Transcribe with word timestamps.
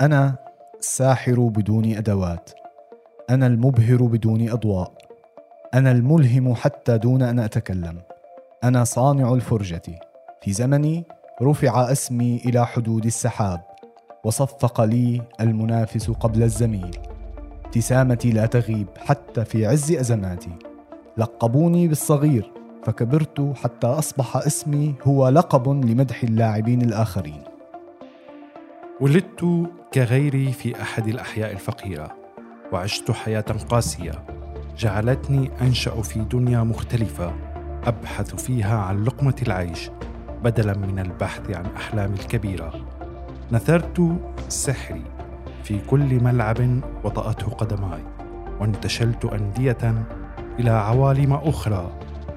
أنا 0.00 0.36
الساحر 0.78 1.40
بدون 1.40 1.84
أدوات. 1.84 2.50
أنا 3.30 3.46
المبهر 3.46 4.02
بدون 4.02 4.50
أضواء. 4.50 4.92
أنا 5.74 5.92
الملهم 5.92 6.54
حتى 6.54 6.98
دون 6.98 7.22
أن 7.22 7.38
أتكلم. 7.38 7.98
أنا 8.64 8.84
صانع 8.84 9.34
الفرجة. 9.34 9.82
في 10.42 10.52
زمني 10.52 11.04
رفع 11.42 11.92
اسمي 11.92 12.36
إلى 12.36 12.66
حدود 12.66 13.06
السحاب. 13.06 13.60
وصفق 14.24 14.80
لي 14.80 15.22
المنافس 15.40 16.10
قبل 16.10 16.42
الزميل. 16.42 16.96
ابتسامتي 17.64 18.30
لا 18.30 18.46
تغيب 18.46 18.86
حتى 18.98 19.44
في 19.44 19.66
عز 19.66 19.92
أزماتي. 19.92 20.52
لقبوني 21.16 21.88
بالصغير 21.88 22.52
فكبرت 22.84 23.52
حتى 23.56 23.86
أصبح 23.86 24.36
اسمي 24.36 24.94
هو 25.02 25.28
لقب 25.28 25.68
لمدح 25.68 26.22
اللاعبين 26.22 26.82
الآخرين. 26.82 27.42
ولدت 29.00 29.70
كغيري 29.94 30.52
في 30.52 30.82
أحد 30.82 31.08
الأحياء 31.08 31.52
الفقيرة 31.52 32.16
وعشت 32.72 33.10
حياة 33.10 33.44
قاسية 33.68 34.12
جعلتني 34.78 35.50
أنشأ 35.60 36.02
في 36.02 36.20
دنيا 36.20 36.62
مختلفة 36.62 37.34
أبحث 37.84 38.34
فيها 38.34 38.78
عن 38.78 39.04
لقمة 39.04 39.34
العيش 39.42 39.90
بدلا 40.44 40.76
من 40.76 40.98
البحث 40.98 41.50
عن 41.50 41.66
أحلامي 41.76 42.14
الكبيرة. 42.14 42.72
نثرت 43.52 44.18
سحري 44.48 45.02
في 45.64 45.78
كل 45.86 46.24
ملعب 46.24 46.80
وطأته 47.04 47.46
قدماي 47.46 48.00
وانتشلت 48.60 49.24
أندية 49.24 50.06
إلى 50.58 50.70
عوالم 50.70 51.32
أخرى 51.32 51.90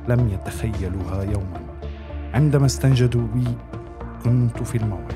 لم 0.07 0.29
يتخيلوها 0.29 1.23
يوما. 1.23 1.59
عندما 2.33 2.65
استنجدوا 2.65 3.27
بي 3.27 3.47
كنت 4.23 4.63
في 4.63 4.77
الموعد 4.77 5.13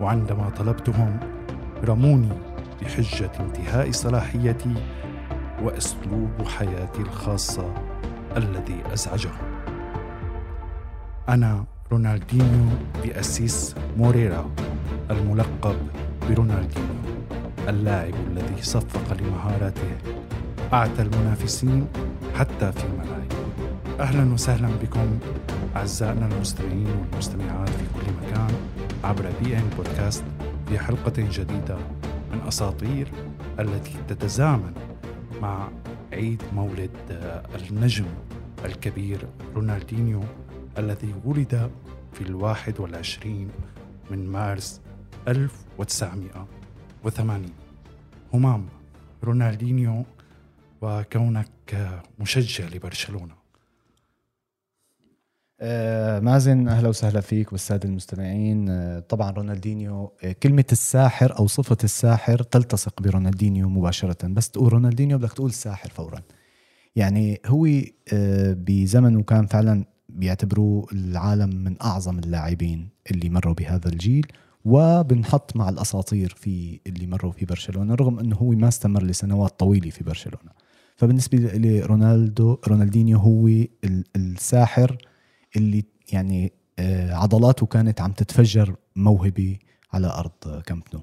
وعندما 0.00 0.50
طلبتهم 0.50 1.33
رموني 1.84 2.28
بحجة 2.82 3.30
انتهاء 3.40 3.90
صلاحيتي 3.90 4.74
وأسلوب 5.62 6.48
حياتي 6.58 7.00
الخاصة 7.00 7.74
الذي 8.36 8.82
أزعجهم 8.92 9.54
أنا 11.28 11.64
رونالدينيو 11.92 12.66
بأسيس 13.04 13.74
موريرا 13.98 14.50
الملقب 15.10 15.76
برونالدينيو 16.28 17.04
اللاعب 17.68 18.14
الذي 18.30 18.62
صفق 18.62 19.16
لمهاراته. 19.20 19.96
أعتى 20.72 21.02
المنافسين 21.02 21.86
حتى 22.38 22.72
في 22.72 22.84
الملاعب. 22.84 23.32
أهلا 24.00 24.32
وسهلا 24.32 24.68
بكم 24.82 25.18
أعزائنا 25.76 26.26
المستمعين 26.26 26.86
والمستمعات 26.86 27.68
في 27.68 27.84
كل 27.94 28.12
مكان 28.12 28.50
عبر 29.04 29.24
بي 29.42 29.56
إن 29.56 29.70
بودكاست 29.76 30.24
في 30.66 30.78
حلقة 30.78 31.12
جديدة 31.16 31.76
من 32.32 32.40
أساطير 32.48 33.08
التي 33.60 33.94
تتزامن 34.08 34.74
مع 35.42 35.68
عيد 36.12 36.42
مولد 36.52 36.90
النجم 37.70 38.04
الكبير 38.64 39.28
رونالدينيو 39.54 40.20
الذي 40.78 41.14
ولد 41.24 41.70
في 42.12 42.20
الواحد 42.20 42.80
والعشرين 42.80 43.50
من 44.10 44.26
مارس 44.26 44.80
1980 45.28 47.50
همام 48.34 48.66
رونالدينيو 49.24 50.04
وكونك 50.82 52.00
مشجع 52.18 52.64
لبرشلونة. 52.64 53.32
آه 53.32 53.43
مازن 56.20 56.68
أهلا 56.68 56.88
وسهلا 56.88 57.20
فيك 57.20 57.52
والسادة 57.52 57.88
المستمعين. 57.88 58.68
آه 58.68 59.00
طبعا 59.00 59.30
رونالدينيو 59.30 60.12
آه 60.24 60.32
كلمة 60.32 60.64
الساحر 60.72 61.38
أو 61.38 61.46
صفة 61.46 61.76
الساحر 61.84 62.42
تلتصق 62.42 63.02
برونالدينيو 63.02 63.68
مباشرة. 63.68 64.28
بس 64.28 64.50
تقول 64.50 64.72
رونالدينيو 64.72 65.18
بدك 65.18 65.32
تقول 65.32 65.52
ساحر 65.52 65.88
فورا. 65.88 66.20
يعني 66.96 67.40
هو 67.46 67.66
آه 68.12 68.56
بزمنه 68.58 69.22
كان 69.22 69.46
فعلا 69.46 69.84
بيعتبروه 70.08 70.86
العالم 70.92 71.56
من 71.56 71.76
أعظم 71.82 72.18
اللاعبين 72.18 72.88
اللي 73.10 73.28
مروا 73.28 73.54
بهذا 73.54 73.88
الجيل 73.88 74.26
وبنحط 74.64 75.56
مع 75.56 75.68
الأساطير 75.68 76.34
في 76.36 76.80
اللي 76.86 77.06
مروا 77.06 77.32
في 77.32 77.44
برشلونة 77.44 77.94
رغم 77.94 78.18
إنه 78.18 78.36
هو 78.36 78.50
ما 78.50 78.68
استمر 78.68 79.02
لسنوات 79.02 79.58
طويلة 79.58 79.90
في 79.90 80.04
برشلونة. 80.04 80.50
فبالنسبة 80.96 81.38
لرونالدو 81.38 82.58
رونالدينيو 82.68 83.18
هو 83.18 83.48
الساحر 84.16 84.96
اللي 85.56 85.84
يعني 86.12 86.52
عضلاته 87.10 87.66
كانت 87.66 88.00
عم 88.00 88.12
تتفجر 88.12 88.76
موهبة 88.96 89.58
على 89.92 90.06
أرض 90.06 90.62
كامب 90.66 90.82
نو. 90.94 91.00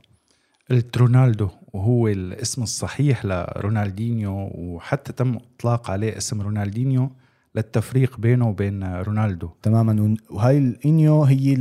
قلت 0.72 0.98
رونالدو 0.98 1.50
وهو 1.74 2.08
الاسم 2.08 2.64
الصحيح 2.64 3.26
لرونالدينيو 3.26 4.52
وحتى 4.54 5.14
تم 5.14 5.36
إطلاق 5.36 5.92
عليه 5.92 6.18
اسم 6.18 6.42
رونالدينيو 6.42 7.12
للتفريق 7.56 8.20
بينه 8.20 8.50
وبين 8.50 8.84
رونالدو. 8.84 9.50
تماما. 9.62 10.16
وهاي 10.30 10.58
الانيو 10.58 11.24
هي 11.24 11.54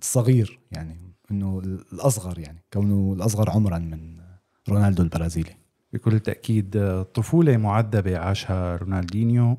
الصغير 0.00 0.58
يعني 0.72 0.96
إنه 1.30 1.58
الأصغر 1.92 2.38
يعني 2.38 2.64
كونه 2.72 3.12
الأصغر 3.12 3.50
عمرا 3.50 3.78
من 3.78 4.16
رونالدو 4.68 5.02
البرازيلي. 5.02 5.56
بكل 5.92 6.20
تأكيد 6.20 7.02
طفولة 7.14 7.56
معذبة 7.56 8.18
عاشها 8.18 8.76
رونالدينيو. 8.76 9.58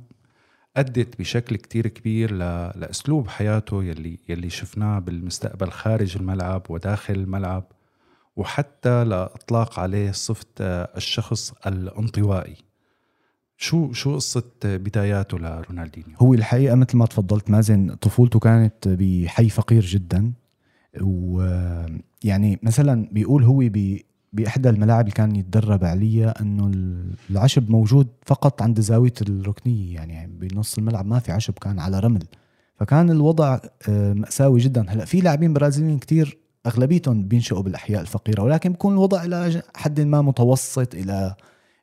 أدت 0.80 1.20
بشكل 1.20 1.56
كتير 1.56 1.88
كبير 1.88 2.34
لأسلوب 2.76 3.28
حياته 3.28 3.84
يلي, 3.84 4.18
يلي 4.30 4.50
شفناه 4.50 5.00
بالمستقبل 5.00 5.72
خارج 5.72 6.18
الملعب 6.18 6.62
وداخل 6.70 7.14
الملعب 7.14 7.64
وحتى 8.36 9.04
لإطلاق 9.04 9.80
عليه 9.80 10.12
صفة 10.12 10.46
الشخص 10.98 11.54
الانطوائي 11.68 12.56
شو 13.58 13.94
شو 13.94 14.16
قصة 14.16 14.44
بداياته 14.64 15.40
لرونالدينيو؟ 15.40 16.18
هو 16.18 16.34
الحقيقة 16.34 16.76
مثل 16.76 16.98
ما 16.98 17.06
تفضلت 17.06 17.50
مازن 17.50 17.96
طفولته 17.96 18.40
كانت 18.40 18.88
بحي 18.88 19.50
فقير 19.50 19.82
جدا 19.86 20.34
ويعني 21.02 22.60
مثلا 22.64 23.10
بيقول 23.12 23.44
هو 23.44 23.58
بإحدى 24.34 24.70
الملاعب 24.70 25.02
اللي 25.02 25.12
كان 25.12 25.36
يتدرب 25.36 25.84
عليها 25.84 26.42
إنه 26.42 26.72
العشب 27.30 27.70
موجود 27.70 28.08
فقط 28.26 28.62
عند 28.62 28.80
زاوية 28.80 29.14
الركنية 29.22 29.96
يعني 29.96 30.28
بنص 30.28 30.78
الملعب 30.78 31.06
ما 31.06 31.20
في 31.20 31.32
عشب 31.32 31.54
كان 31.54 31.80
على 31.80 32.00
رمل. 32.00 32.24
فكان 32.76 33.10
الوضع 33.10 33.60
مأساوي 33.88 34.60
جدا. 34.60 34.86
هلأ 34.90 35.06
في 35.06 35.22
لاعبين 35.22 35.54
برازيليين 35.54 36.00
كتير 36.00 36.38
أغلبيتهم 36.66 37.28
بينشئوا 37.28 37.62
بالأحياء 37.62 38.02
الفقيرة 38.02 38.44
ولكن 38.44 38.72
بيكون 38.72 38.94
الوضع 38.94 39.24
إلى 39.24 39.64
حد 39.76 40.02
ما 40.02 40.22
متوسط 40.22 40.96
إلى 40.96 41.36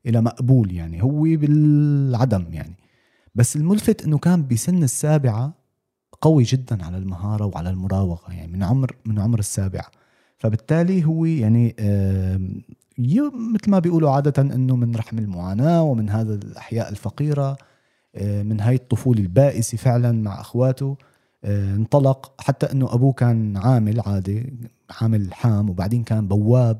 إلى 0.06 0.20
مقبول 0.20 0.72
يعني 0.72 1.02
هو 1.02 1.22
بالعدم 1.22 2.44
يعني. 2.50 2.74
بس 3.34 3.56
الملفت 3.56 4.04
إنه 4.04 4.18
كان 4.18 4.46
بسن 4.46 4.82
السابعة 4.82 5.52
قوي 6.20 6.42
جدا 6.42 6.84
على 6.84 6.98
المهارة 6.98 7.44
وعلى 7.44 7.70
المراوغة 7.70 8.32
يعني 8.32 8.52
من 8.52 8.62
عمر 8.62 8.96
من 9.04 9.18
عمر 9.18 9.38
السابعة. 9.38 9.86
فبالتالي 10.38 11.04
هو 11.04 11.24
يعني 11.24 11.74
مثل 13.54 13.70
ما 13.70 13.78
بيقولوا 13.78 14.10
عادة 14.10 14.42
أنه 14.42 14.76
من 14.76 14.96
رحم 14.96 15.18
المعاناة 15.18 15.82
ومن 15.82 16.10
هذا 16.10 16.34
الأحياء 16.34 16.88
الفقيرة 16.88 17.56
من 18.22 18.60
هاي 18.60 18.74
الطفولة 18.74 19.20
البائسة 19.20 19.78
فعلا 19.78 20.12
مع 20.12 20.40
أخواته 20.40 20.96
انطلق. 21.44 22.32
حتى 22.38 22.72
أنه 22.72 22.94
أبوه 22.94 23.12
كان 23.12 23.56
عامل 23.56 24.00
عادي 24.00 24.54
عامل 25.00 25.34
حام 25.34 25.70
وبعدين 25.70 26.02
كان 26.02 26.28
بواب 26.28 26.78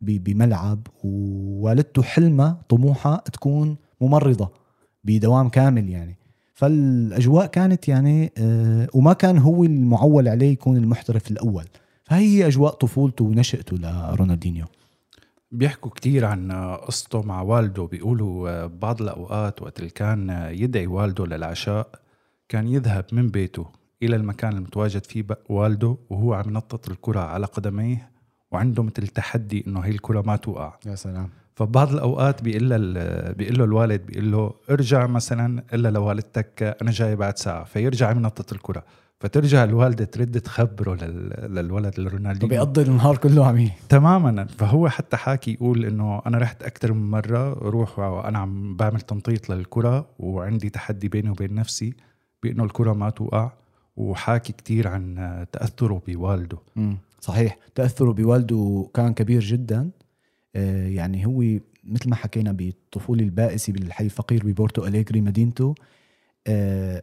بملعب 0.00 0.86
ووالدته 1.04 2.02
حلمها 2.02 2.60
طموحها 2.68 3.22
تكون 3.32 3.76
ممرضة 4.00 4.50
بدوام 5.04 5.48
كامل 5.48 5.88
يعني. 5.88 6.16
فالأجواء 6.54 7.46
كانت 7.46 7.88
يعني 7.88 8.32
وما 8.94 9.12
كان 9.12 9.38
هو 9.38 9.64
المعول 9.64 10.28
عليه 10.28 10.52
يكون 10.52 10.76
المحترف 10.76 11.30
الأول. 11.30 11.64
فهي 12.08 12.46
أجواء 12.46 12.72
طفولته 12.72 13.24
ونشأته 13.24 13.76
لرونالدينيو. 13.76 14.66
بيحكوا 15.52 15.90
كتير 15.90 16.24
عن 16.24 16.52
قصته 16.86 17.22
مع 17.22 17.42
والده 17.42 17.84
بيقولوا 17.84 18.66
بعض 18.66 19.02
الأوقات 19.02 19.62
وقت 19.62 19.78
اللي 19.78 19.90
كان 19.90 20.48
يدعي 20.52 20.86
والده 20.86 21.26
للعشاء 21.26 21.88
كان 22.48 22.68
يذهب 22.68 23.04
من 23.12 23.28
بيته 23.28 23.66
إلى 24.02 24.16
المكان 24.16 24.56
المتواجد 24.56 25.04
فيه 25.04 25.26
والده 25.48 25.96
وهو 26.10 26.34
عم 26.34 26.48
ينطط 26.48 26.88
الكرة 26.88 27.20
على 27.20 27.46
قدميه 27.46 28.10
وعنده 28.50 28.82
مثل 28.82 29.06
تحدي 29.06 29.64
إنه 29.66 29.80
هي 29.80 29.90
الكرة 29.90 30.22
ما 30.22 30.36
توقع. 30.36 30.78
يا 30.86 30.94
سلام. 30.94 31.30
فبعض 31.54 31.92
الأوقات 31.92 32.42
بيقول 32.42 32.70
له 32.70 32.76
بيقول 33.32 33.58
له 33.58 33.64
الوالد 33.64 34.06
بيقول 34.06 34.32
له 34.32 34.54
ارجع 34.70 35.06
مثلا 35.06 35.64
إلا 35.74 35.88
لوالدتك 35.90 36.76
أنا 36.82 36.90
جاي 36.90 37.16
بعد 37.16 37.38
ساعة 37.38 37.64
فيرجع 37.64 38.10
ينطط 38.10 38.52
الكرة. 38.52 38.84
فترجع 39.20 39.64
الوالدة 39.64 40.04
ترد 40.04 40.40
تخبره 40.40 40.94
للولد 41.46 42.00
لرونالدينيو 42.00 42.48
بيقضي 42.48 42.82
النهار 42.82 43.16
كله 43.16 43.46
عم 43.46 43.70
تماما. 43.88 44.44
فهو 44.44 44.88
حتى 44.88 45.16
حاكي 45.16 45.52
يقول 45.52 45.84
إنه 45.84 46.22
أنا 46.26 46.38
رحت 46.38 46.62
أكثر 46.62 46.92
من 46.92 47.10
مرة 47.10 47.52
روح 47.52 47.98
وأنا 47.98 48.38
عم 48.38 48.76
بعمل 48.76 49.00
تنطيط 49.00 49.50
للكرة 49.50 50.06
وعندي 50.18 50.70
تحدي 50.70 51.08
بيني 51.08 51.30
وبين 51.30 51.54
نفسي 51.54 51.94
بأنه 52.42 52.64
الكرة 52.64 52.92
ما 52.92 53.10
توقع 53.10 53.52
وحاكي 53.96 54.52
كتير 54.52 54.88
عن 54.88 55.46
تأثره 55.52 56.02
بوالده. 56.08 56.58
م. 56.76 56.94
صحيح. 57.20 57.58
تأثره 57.74 58.12
بوالده 58.12 58.90
كان 58.94 59.14
كبير 59.14 59.40
جدا. 59.40 59.90
آه، 60.56 60.88
يعني 60.88 61.26
هو 61.26 61.40
مثل 61.84 62.08
ما 62.10 62.16
حكينا 62.16 62.52
بالطفوله 62.52 63.24
البائسة 63.24 63.72
بالحي 63.72 64.04
الفقير 64.04 64.46
ببورتو 64.46 64.86
أليجري 64.86 65.20
مدينته. 65.20 65.74
آه، 66.46 67.02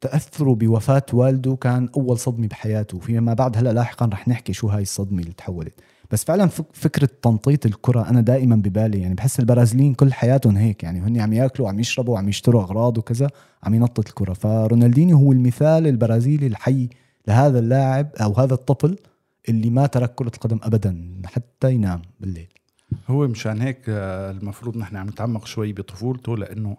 تاثره 0.00 0.54
بوفاة 0.54 1.06
والده 1.12 1.56
كان 1.56 1.88
أول 1.96 2.18
صدمة 2.18 2.46
بحياته. 2.46 2.98
فيما 2.98 3.34
بعد 3.34 3.56
هلأ 3.56 3.72
لاحقا 3.72 4.06
رح 4.06 4.28
نحكي 4.28 4.52
شو 4.52 4.68
هاي 4.68 4.82
الصدمة 4.82 5.20
اللي 5.20 5.32
تحولت. 5.32 5.74
بس 6.10 6.24
فعلا 6.24 6.46
فكرة 6.72 7.08
تنطيط 7.22 7.66
الكرة 7.66 8.10
أنا 8.10 8.20
دائما 8.20 8.56
ببالي. 8.56 9.00
يعني 9.00 9.14
بحس 9.14 9.40
البرازيليين 9.40 9.94
كل 9.94 10.12
حياتهم 10.12 10.56
هيك. 10.56 10.82
يعني 10.82 11.00
هن 11.00 11.20
عم 11.20 11.32
يأكلوا 11.32 11.66
وعم 11.66 11.80
يشربوا 11.80 12.14
وعم 12.14 12.28
يشتروا 12.28 12.62
أغراض 12.62 12.98
وكذا 12.98 13.30
عم 13.62 13.74
ينطط 13.74 14.08
الكرة. 14.08 14.32
فرونالدينيو 14.32 15.16
هو 15.16 15.32
المثال 15.32 15.86
البرازيلي 15.86 16.46
الحي 16.46 16.88
لهذا 17.28 17.58
اللاعب 17.58 18.08
أو 18.22 18.32
هذا 18.32 18.54
الطفل 18.54 18.96
اللي 19.48 19.70
ما 19.70 19.86
ترك 19.86 20.14
كرة 20.14 20.32
القدم 20.34 20.60
ابدا 20.62 21.22
حتى 21.24 21.72
ينام 21.72 22.02
بالليل. 22.20 22.48
هو 23.08 23.28
مشان 23.28 23.60
هيك 23.60 23.78
آه، 23.88 24.30
المفروض 24.30 24.76
نحن 24.76 24.96
عم 24.96 25.08
نتعمق 25.08 25.46
شوي 25.46 25.72
بطفولته 25.72 26.36
لأنه 26.36 26.76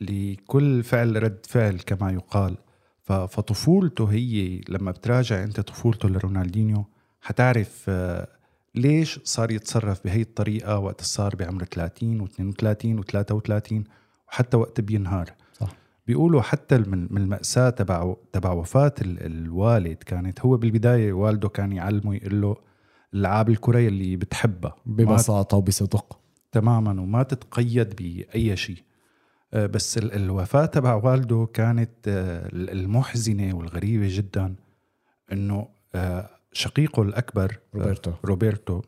لكل 0.00 0.82
فعل 0.82 1.22
رد 1.22 1.46
فعل 1.46 1.78
كما 1.78 2.10
يقال. 2.10 2.56
فطفولته 3.08 4.04
هي 4.04 4.60
لما 4.68 4.90
بتراجع 4.90 5.42
انت 5.44 5.60
طفولته 5.60 6.08
لرونالدينيو 6.08 6.84
حتعرف 7.20 7.84
آه، 7.88 8.28
ليش 8.74 9.20
صار 9.24 9.50
يتصرف 9.50 10.04
بهي 10.04 10.20
الطريقة 10.20 10.78
وقت 10.78 11.02
صار 11.02 11.36
بعمر 11.36 11.64
30 11.64 12.26
و32 12.28 13.00
و33 13.00 13.82
وحتى 14.28 14.56
وقت 14.56 14.80
بينهار 14.80 15.30
صح. 15.60 15.72
بيقولوا 16.06 16.42
حتى 16.42 16.78
من 16.78 17.16
المأساة 17.16 17.70
تبع 17.70 18.14
تبع 18.32 18.52
وفاة 18.52 18.94
الوالد 19.02 19.96
كانت 19.96 20.40
هو 20.40 20.56
بالبداية 20.56 21.12
والده 21.12 21.48
كان 21.48 21.72
يعلمه 21.72 22.14
يقول 22.14 22.40
له 22.40 22.56
العاب 23.14 23.48
الكرة 23.50 23.78
اللي 23.78 24.16
بتحبها. 24.16 24.76
ببساطة 24.86 25.56
وبصدق. 25.56 26.18
تماما 26.52 27.00
وما 27.02 27.22
تتقيد 27.22 27.96
بأي 27.96 28.56
شيء. 28.56 28.76
آه، 28.76 28.87
بس 29.52 29.98
الوفاة 29.98 30.66
تبع 30.66 30.94
والده 30.94 31.48
كانت 31.54 32.08
آه، 32.08 32.48
المحزنة 32.52 33.56
والغريبة 33.56 34.06
جدا 34.10 34.54
إنه 35.32 35.68
شقيقه 36.52 37.02
الأكبر 37.02 37.58
روبرتو. 37.74 38.12
روبرتو 38.24 38.82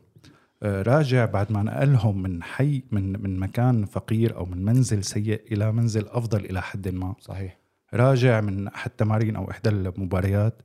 آه، 0.63 0.81
راجع 0.81 1.25
بعد 1.25 1.51
ما 1.51 1.63
نقلهم 1.63 2.21
من 2.21 2.43
حي 2.43 2.83
من 2.91 3.23
من 3.23 3.39
مكان 3.39 3.85
فقير 3.85 4.37
أو 4.37 4.45
من 4.45 4.65
منزل 4.65 5.03
سيء 5.03 5.41
إلى 5.51 5.71
منزل 5.71 6.07
أفضل 6.07 6.45
إلى 6.45 6.61
حد 6.61 6.87
ما. 6.87 7.15
صحيح. 7.19 7.59
راجع 7.93 8.41
من 8.41 8.67
احد 8.67 8.89
التمارين 8.89 9.35
أو 9.35 9.51
إحدى 9.51 9.69
المباريات. 9.69 10.61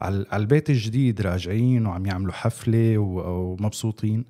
على 0.00 0.26
البيت 0.32 0.70
الجديد 0.70 1.20
راجعين 1.20 1.86
وعم 1.86 2.06
يعملوا 2.06 2.32
حفلة 2.32 2.98
ومبسوطين 2.98 4.24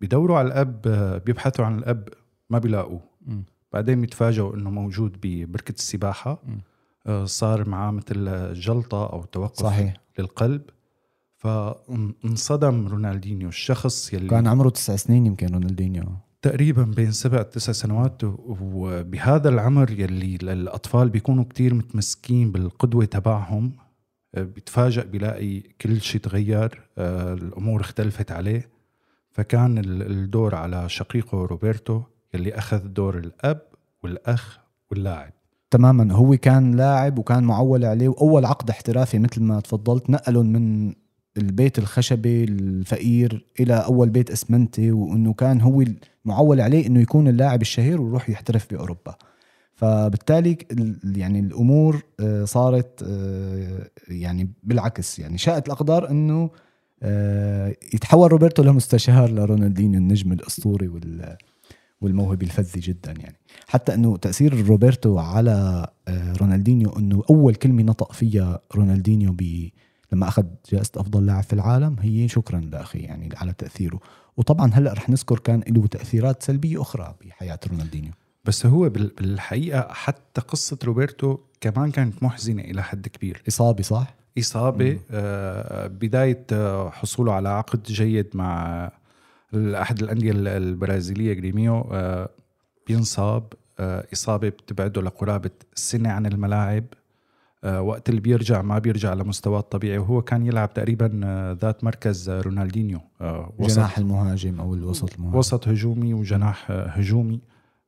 بيدوروا 0.00 0.38
على 0.38 0.48
الأب 0.48 0.82
بيبحثوا 1.26 1.64
عن 1.64 1.78
الأب 1.78 2.08
ما 2.50 2.58
بيلاقوه. 2.58 3.00
بعدين 3.72 4.00
بيتفاجئوا 4.00 4.54
إنه 4.54 4.70
موجود 4.70 5.16
ببركه 5.22 5.72
السباحة. 5.72 6.42
م. 6.46 6.58
آه، 7.06 7.24
صار 7.24 7.68
معاه 7.68 7.90
مثل 7.90 8.52
جلطة 8.54 9.06
أو 9.06 9.24
توقف 9.24 9.62
صحيح. 9.62 9.94
للقلب. 10.18 10.62
فانصدم 11.36 12.86
رونالدينيو 12.88 13.48
الشخص 13.48 14.12
يلي 14.12 14.28
كان 14.28 14.46
عمره 14.46 14.68
تسع 14.68 14.96
سنين 14.96 15.26
يمكن 15.26 15.46
رونالدينيو. 15.46 16.04
تقريبا 16.42 16.82
بين 16.82 17.12
سبع 17.12 17.42
تسع 17.42 17.72
سنوات 17.72 18.20
وبهذا 18.24 19.48
العمر 19.48 19.90
يلي 19.90 20.36
الأطفال 20.42 21.08
بيكونوا 21.08 21.44
كتير 21.44 21.74
متمسكين 21.74 22.52
بالقدوة 22.52 23.04
تبعهم 23.04 23.72
آه، 24.34 24.42
بيتفاجئ 24.42 25.06
بيلاقي 25.06 25.60
كل 25.60 26.00
شيء 26.00 26.20
تغير 26.20 26.82
آه، 26.98 27.34
الأمور 27.34 27.80
اختلفت 27.80 28.32
عليه. 28.32 28.68
فكان 29.30 29.78
الدور 29.84 30.54
على 30.54 30.88
شقيقه 30.88 31.44
روبرتو. 31.46 32.02
يلي 32.34 32.54
أخذ 32.54 32.78
دور 32.78 33.18
الأب 33.18 33.62
والأخ 34.02 34.58
واللاعب. 34.90 35.32
تماما 35.70 36.14
هو 36.14 36.36
كان 36.36 36.76
لاعب 36.76 37.18
وكان 37.18 37.44
معول 37.44 37.84
عليه 37.84 38.08
وأول 38.08 38.44
عقد 38.44 38.70
احترافي 38.70 39.18
مثل 39.18 39.42
ما 39.42 39.60
تفضلت 39.60 40.10
نقلهم 40.10 40.46
من 40.46 40.94
البيت 41.36 41.78
الخشبي 41.78 42.44
الفقير 42.44 43.46
إلى 43.60 43.74
أول 43.74 44.08
بيت 44.08 44.30
أسمنتي 44.30 44.92
وإنه 44.92 45.32
كان 45.32 45.60
هو 45.60 45.84
معول 46.24 46.60
عليه 46.60 46.86
إنه 46.86 47.00
يكون 47.00 47.28
اللاعب 47.28 47.62
الشهير 47.62 48.00
ويروح 48.00 48.30
يحترف 48.30 48.70
بأوروبا. 48.70 49.14
فبالتالي 49.74 50.58
يعني 51.16 51.40
الأمور 51.40 52.02
آه، 52.20 52.44
صارت 52.44 53.02
آه، 53.02 53.90
يعني 54.08 54.52
بالعكس. 54.62 55.18
يعني 55.18 55.38
شاءت 55.38 55.66
الأقدار 55.66 56.10
إنه 56.10 56.50
آه، 57.02 57.74
يتحول 57.94 58.32
روبرتو 58.32 58.62
لمستشار 58.62 59.30
لرونالدينيو 59.30 60.00
النجم 60.00 60.32
الأسطوري 60.32 60.88
وال 60.88 61.36
والموهبة 62.00 62.46
الفذة 62.46 62.80
جدا 62.82 63.12
يعني. 63.12 63.36
حتى 63.66 63.94
إنه 63.94 64.16
تأثير 64.16 64.66
روبرتو 64.66 65.18
على 65.18 65.86
آه، 66.08 66.32
رونالدينيو 66.32 66.98
إنه 66.98 67.22
أول 67.30 67.54
كلمة 67.54 67.82
نطق 67.82 68.12
فيها 68.12 68.60
رونالدينيو 68.76 69.32
ب 69.32 69.68
لما 70.12 70.28
أخذ 70.28 70.44
جائزة 70.72 70.90
أفضل 70.96 71.26
لاعب 71.26 71.42
في 71.42 71.52
العالم 71.52 71.96
هي 72.00 72.28
شكرا 72.28 72.60
لاخي 72.60 72.98
يعني 72.98 73.28
على 73.36 73.52
تأثيره. 73.52 74.00
وطبعا 74.36 74.70
هلأ 74.74 74.92
رح 74.92 75.10
نذكر 75.10 75.38
كان 75.38 75.62
له 75.68 75.86
تأثيرات 75.86 76.42
سلبية 76.42 76.82
أخرى 76.82 77.14
بحياة 77.20 77.58
رونالدينيو. 77.70 78.12
بس 78.44 78.66
هو 78.66 78.88
بالحقيقة 78.88 79.88
حتى 79.92 80.40
قصة 80.40 80.78
روبرتو 80.84 81.38
كمان 81.60 81.90
كانت 81.90 82.22
محزنة 82.22 82.62
إلى 82.62 82.82
حد 82.82 83.08
كبير. 83.08 83.42
إصابة 83.48 83.82
صح؟ 83.82 84.14
إصابة 84.38 84.98
آه 85.10 85.86
بداية 85.86 86.46
آه، 86.52 86.90
حصوله 86.90 87.32
على 87.32 87.48
عقد 87.48 87.82
جيد 87.82 88.26
مع 88.34 88.90
احد 89.54 90.02
الأندية 90.02 90.32
البرازيلية 90.34 91.32
جريميو 91.32 91.80
آه، 91.92 92.28
بينصاب 92.86 93.52
آه، 93.80 94.06
إصابة 94.12 94.48
بتبعده 94.48 95.02
لقرابة 95.02 95.50
سنة 95.74 96.08
عن 96.08 96.26
الملاعب. 96.26 96.84
آه، 97.64 97.82
وقت 97.82 98.08
اللي 98.08 98.20
بيرجع 98.20 98.62
ما 98.62 98.78
بيرجع 98.78 99.14
لمستواه 99.14 99.58
الطبيعي 99.58 99.98
وهو 99.98 100.22
كان 100.22 100.46
يلعب 100.46 100.74
تقريبا 100.74 101.06
ذات 101.60 101.84
مركز 101.84 102.30
رونالدينيو 102.30 103.00
وسط. 103.58 103.76
جناح 103.76 103.98
المهاجم 103.98 104.60
أو 104.60 104.74
الوسط 104.74 105.14
المهاجم. 105.14 105.38
وسط 105.38 105.68
هجومي 105.68 106.14
وجناح 106.14 106.70
هجومي. 106.70 107.40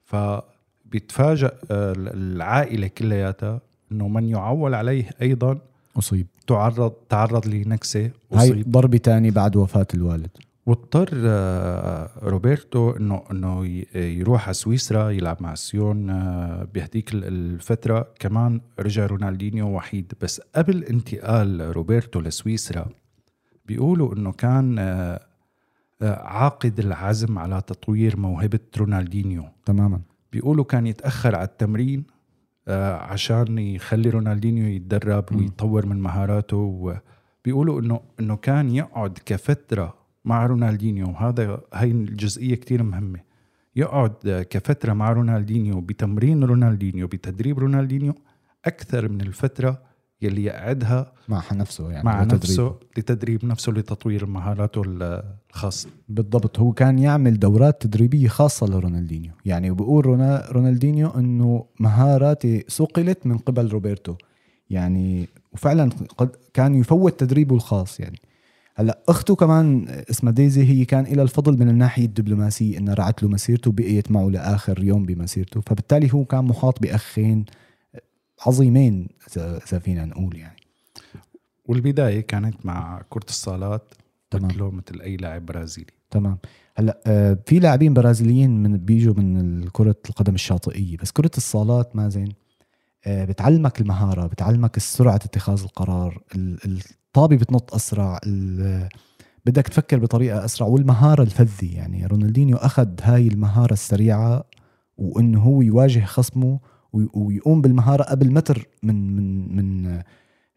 فبيتفاجئ 0.04 1.54
العائلة 1.70 2.86
كلياتها 2.86 3.60
إنه 3.92 4.08
من 4.08 4.28
يعول 4.28 4.74
عليه 4.74 5.10
أيضا 5.22 5.58
أصيب. 5.98 6.26
تعرض 6.46 6.92
تعرض 7.08 7.46
لنكسة 7.46 8.10
أصيب. 8.32 8.54
هاي 8.54 8.62
ضربة 8.62 8.98
ثانية 8.98 9.30
بعد 9.30 9.56
وفاة 9.56 9.86
الوالد. 9.94 10.30
واضطر 10.66 11.10
آه، 11.14 12.10
روبرتو 12.22 12.90
إنه 12.90 13.22
إنه 13.30 13.66
يروح 13.94 14.44
على 14.44 14.54
سويسرا 14.54 15.10
يلعب 15.10 15.36
مع 15.40 15.54
سيون 15.54 16.10
آه، 16.10 16.68
بهديك 16.74 17.14
الفترة. 17.14 18.08
كمان 18.18 18.60
رجع 18.80 19.06
رونالدينيو 19.06 19.76
وحيد. 19.76 20.12
بس 20.20 20.40
قبل 20.56 20.84
انتقال 20.84 21.76
روبرتو 21.76 22.20
لسويسرا 22.20 22.86
بيقولوا 23.66 24.14
إنه 24.14 24.32
كان 24.32 24.78
آه، 24.78 25.20
عاقد 26.02 26.78
العزم 26.78 27.38
على 27.38 27.62
تطوير 27.66 28.16
موهبة 28.16 28.60
رونالدينيو. 28.78 29.44
تماما. 29.64 30.00
بيقولوا 30.32 30.64
كان 30.64 30.86
يتأخر 30.86 31.34
على 31.36 31.44
التمرين 31.44 32.04
عشان 32.68 33.58
يخلي 33.58 34.10
رونالدينيو 34.10 34.66
يتدرب 34.66 35.24
ويطور 35.36 35.86
من 35.86 36.00
مهاراته. 36.00 36.94
بيقولوا 37.44 37.80
إنه 37.80 38.00
إنه 38.20 38.36
كان 38.36 38.70
يقعد 38.70 39.18
كفترة 39.26 39.99
مع 40.24 40.46
رونالدينيو. 40.46 41.06
هذا 41.06 41.60
هاي 41.74 41.90
الجزئية 41.90 42.54
كتير 42.54 42.82
مهمة. 42.82 43.20
يقعد 43.76 44.46
كفترة 44.50 44.92
مع 44.92 45.12
رونالدينيو 45.12 45.80
بتمرين 45.80 46.44
رونالدينيو 46.44 47.06
بتدريب 47.06 47.58
رونالدينيو 47.58 48.14
أكثر 48.64 49.08
من 49.08 49.20
الفترة 49.20 49.82
يلي 50.22 50.44
يقعدها 50.44 51.12
مع 51.28 51.42
نفسه 51.52 51.90
يعني 51.90 52.04
مع 52.04 52.24
نفسه 52.24 52.78
لتدريب 52.98 53.44
نفسه 53.44 53.72
لتطوير 53.72 54.26
مهاراته 54.26 54.82
الخاصه 55.50 55.88
بالضبط 56.08 56.58
هو 56.58 56.72
كان 56.72 56.98
يعمل 56.98 57.38
دورات 57.38 57.82
تدريبية 57.82 58.28
خاصة 58.28 58.66
لرونالدينيو. 58.66 59.32
يعني 59.44 59.70
بيقول 59.70 60.06
رونالدينيو 60.52 61.08
إنه 61.08 61.64
مهاراتي 61.80 62.64
صقلت 62.68 63.26
من 63.26 63.38
قبل 63.38 63.68
روبرتو. 63.68 64.14
يعني 64.70 65.28
وفعلا 65.52 65.90
قد 66.18 66.30
كان 66.54 66.74
يفوت 66.74 67.20
تدريبه 67.20 67.54
الخاص 67.54 68.00
يعني. 68.00 68.18
هلا 68.80 68.98
اخته 69.08 69.34
كمان 69.34 69.86
اسمها 69.88 70.32
ديزي 70.32 70.64
هي 70.64 70.84
كان 70.84 71.04
لها 71.04 71.22
الفضل 71.22 71.58
من 71.58 71.68
الناحية 71.68 72.04
الدبلوماسية 72.04 72.78
إنها 72.78 72.94
رعت 72.94 73.22
له 73.22 73.28
مسيرته 73.28 73.68
وبقيت 73.68 74.10
معه 74.10 74.28
لآخر 74.28 74.84
يوم 74.84 75.06
بمسيرته. 75.06 75.60
فبالتالي 75.60 76.14
هو 76.14 76.24
كان 76.24 76.44
محاط 76.44 76.82
بأخين 76.82 77.44
عظيمين 78.46 79.08
اذا 79.36 79.78
فينا 79.78 80.04
نقول 80.04 80.36
يعني. 80.36 80.60
والبداية 81.64 82.20
كانت 82.20 82.66
مع 82.66 83.02
كرة 83.10 83.26
الصالات 83.28 83.94
تمام. 84.30 84.44
مثله 84.44 84.70
مثل 84.70 85.00
أي 85.00 85.16
لاعب 85.16 85.46
برازيلي. 85.46 85.92
تمام. 86.10 86.38
هلا 86.76 87.00
آه، 87.06 87.38
في 87.46 87.58
لاعبين 87.58 87.94
برازيليين 87.94 88.62
من 88.62 88.76
بيجوا 88.76 89.14
من 89.14 89.62
كرة 89.68 89.96
القدم 90.08 90.34
الشاطئية 90.34 90.96
بس 90.96 91.10
كرة 91.10 91.30
الصالات 91.36 91.96
مازن 91.96 92.28
بتعلمك 93.08 93.80
المهارة 93.80 94.26
بتعلمك 94.26 94.78
سرعه 94.78 95.14
اتخاذ 95.14 95.62
القرار 95.62 96.22
ال- 96.34 96.58
الطابه 97.06 97.36
بتنط 97.36 97.74
أسرع 97.74 98.18
بدك 99.46 99.68
تفكر 99.68 99.98
بطريقة 99.98 100.44
أسرع 100.44 100.66
والمهارة 100.68 101.22
الفذه 101.22 101.74
يعني 101.76 102.06
رونالدينيو 102.06 102.56
أخذ 102.56 102.88
هاي 103.02 103.28
المهارة 103.28 103.72
السريعة 103.72 104.44
وإنه 104.98 105.40
هو 105.42 105.62
يواجه 105.62 106.04
خصمه 106.04 106.60
وي- 106.92 107.08
ويقوم 107.14 107.62
بالمهارة 107.62 108.02
قبل 108.02 108.32
متر 108.32 108.68
من 108.82 109.16
من 109.16 109.56
من 109.56 110.00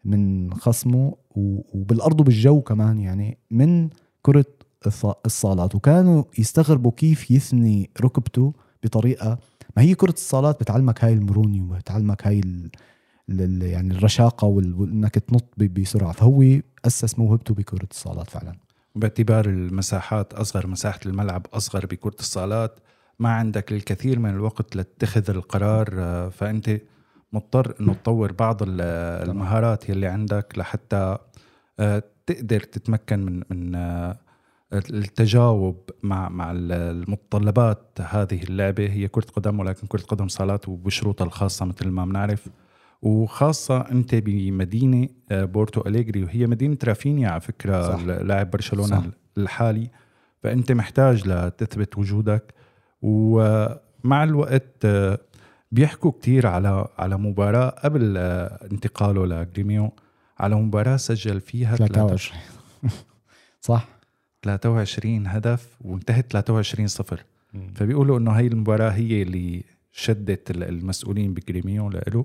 من 0.04 0.52
خصمه 0.54 1.14
وبالأرض 1.36 2.20
وبالجو 2.20 2.60
كمان 2.60 2.98
يعني 2.98 3.38
من 3.50 3.88
كرة 4.22 4.44
الص- 4.88 5.16
الصالات. 5.26 5.74
وكانوا 5.74 6.24
يستغربوا 6.38 6.90
كيف 6.96 7.30
يثني 7.30 7.90
ركبته 8.00 8.52
بطريقة 8.84 9.38
ما 9.76 9.82
هي 9.82 9.94
كرة 9.94 10.10
الصالات 10.12 10.60
بتعلمك 10.60 11.04
هاي 11.04 11.12
المرونه 11.12 11.70
وبتعلمك 11.72 12.26
هاي 12.26 12.38
ال 12.40 12.70
ال- 13.30 13.62
يعني 13.62 13.94
الرشاقة 13.94 14.46
وإنك 14.46 15.14
تنط 15.14 15.44
بسرعة. 15.58 16.12
فهو 16.12 16.44
أسس 16.84 17.18
موهبته 17.18 17.54
بكرة 17.54 17.88
الصالات 17.90 18.30
فعلا. 18.30 18.52
باعتبار 18.94 19.44
المساحات 19.46 20.34
أصغر 20.34 20.66
مساحة 20.66 21.00
الملعب 21.06 21.46
أصغر 21.52 21.86
بكرة 21.86 22.14
الصالات. 22.20 22.78
ما 23.18 23.28
عندك 23.28 23.72
الكثير 23.72 24.18
من 24.18 24.30
الوقت 24.30 24.76
لاتخذ 24.76 25.30
القرار 25.30 25.90
فأنت 26.30 26.80
مضطر 27.32 27.74
أنه 27.80 27.94
تطور 27.94 28.32
بعض 28.32 28.62
ال- 28.62 28.80
المهارات 29.30 29.88
يلي 29.88 30.06
عندك 30.06 30.52
لحتى 30.56 31.16
آه، 31.80 32.02
تقدر 32.26 32.60
تتمكن 32.60 33.18
من 33.20 33.42
من 33.50 33.74
آه، 33.74 34.16
التجاوب 34.74 35.90
مع 36.02 36.28
مع 36.28 36.52
المتطلبات 36.54 37.98
هذه 38.00 38.42
اللعبة 38.42 38.86
هي 38.86 39.08
كرة 39.08 39.26
قدم 39.36 39.60
ولكن 39.60 39.86
كرة 39.86 40.02
قدم 40.02 40.28
صالات 40.28 40.68
وبشروطها 40.68 41.24
الخاصة 41.24 41.64
مثل 41.64 41.88
ما 41.88 42.04
بنعرف. 42.04 42.48
وخاصة 43.02 43.80
أنت 43.80 44.14
بمدينة 44.14 45.08
آه، 45.30 45.44
بورتو 45.44 45.80
أليغري 45.80 46.24
وهي 46.24 46.46
مدينة 46.46 46.78
رافينيا 46.84 47.28
على 47.28 47.40
فكرة 47.40 47.96
صح. 47.96 48.02
لاعب 48.02 48.50
برشلونة 48.50 49.00
صح. 49.00 49.04
الحالي. 49.38 49.90
فأنت 50.42 50.72
محتاج 50.72 51.28
لتثبت 51.28 51.98
وجودك. 51.98 52.54
ومع 53.02 54.24
الوقت 54.24 54.84
آه، 54.84 55.18
بيحكوا 55.72 56.10
كتير 56.10 56.46
على 56.46 56.88
على 56.98 57.16
مباراة 57.16 57.68
قبل 57.68 58.14
آه، 58.16 58.66
انتقاله 58.72 59.26
لجريميو 59.26 59.92
على 60.38 60.56
مباراة 60.56 60.96
سجل 60.96 61.40
فيها 61.40 61.76
23 61.76 62.40
صح. 63.60 63.88
23 64.44 65.26
هدف 65.26 65.68
وانتهت 65.80 66.32
23 66.32 66.86
صفر. 66.88 67.24
فبيقولوا 67.74 68.18
إنه 68.18 68.30
هي 68.30 68.46
المباراة 68.46 68.90
هي 68.90 69.22
اللي 69.22 69.64
شدت 69.92 70.50
ال- 70.50 70.62
المسؤولين 70.62 71.34
بجريميو 71.34 71.88
له 71.90 72.24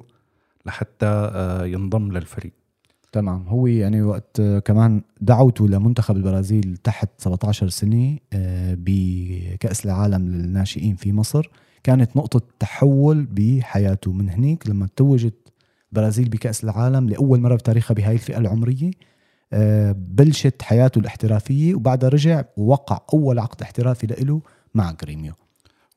لحتى 0.66 1.06
آه، 1.06 1.66
ينضم 1.66 2.12
للفريق. 2.12 2.52
تمام. 3.12 3.48
هو 3.48 3.68
يعني 3.68 4.02
وقت 4.02 4.40
آه، 4.40 4.60
كمان 4.60 5.02
دعوته 5.22 5.68
لمنتخب 5.68 6.16
البرازيل 6.18 6.78
تحت 6.78 7.10
17 7.18 7.70
سنة 7.70 8.18
آه، 8.34 8.78
بكأس 8.80 9.86
العالم 9.86 10.28
للناشئين 10.28 10.96
في 10.96 11.14
مصر. 11.14 11.50
كانت 11.84 12.18
نقطة 12.18 12.42
تحول 12.60 13.26
بحياته. 13.32 14.12
من 14.14 14.30
هنيك 14.30 14.70
لما 14.70 14.88
توجت 14.96 15.34
البرازيل 15.92 16.30
بكأس 16.30 16.64
العالم 16.64 17.10
لأول 17.10 17.40
مرة 17.40 17.56
بتاريخها 17.56 17.96
بهاي 17.96 18.14
الفئة 18.14 18.38
العمرية 18.38 18.92
بلشت 19.94 20.62
حياته 20.62 21.00
الاحترافية 21.00 21.75
وبعدها 21.75 22.10
رجع 22.10 22.44
ووقع 22.58 23.00
أول 23.13 23.39
عقد 23.39 23.62
احترافي 23.62 24.08
له 24.08 24.41
مع 24.75 24.91
جريميو. 24.91 25.34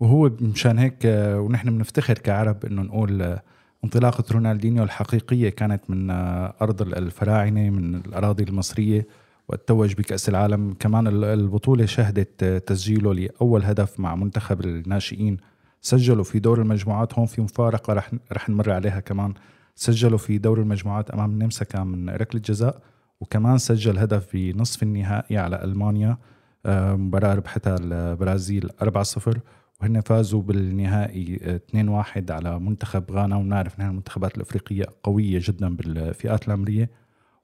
وهو 0.01 0.31
مشان 0.41 0.79
هيك 0.79 0.99
ونحن 1.37 1.71
بنفتخر 1.79 2.15
كعرب 2.19 2.65
إنه 2.65 2.83
نقول 2.83 3.39
انطلاقة 3.85 4.25
رونالدينيو 4.33 4.83
الحقيقية 4.85 5.49
كانت 5.49 5.91
من 5.91 6.11
آه، 6.11 6.55
أرض 6.63 6.83
الفراعنة 6.83 7.71
من 7.71 7.95
الأراضي 7.95 8.43
المصرية 8.43 9.07
وتوج 9.49 9.95
بكأس 9.95 10.29
العالم. 10.29 10.75
كمان 10.81 11.07
ال- 11.07 11.25
البطولة 11.25 11.87
شهدت 11.87 12.43
آه، 12.43 12.59
تسجيله 12.59 13.15
لأول 13.15 13.65
هدف 13.65 14.01
مع 14.01 14.15
منتخب 14.15 14.61
الناشئين. 14.61 15.37
سجلوا 15.81 16.25
في 16.25 16.39
دور 16.39 16.61
المجموعات 16.61 17.15
هون 17.19 17.27
في 17.27 17.41
مفارقة 17.41 17.93
رح 17.93 18.11
رح 18.33 18.49
نمر 18.49 18.71
عليها 18.73 19.01
كمان. 19.01 19.35
سجلوا 19.75 20.19
في 20.19 20.39
دور 20.39 20.61
المجموعات 20.61 21.11
أمام 21.11 21.31
النمسا 21.31 21.65
كان 21.65 21.87
من 21.87 22.11
ركلة 22.11 22.41
جزاء. 22.41 22.83
وكمان 23.23 23.59
سجل 23.59 23.99
هدف 23.99 24.33
بنصف 24.33 24.83
النهائي 24.83 25.39
على 25.39 25.65
ألمانيا 25.65 26.19
آه، 26.67 26.95
مباراة 26.95 27.35
ربحتها 27.35 27.77
البرازيل 27.81 28.71
4-0 28.83 29.41
وهن 29.81 30.01
فازوا 30.01 30.43
بالنهائي 30.43 31.41
آه، 31.43 31.57
2-1 31.57 32.31
على 32.31 32.59
منتخب 32.59 33.11
غانا. 33.11 33.37
ونعرف 33.37 33.81
نحن 33.81 33.91
المنتخبات 33.91 34.37
الأفريقية 34.37 34.85
قوية 35.03 35.41
جدا 35.43 35.77
بالفئات 35.77 36.47
العمريه 36.49 36.91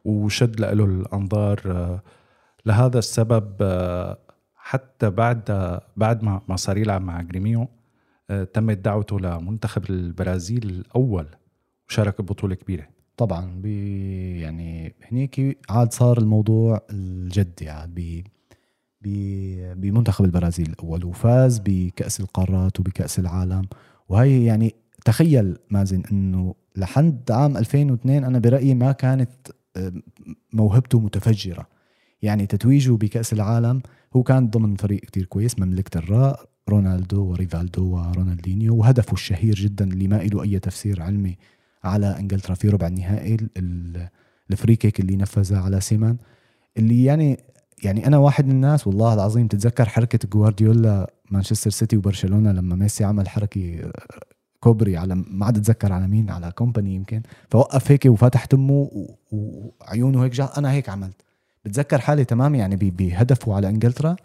وشد 0.04 0.60
له 0.60 0.84
الأنظار 0.84 1.60
آه، 1.66 2.02
لهذا 2.66 2.98
السبب 2.98 3.52
آه، 3.60 4.18
حتى 4.56 5.10
بعد 5.10 5.42
بعد 5.96 6.24
ما 6.24 6.42
ما 6.48 6.56
صار 6.56 6.76
يلعب 6.78 7.02
مع 7.02 7.20
جريميو 7.22 7.68
تمت 8.52 8.78
دعوته 8.78 9.20
لمنتخب 9.20 9.90
البرازيل 9.90 10.64
الأول 10.64 11.26
وشارك 11.88 12.20
ببطوله 12.20 12.54
كبيرة. 12.54 12.97
طبعا 13.18 13.60
بي 13.60 14.40
يعني 14.40 14.94
هنيك 15.12 15.58
عاد 15.70 15.92
صار 15.92 16.18
الموضوع 16.18 16.80
الجدي 16.90 17.68
عاد 17.68 17.94
بي 17.94 18.24
بمنتخب 19.74 20.24
البرازيل 20.24 20.70
الأول 20.70 21.04
وفاز 21.04 21.62
بكأس 21.64 22.20
القارات 22.20 22.80
وبكأس 22.80 23.18
العالم. 23.18 23.62
وهي 24.08 24.44
يعني 24.44 24.74
تخيل 25.04 25.56
مازن 25.70 26.02
إنه 26.12 26.54
لحد 26.76 27.30
عام 27.30 27.56
2002 27.56 28.24
أنا 28.24 28.38
برأيي 28.38 28.74
ما 28.74 28.92
كانت 28.92 29.30
آه، 29.76 29.92
موهبته 30.52 31.00
متفجرة. 31.00 31.66
يعني 32.22 32.46
تتويجه 32.46 32.92
بكأس 32.92 33.32
العالم 33.32 33.82
هو 34.16 34.22
كان 34.22 34.50
ضمن 34.50 34.76
فريق 34.76 35.00
كتير 35.00 35.24
كويس 35.24 35.58
مملكة 35.58 35.98
الراء، 35.98 36.48
رونالدو 36.68 37.24
وريفالدو 37.24 37.84
ورونالدينيو 37.84 38.76
وهدفه 38.76 39.12
الشهير 39.12 39.54
جدا 39.54 39.84
اللي 39.84 40.08
ما 40.08 40.16
له 40.16 40.42
أي 40.42 40.58
تفسير 40.58 41.02
علمي 41.02 41.36
على 41.88 42.18
إنجلترا 42.18 42.54
في 42.54 42.68
ربع 42.68 42.86
النهائي 42.86 43.34
ال- 43.34 43.50
ال- 43.56 44.08
ال 44.50 44.55
free 44.55 44.76
kick 44.76 45.00
اللي 45.00 45.16
نفذها 45.16 45.60
على 45.60 45.80
سيمان 45.80 46.16
اللي 46.76 47.04
يعني 47.04 47.38
يعني 47.84 48.06
أنا 48.06 48.18
واحد 48.18 48.44
من 48.46 48.50
الناس 48.50 48.86
والله 48.86 49.14
العظيم 49.14 49.46
تتذكر 49.46 49.88
حركة 49.88 50.28
جوارديولا 50.28 51.10
مانشستر 51.30 51.70
سيتي 51.70 51.96
وبرشلونة 51.96 52.52
لما 52.52 52.74
ميسي 52.76 53.04
عمل 53.04 53.28
حركة 53.28 53.90
كوبري 54.60 54.96
على 54.96 55.14
ما 55.14 55.46
عاد 55.46 55.56
أتذكر 55.56 55.92
على 55.92 56.08
مين 56.08 56.30
على 56.30 56.52
كومباني 56.52 56.94
يمكن 56.94 57.22
فوقف 57.50 57.90
هيك 57.90 58.04
وفتح 58.06 58.44
تمه 58.44 58.90
وعيونه 59.32 60.24
هيك 60.24 60.40
أنا 60.40 60.72
هيك 60.72 60.88
عملت. 60.88 61.22
بتذكر 61.64 61.98
حالي 62.00 62.24
تمام 62.24 62.54
يعني 62.54 62.76
بهدفه 62.76 63.54
على 63.54 63.68
إنجلترا 63.68 64.16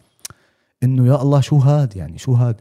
إنه 0.84 1.08
يا 1.08 1.22
الله 1.22 1.41
شو 1.41 1.58
هاد 1.58 1.96
يعني 1.96 2.17
شو 2.17 2.34
هاد؟ 2.34 2.55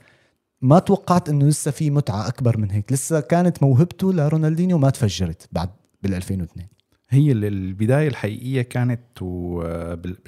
ما 0.62 0.78
توقعت 0.78 1.28
إنه 1.28 1.44
لسه 1.46 1.70
في 1.70 1.90
متعة 1.90 2.28
أكبر 2.28 2.58
من 2.58 2.70
هيك. 2.70 2.92
لسه 2.92 3.20
كانت 3.20 3.62
موهبته 3.62 4.12
لرونالدينيو 4.12 4.78
ما 4.78 4.90
تفجرت 4.90 5.48
بعد 5.52 5.70
بال 6.02 6.14
2002 6.14 6.66
هي 7.10 7.32
ال- 7.32 7.44
البداية 7.44 8.08
الحقيقية 8.08 8.62
كانت 8.62 9.00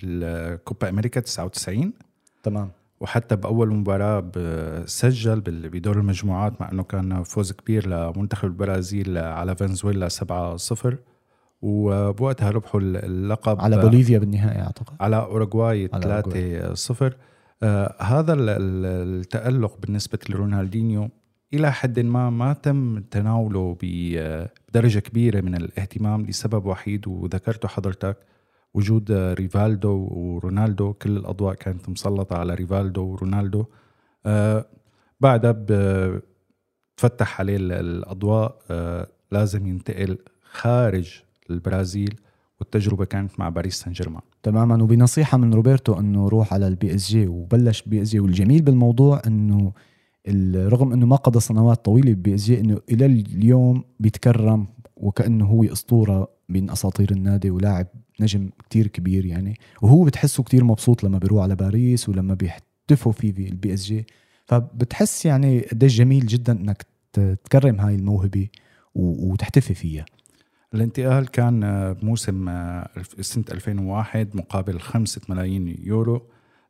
بالكوبا 0.02 0.88
أمريكا 0.88 1.20
99 1.20 1.92
تمام. 2.42 2.70
وحتى 3.00 3.36
بأول 3.36 3.74
مباراة 3.74 4.30
سجل 4.86 5.40
بدور 5.46 5.98
المجموعات 5.98 6.60
مع 6.60 6.70
إنه 6.72 6.82
كان 6.82 7.22
فوز 7.22 7.52
كبير 7.52 7.88
لمنتخب 7.88 8.44
البرازيل 8.48 9.18
على 9.18 9.56
فنزويلا 9.56 10.08
7-0 10.08 10.94
وبوقتها 11.62 12.50
ربحوا 12.50 12.80
اللقب 12.80 13.60
على 13.60 13.78
بوليفيا 13.80 14.18
بالنهائي 14.18 14.62
أعتقد. 14.62 14.94
على 15.00 15.16
أوروغواي 15.16 15.90
على 15.92 16.22
3-0 16.74 17.12
آه 17.62 17.94
هذا 18.02 18.32
ال- 18.32 18.48
ال- 18.48 19.20
التألق 19.20 19.76
بالنسبة 19.80 20.18
لرونالدينيو 20.30 21.08
إلى 21.54 21.72
حد 21.72 22.00
ما 22.00 22.30
ما 22.30 22.52
تم 22.52 22.98
تناوله 23.00 23.76
ب- 23.82 24.46
بدرجة 24.68 24.98
كبيرة 24.98 25.40
من 25.40 25.54
الاهتمام 25.54 26.26
لسبب 26.26 26.66
وحيد 26.66 27.08
وذكرته 27.08 27.68
حضرتك 27.68 28.16
وجود 28.74 29.10
آه، 29.10 29.34
ريفالدو 29.34 30.08
ورونالدو. 30.12 30.92
كل 30.92 31.16
الأضواء 31.16 31.54
كانت 31.54 31.88
مسلطة 31.88 32.36
على 32.36 32.54
ريفالدو 32.54 33.02
ورونالدو. 33.04 33.64
آه 34.26 34.66
بعدها 35.20 35.52
تفتح 36.96 37.40
عليه 37.40 37.56
ال- 37.56 37.72
الأضواء. 37.72 38.58
آه 38.70 39.06
لازم 39.32 39.66
ينتقل 39.66 40.18
خارج 40.42 41.22
البرازيل. 41.50 42.20
والتجربة 42.60 43.04
كانت 43.04 43.40
مع 43.40 43.48
باريس 43.48 43.74
سان 43.74 43.92
جيرمان 43.92 44.22
تماما. 44.42 44.82
وبنصيحة 44.82 45.38
من 45.38 45.54
روبرتو 45.54 46.00
أنه 46.00 46.28
روح 46.28 46.54
على 46.54 46.68
ال 46.68 46.94
PSG 46.94 47.26
وبلش 47.26 47.82
PSG 47.82 48.20
والجميل 48.20 48.62
بالموضوع 48.62 49.22
أنه 49.26 49.72
رغم 50.56 50.92
أنه 50.92 51.06
ما 51.06 51.16
قضى 51.16 51.40
سنوات 51.40 51.84
طويلة 51.84 52.12
ب 52.12 52.34
PSG 52.34 52.60
أنه 52.60 52.80
إلى 52.90 53.06
اليوم 53.06 53.84
بيتكرم 54.00 54.66
وكأنه 54.96 55.46
هو 55.46 55.64
أسطورة 55.64 56.28
من 56.48 56.70
أساطير 56.70 57.10
النادي 57.10 57.50
ولاعب 57.50 57.86
نجم 58.20 58.50
كتير 58.68 58.86
كبير 58.86 59.26
يعني. 59.26 59.54
وهو 59.82 60.04
بتحسه 60.04 60.42
كتير 60.42 60.64
مبسوط 60.64 61.04
لما 61.04 61.18
بيروح 61.18 61.42
على 61.42 61.56
باريس 61.56 62.08
ولما 62.08 62.34
بيحتفوا 62.34 63.12
فيه 63.12 63.32
بال 63.32 63.74
PSG 63.74 64.06
فبتحس 64.46 65.26
يعني 65.26 65.60
قديش 65.60 65.96
جميل 65.96 66.26
جدا 66.26 66.52
إنك 66.52 66.86
تكرم 67.44 67.80
هاي 67.80 67.94
الموهبة 67.94 68.48
وتحتفي 68.94 69.74
فيها. 69.74 70.04
الانتقال 70.74 71.28
كان 71.28 71.64
آه، 71.64 71.92
بموسم 71.92 72.48
آه، 72.48 72.88
سنة 73.20 73.44
2001 73.52 74.36
مقابل 74.36 74.80
خمسة 74.80 75.20
ملايين 75.28 75.76
يورو. 75.82 76.26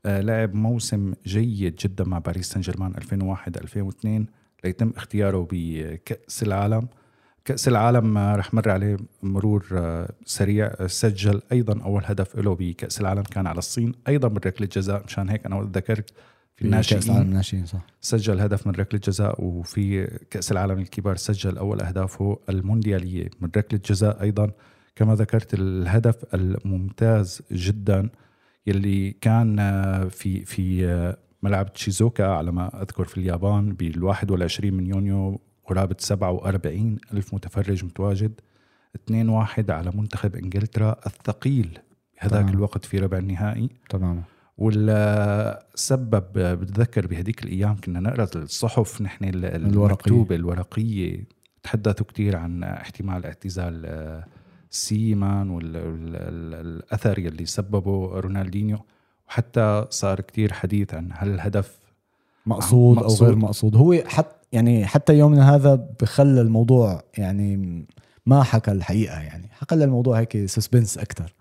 آه، 0.06 0.20
لعب 0.20 0.54
موسم 0.54 1.14
جيد 1.26 1.76
جدا 1.76 2.04
مع 2.04 2.18
باريس 2.18 2.50
سان 2.50 2.60
جيرمان 2.60 2.94
2001-2002 2.94 4.26
ليتم 4.64 4.92
اختياره 4.96 5.48
بكأس 5.50 6.42
العالم. 6.42 6.88
كأس 7.44 7.68
العالم 7.68 8.18
رح 8.18 8.54
مر 8.54 8.70
عليه 8.70 8.96
مرور 9.22 9.64
سريع. 10.24 10.86
سجل 10.86 11.42
أيضا 11.52 11.82
أول 11.82 12.02
هدف 12.04 12.36
له 12.36 12.54
بكأس 12.54 13.00
العالم 13.00 13.22
كان 13.22 13.46
على 13.46 13.58
الصين 13.58 13.92
أيضا 14.08 14.28
من 14.28 14.36
ركلة 14.36 14.68
جزاء 14.72 15.04
مشان 15.04 15.28
هيك 15.28 15.46
أنا 15.46 15.70
ذكرت 15.72 16.10
في 16.56 16.70
كأس 16.70 16.92
العالم 16.92 17.10
الناشئين 17.12 17.22
الناشئين 17.22 17.66
صح. 17.66 17.86
سجل 18.00 18.40
هدف 18.40 18.66
من 18.66 18.74
ركلة 18.74 19.00
جزاء 19.04 19.44
وفي 19.44 20.06
كأس 20.30 20.52
العالم 20.52 20.78
الكبار 20.78 21.16
سجل 21.16 21.58
أول 21.58 21.80
أهدافه 21.80 22.38
المونديالية 22.48 23.30
من 23.40 23.50
ركلة 23.56 23.80
جزاء 23.84 24.22
أيضا. 24.22 24.50
كما 24.96 25.14
ذكرت 25.14 25.54
الهدف 25.54 26.34
الممتاز 26.34 27.42
جدا 27.52 28.08
يلي 28.66 29.10
كان 29.20 29.56
في 30.08 30.44
في 30.44 31.14
ملعب 31.42 31.72
تشيزوكا 31.72 32.26
على 32.26 32.52
ما 32.52 32.82
أذكر 32.82 33.04
في 33.04 33.18
اليابان 33.18 33.72
بال 33.72 34.04
21 34.04 34.74
من 34.74 34.86
يونيو 34.86 35.40
قرابة 35.66 35.96
47 35.98 36.98
ألف 37.12 37.34
متفرج 37.34 37.84
متواجد. 37.84 38.40
2-1 39.10 39.70
على 39.70 39.92
منتخب 39.94 40.36
إنجلترا 40.36 40.96
الثقيل 41.06 41.78
تمام. 42.28 42.48
الوقت 42.48 42.84
في 42.84 42.98
ربع 42.98 43.18
النهائي. 43.18 43.70
تماما 43.88 44.22
والسبب 44.58 46.32
بتذكر 46.38 47.06
بهديك 47.06 47.44
الأيام 47.44 47.76
كنا 47.76 48.00
نقرأ 48.00 48.28
الصحف 48.36 49.02
نحن. 49.02 49.24
المكتوبه 49.24 50.36
الورقية. 50.36 51.24
تحدثوا 51.62 52.06
كثير 52.06 52.36
عن 52.36 52.64
احتمال 52.64 53.26
اعتزال 53.26 53.82
آه، 53.86 54.24
سيمان 54.70 55.50
والاثر 55.50 57.18
يلي 57.18 57.46
سببه 57.46 58.20
رونالدينيو. 58.20 58.78
وحتى 59.28 59.86
صار 59.90 60.20
كثير 60.20 60.52
حديث 60.52 60.94
عن 60.94 61.08
هل 61.12 61.28
الهدف 61.28 61.78
مقصود, 62.46 62.98
أو 62.98 63.04
مقصود. 63.04 63.28
غير 63.28 63.36
مقصود. 63.36 63.76
هو 63.76 64.02
حتى 64.06 64.34
يعني 64.52 64.86
حتى 64.86 65.18
يومنا 65.18 65.54
هذا 65.54 65.74
بخلى 66.00 66.40
الموضوع 66.40 67.02
يعني 67.18 67.84
ما 68.26 68.42
حكى 68.42 68.70
الحقيقة 68.70 69.20
يعني. 69.20 69.48
حكى 69.52 69.74
الموضوع 69.74 70.18
هيك 70.18 70.46
suspense 70.46 70.98
أكثر 70.98 71.34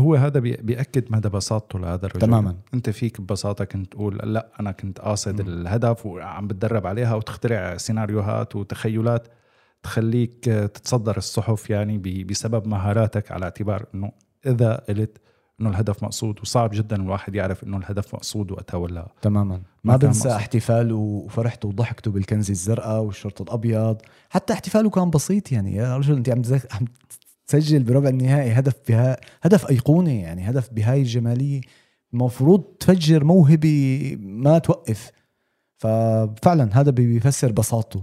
هو 0.00 0.14
هذا 0.14 0.40
بي- 0.40 0.56
بيأكد 0.56 1.04
مدى 1.12 1.28
بساطته 1.28 1.78
لهذا 1.78 2.06
الرجل 2.06 2.20
تماما 2.26 2.56
أنت 2.74 2.90
فيك 2.90 3.20
ببساطة 3.20 3.64
كنت 3.64 3.92
تقول 3.92 4.16
لا 4.16 4.48
أنا 4.60 4.72
كنت 4.72 5.00
قاصد 5.00 5.40
مم. 5.42 5.48
الهدف 5.48 6.06
وعم 6.06 6.46
بتدرب 6.46 6.86
عليها 6.86 7.14
وتخترع 7.14 7.76
سيناريوهات 7.76 8.56
وتخيلات 8.56 9.28
تخليك 9.82 10.44
تتصدر 10.44 11.16
الصحف 11.16 11.70
يعني 11.70 11.98
بسبب 12.24 12.66
مهاراتك 12.66 13.32
على 13.32 13.44
اعتبار 13.44 13.86
إنه 13.94 14.12
إذا 14.46 14.74
قلت 14.88 15.18
إنه 15.60 15.70
الهدف 15.70 16.02
مقصود 16.02 16.40
وصعب 16.40 16.70
جدا 16.72 16.96
الواحد 16.96 17.34
يعرف 17.34 17.64
إنه 17.64 17.76
الهدف 17.76 18.14
مقصود 18.14 18.50
وقتها 18.52 18.78
ولا 18.78 19.08
تماما 19.22 19.62
ما 19.84 19.96
بنسى 19.96 20.18
مقصود. 20.18 20.32
احتفاله 20.32 20.94
وفرحته 20.94 21.68
وضحكته 21.68 22.10
بالكنزه 22.10 22.50
الزرقاء 22.52 23.00
والشرط 23.02 23.42
الأبيض 23.42 23.96
حتى 24.30 24.52
احتفاله 24.52 24.90
كان 24.90 25.10
بسيط 25.10 25.52
يعني 25.52 25.74
يا 25.76 25.96
رجل 25.96 26.16
أنت 26.16 26.28
عم 26.28 26.42
عم 26.72 26.84
تسجل 27.50 27.82
بربع 27.82 28.08
النهائي 28.08 28.52
هدف 28.52 28.74
بها 28.88 29.16
هدف 29.42 29.70
أيقوني 29.70 30.20
يعني 30.20 30.50
هدف 30.50 30.70
بهاي 30.72 31.00
الجمالية. 31.00 31.60
المفروض 32.12 32.60
تفجر 32.60 33.24
موهبة 33.24 34.16
ما 34.20 34.58
توقف. 34.58 35.10
ففعلا 35.78 36.80
هذا 36.80 36.90
بيفسر 36.90 37.52
بساطته. 37.52 38.02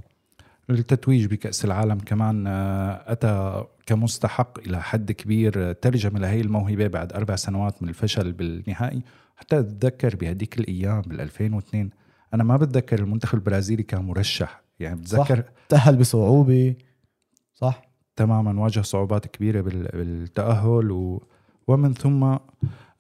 التتويج 0.70 1.26
بكأس 1.26 1.66
العالم 1.66 1.98
كمان 1.98 2.48
آه، 2.48 3.04
أتى 3.08 3.64
كمستحق 3.86 4.60
إلى 4.60 4.82
حد 4.82 5.12
كبير 5.12 5.70
آه، 5.70 5.72
ترجم 5.72 6.18
لهي 6.18 6.42
الموهبة 6.42 6.88
بعد 6.88 7.14
أربع 7.14 7.36
سنوات 7.36 7.84
من 7.84 7.90
الفشل 7.90 8.32
بالنهائي. 8.32 9.02
حتى 9.36 9.60
أتذكر 9.60 10.16
بهديك 10.16 10.60
الأيام 10.60 11.02
بال 11.02 11.22
2002 11.22 11.90
أنا 12.34 12.44
ما 12.44 12.58
بتذكر 12.58 13.00
المنتخب 13.00 13.38
البرازيلي 13.38 13.84
كان 13.84 14.02
مرشح. 14.02 14.62
يعني 14.80 14.96
بتذكر 14.96 15.44
تأهل 15.70 15.96
بصعوبة. 15.96 16.76
صح. 17.54 17.87
تماما 18.18 18.62
واجه 18.62 18.82
صعوبات 18.82 19.28
كبيرة 19.28 19.62
بال- 19.62 19.90
بالتأهل 19.94 20.92
و 20.92 21.24
ومن 21.68 21.94
ثم 21.94 22.24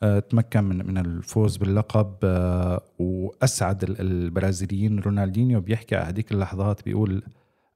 آه، 0.03 0.19
تمكن 0.19 0.63
من 0.63 0.88
من 0.88 0.97
الفوز 0.97 1.58
باللقب 1.58 2.15
آه، 2.23 2.82
وأسعد 2.99 3.84
ال- 3.84 4.01
البرازيليين 4.01 4.99
رونالدينيو 4.99 5.62
بيحكي 5.62 5.95
على 5.95 6.06
هذيك 6.06 6.32
اللحظات 6.32 6.86
بيقول 6.86 7.23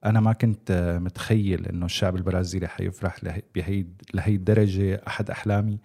أنا 0.04 0.20
ما 0.20 0.32
كنت 0.32 0.70
آه، 0.70 0.98
متخيل 0.98 1.66
إنه 1.66 1.86
الشعب 1.86 2.16
البرازيلي 2.16 2.66
حيفرح 2.68 3.24
له- 3.24 3.42
بهي 3.54 3.86
لهي 4.14 4.34
الدرجة. 4.34 5.02
أحد 5.06 5.30
أحلامي 5.30 5.78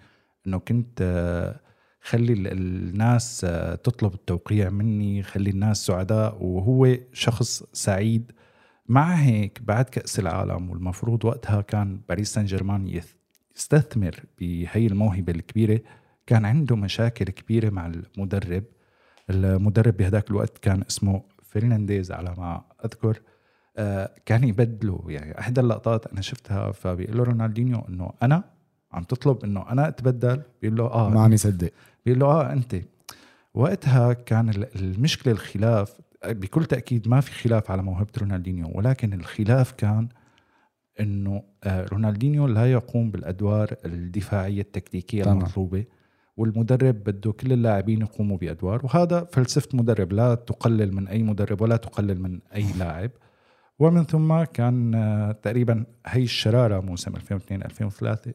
إنه 0.47 0.57
كنت 0.57 0.99
خلي 2.01 2.33
ال- 2.33 2.47
الناس 2.51 3.41
تطلب 3.83 4.13
التوقيع 4.13 4.69
مني 4.69 5.23
خلي 5.23 5.49
الناس 5.49 5.85
سعداء. 5.85 6.43
وهو 6.43 6.97
شخص 7.13 7.63
سعيد 7.73 8.31
مع 8.87 9.13
هيك 9.13 9.61
بعد 9.61 9.85
كأس 9.85 10.19
العالم 10.19 10.69
والمفروض 10.69 11.25
وقتها 11.25 11.61
كان 11.61 12.01
باريس 12.09 12.33
سان 12.33 12.45
جيرمان 12.45 13.01
يستثمر 13.55 14.15
بهي 14.39 14.87
الموهبة 14.87 15.33
الكبيرة 15.33 15.79
كان 16.27 16.45
عنده 16.45 16.75
مشاكل 16.75 17.25
كبيرة 17.25 17.69
مع 17.69 17.85
المدرب. 17.87 18.63
المدرب 19.29 19.97
بهداك 19.97 20.29
الوقت 20.31 20.57
كان 20.57 20.83
اسمه 20.89 21.21
فرنانديز 21.43 22.11
على 22.11 22.33
ما 22.37 22.61
أذكر. 22.85 23.19
آه، 23.77 24.11
كان 24.25 24.43
يبدله 24.43 25.03
يعني 25.07 25.39
إحدى 25.39 25.61
اللقطات 25.61 26.07
أنا 26.07 26.21
شفتها 26.21 26.71
فبيقول 26.71 27.17
له 27.17 27.23
رونالدينيو 27.23 27.79
إنه 27.89 28.13
أنا 28.23 28.43
عم 28.91 29.03
تطلب 29.03 29.43
إنه 29.43 29.69
أنا 29.71 29.87
أتبدل؟ 29.87 30.41
بيقول 30.61 30.77
له 30.77 30.85
آه 30.85 31.09
ما 31.09 31.21
عم 31.21 31.33
يصدق. 31.33 31.71
بيقول 32.05 32.19
له 32.19 32.25
آه 32.25 32.53
أنت. 32.53 32.75
وقتها 33.53 34.13
كان 34.13 34.49
ال- 34.49 34.75
المشكلة 34.81 35.33
الخلاف 35.33 35.97
بكل 36.25 36.65
تأكيد 36.65 37.07
ما 37.07 37.21
في 37.21 37.31
خلاف 37.31 37.71
على 37.71 37.81
موهبة 37.81 38.11
رونالدينيو 38.17 38.71
ولكن 38.75 39.13
الخلاف 39.13 39.71
كان 39.71 40.09
إنه 40.99 41.43
آه، 41.63 41.85
رونالدينيو 41.85 42.47
لا 42.47 42.71
يقوم 42.71 43.11
بالأدوار 43.11 43.75
الدفاعية 43.85 44.61
التكتيكية 44.61 45.23
تمام. 45.23 45.37
المطلوبة 45.37 45.85
والمدرب 46.37 47.03
بده 47.03 47.31
كل 47.31 47.53
اللاعبين 47.53 48.01
يقوموا 48.01 48.37
بأدوار 48.37 48.85
وهذا 48.85 49.27
فلسفة 49.31 49.69
مدرب 49.73 50.13
لا 50.13 50.35
تقلل 50.35 50.95
من 50.95 51.07
أي 51.07 51.23
مدرب 51.23 51.61
ولا 51.61 51.77
تقلل 51.77 52.21
من 52.21 52.39
أي 52.55 52.65
لاعب. 52.79 53.11
ومن 53.79 54.05
ثم 54.05 54.43
كان 54.43 54.95
آه، 54.95 55.31
تقريبا 55.31 55.85
هي 56.07 56.23
الشرارة 56.23 56.79
موسم 56.79 57.15
2002 57.15 57.61
2003 57.61 58.33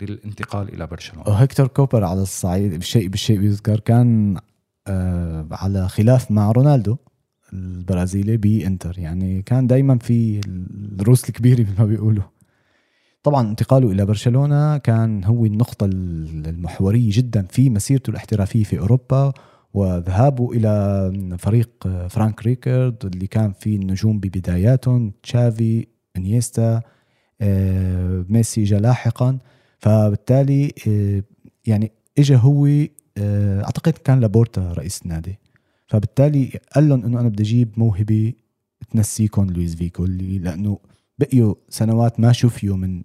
للانتقال 0.00 0.74
إلى 0.74 0.86
برشلونة. 0.86 1.30
هيكتور 1.30 1.66
كوبر 1.66 2.04
على 2.04 2.22
الصعيد 2.22 2.72
بالشيء 2.72 3.08
بالشيء 3.08 3.38
بيذكر 3.38 3.80
كان 3.80 4.36
آه 4.86 5.46
على 5.52 5.88
خلاف 5.88 6.30
مع 6.30 6.52
رونالدو. 6.52 6.96
البرازيلي 7.52 8.36
بإنتر. 8.36 8.98
يعني 8.98 9.42
كان 9.42 9.66
دائما 9.66 9.98
في 9.98 10.40
الروس 11.00 11.28
الكبيرة 11.28 11.60
مثل 11.60 11.78
ما 11.82 11.86
بيقولوا. 11.86 12.24
طبعا 13.22 13.50
انتقاله 13.50 13.90
إلى 13.90 14.06
برشلونة 14.06 14.78
كان 14.78 15.24
هو 15.24 15.46
النقطة 15.46 15.84
المحورية 15.84 17.10
جدا 17.12 17.46
في 17.50 17.70
مسيرته 17.70 18.10
الاحترافية 18.10 18.64
في 18.64 18.78
أوروبا 18.78 19.32
وذهابه 19.74 20.52
إلى 20.52 21.36
فريق 21.38 21.70
فرانك 22.08 22.42
ريكارد 22.42 23.04
اللي 23.04 23.26
كان 23.26 23.52
فيه 23.52 23.76
النجوم 23.76 24.20
ببداياتهم 24.20 25.12
تشافي 25.22 25.86
إنييستا 26.16 26.82
آه، 27.40 28.24
ميسي 28.28 28.64
جاء 28.64 28.80
لاحقا. 28.80 29.38
فبالتالي 29.78 30.72
آه، 30.88 31.22
يعني 31.66 31.92
اجى 32.18 32.36
هو 32.36 32.66
آه، 33.18 33.64
أعتقد 33.64 33.92
كان 33.92 34.20
لابورتا 34.20 34.72
رئيس 34.72 35.02
النادي. 35.02 35.38
فبالتالي 35.88 36.60
قال 36.74 36.88
لهم 36.88 37.04
إنه 37.04 37.20
أنا 37.20 37.28
بدي 37.28 37.42
أجيب 37.42 37.72
موهبة 37.76 38.32
تنسيكم 38.90 39.50
لويس 39.50 39.74
فيكو 39.74 40.04
اللي 40.04 40.38
لأنه 40.38 40.78
بقيوا 41.18 41.54
سنوات 41.68 42.20
ما 42.20 42.32
شفيوا 42.32 42.76
من 42.76 43.02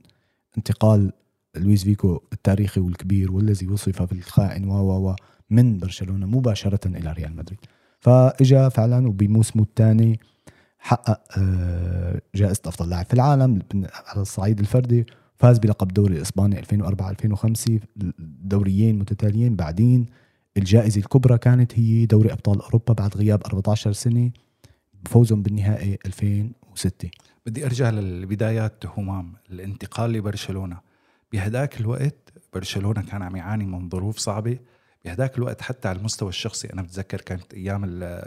انتقال 0.58 1.12
لويس 1.56 1.84
فيكو 1.84 2.22
التاريخي 2.34 2.82
والكبير 2.82 3.32
والذي 3.32 3.68
وصف 3.68 4.02
بالخائن 4.02 4.68
و 4.70 5.10
و 5.10 5.16
من 5.50 5.78
برشلونة 5.78 6.26
مباشرة 6.26 6.88
إلى 6.88 7.12
ريال 7.12 7.36
مدريد. 7.36 7.60
فإجا 8.00 8.70
فعلا 8.70 9.08
وبموسمه 9.08 9.64
الثاني 9.64 10.20
حقق 10.80 11.22
آه، 11.38 12.22
جائزة 12.36 12.62
أفضل 12.66 12.90
لاعب 12.90 13.06
في 13.06 13.14
العالم 13.14 13.60
على 14.08 14.22
الصعيد 14.22 14.60
الفردي 14.60 15.06
فاز 15.36 15.60
بلقب 15.60 15.88
دوري 15.88 16.16
الاسباني 16.16 16.60
2004 16.60 17.10
2005 17.10 17.80
دوريين 18.20 19.00
متتاليين 19.00 19.56
بعدين 19.56 20.06
الجائزة 20.58 21.00
الكبرى 21.00 21.38
كانت 21.38 21.80
هي 21.80 22.06
دوري 22.06 22.32
أبطال 22.32 22.62
أوروبا 22.62 22.94
بعد 22.94 23.18
غياب 23.18 23.44
14 23.46 23.92
سنة 23.92 24.32
بفوزهم 25.04 25.42
بالنهائي 25.44 25.98
2006 26.06 27.10
بدي 27.46 27.66
أرجع 27.66 27.90
للبدايات 27.90 28.86
همام 28.86 29.34
الانتقال 29.52 30.12
لبرشلونة. 30.14 30.80
بهداك 31.32 31.80
الوقت 31.82 32.34
برشلونة 32.54 33.02
كان 33.02 33.22
عم 33.22 33.36
يعاني 33.36 33.66
من 33.66 33.90
ظروف 33.90 34.18
صعبة. 34.18 34.60
بهداك 35.06 35.38
الوقت 35.38 35.62
حتى 35.62 35.88
على 35.88 35.98
المستوى 36.00 36.30
الشخصي 36.30 36.74
أنا 36.74 36.82
بتذكر 36.82 37.22
كانت 37.22 37.54
أيام 37.54 37.82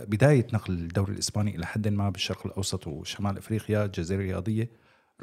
بداية 0.09 0.47
نقل 0.53 0.73
الدوري 0.75 1.13
الإسباني 1.13 1.57
إلى 1.57 1.67
حد 1.67 1.89
ما 1.89 2.11
بالشرق 2.11 2.47
الأوسط 2.47 2.87
وشمال 2.87 3.39
إفريقيا 3.39 3.85
الجزيرة 3.85 4.19
الرياضية. 4.21 4.71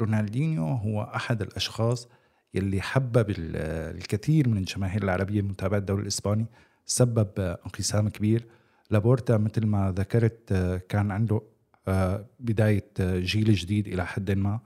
رونالدينيو 0.00 0.64
هو 0.66 1.02
أحد 1.02 1.42
الأشخاص 1.42 2.08
يلي 2.54 2.80
حبب 2.80 3.30
ال- 3.30 3.96
الكثير 3.96 4.48
من 4.48 4.56
الجماهير 4.58 5.02
العربية 5.02 5.42
متابعة 5.42 5.78
الدوري 5.78 6.02
الإسباني. 6.02 6.46
سبب 6.86 7.28
انقسام 7.38 8.08
كبير. 8.08 8.46
لابورتا 8.90 9.36
مثل 9.36 9.66
ما 9.66 9.94
ذكرت 9.96 10.52
كان 10.88 11.10
عنده 11.10 11.40
آه، 11.88 12.26
بداية 12.40 12.84
جيل 13.00 13.54
جديد 13.54 13.88
إلى 13.88 14.06
حد 14.06 14.30
ما. 14.30 14.60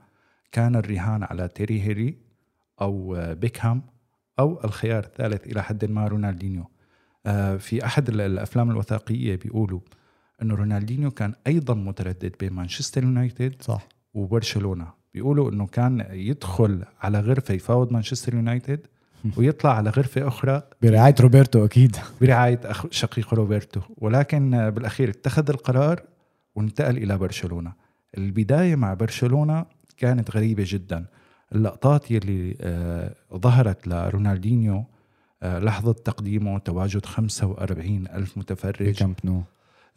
كان 0.51 0.75
الرهان 0.75 1.23
على 1.23 1.47
تيري 1.47 1.81
هيري 1.81 2.17
أو 2.81 3.15
بيكهام 3.33 3.81
أو 4.39 4.63
الخيار 4.63 5.03
الثالث 5.03 5.47
إلى 5.47 5.63
حد 5.63 5.85
ما 5.85 6.07
رونالدينيو. 6.07 6.65
آه، 7.25 7.57
في 7.57 7.85
أحد 7.85 8.09
ال- 8.09 8.21
الأفلام 8.21 8.71
الوثائقية 8.71 9.35
بيقولوا 9.35 9.79
إنه 10.41 10.55
رونالدينيو 10.55 11.11
كان 11.11 11.33
أيضا 11.47 11.73
متردد 11.73 12.35
بين 12.39 12.53
مانشستر 12.53 13.03
يونايتد 13.03 13.61
صح. 13.61 13.87
وبرشلونة. 14.13 14.87
بيقولوا 15.13 15.51
إنه 15.51 15.67
كان 15.67 16.05
يدخل 16.09 16.83
على 17.01 17.19
غرفة 17.19 17.53
يفاوض 17.53 17.93
مانشستر 17.93 18.33
يونايتد 18.35 18.87
ويطلع 19.37 19.75
على 19.75 19.89
غرفة 19.89 20.27
أخرى. 20.27 20.61
برعاية 20.81 21.15
روبرتو 21.19 21.65
أكيد. 21.65 21.97
برعاية 22.21 22.59
أخ 22.65 22.85
شقيق 22.91 23.33
روبرتو. 23.33 23.81
ولكن 23.97 24.69
بالأخير 24.69 25.09
اتخذ 25.09 25.49
القرار 25.49 26.01
وانتقل 26.55 26.97
إلى 26.97 27.17
برشلونة. 27.17 27.73
البداية 28.17 28.75
مع 28.75 28.93
برشلونة 28.93 29.65
كانت 29.97 30.31
غريبة 30.35 30.63
جدا. 30.67 31.05
اللقطات 31.55 32.11
يلي 32.11 32.57
آه 32.61 33.15
ظهرت 33.35 33.87
لرونالدينيو 33.87 34.85
آه 35.43 35.59
لحظة 35.59 35.93
تقديمه 35.93 36.59
تواجد 36.59 37.05
45 37.05 38.07
ألف 38.07 38.37
متفرج. 38.37 39.03
نو. 39.23 39.43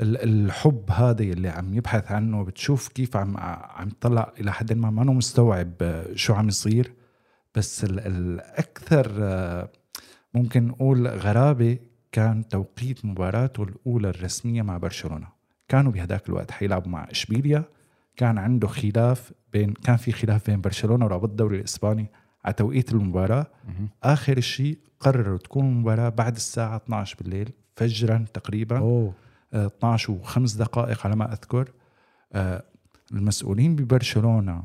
الحب 0.00 0.90
هذا 0.90 1.22
اللي 1.22 1.48
عم 1.48 1.74
يبحث 1.74 2.12
عنه 2.12 2.44
بتشوف 2.44 2.88
كيف 2.88 3.16
عم 3.16 3.36
عم 3.36 3.88
يطلع 3.88 4.32
إلى 4.40 4.52
حد 4.52 4.72
ما 4.72 4.90
ما 4.90 5.04
مستوعب 5.04 5.72
آه، 5.82 6.06
شو 6.14 6.34
عم 6.34 6.48
يصير. 6.48 6.92
بس 7.54 7.84
ال- 7.84 8.00
الأكثر 8.00 9.12
آه، 9.20 9.68
ممكن 10.34 10.66
نقول 10.66 11.06
غرابة 11.08 11.78
كان 12.12 12.48
توقيت 12.48 13.04
مباراته 13.04 13.62
الأولى 13.62 14.08
الرسمية 14.10 14.62
مع 14.62 14.76
برشلونة. 14.78 15.26
كانوا 15.68 15.92
بهداك 15.92 16.28
الوقت 16.28 16.50
حيلعبوا 16.50 16.88
مع 16.90 17.10
إشبيليا. 17.10 17.64
كان 18.16 18.38
عنده 18.38 18.68
خلاف 18.68 19.32
بين 19.52 19.72
كان 19.72 19.96
في 19.96 20.12
خلاف 20.12 20.46
بين 20.50 20.60
برشلونة 20.60 21.04
ورابط 21.04 21.28
الدوري 21.30 21.58
الإسباني 21.58 22.06
على 22.44 22.54
توقيت 22.54 22.92
المباراة. 22.92 23.46
آخر 24.02 24.40
شيء 24.40 24.78
قرروا 25.00 25.38
تكون 25.38 25.64
المباراة 25.68 26.08
بعد 26.08 26.34
الساعة 26.36 26.76
12 26.76 27.16
بالليل 27.20 27.50
فجرا 27.76 28.24
تقريبا. 28.34 28.78
آه، 29.54 29.66
12 29.66 30.12
وخمس 30.12 30.52
دقائق 30.52 31.06
على 31.06 31.16
ما 31.16 31.32
أذكر. 31.32 31.68
آه، 32.32 32.62
المسؤولين 33.12 33.76
ببرشلونة 33.76 34.62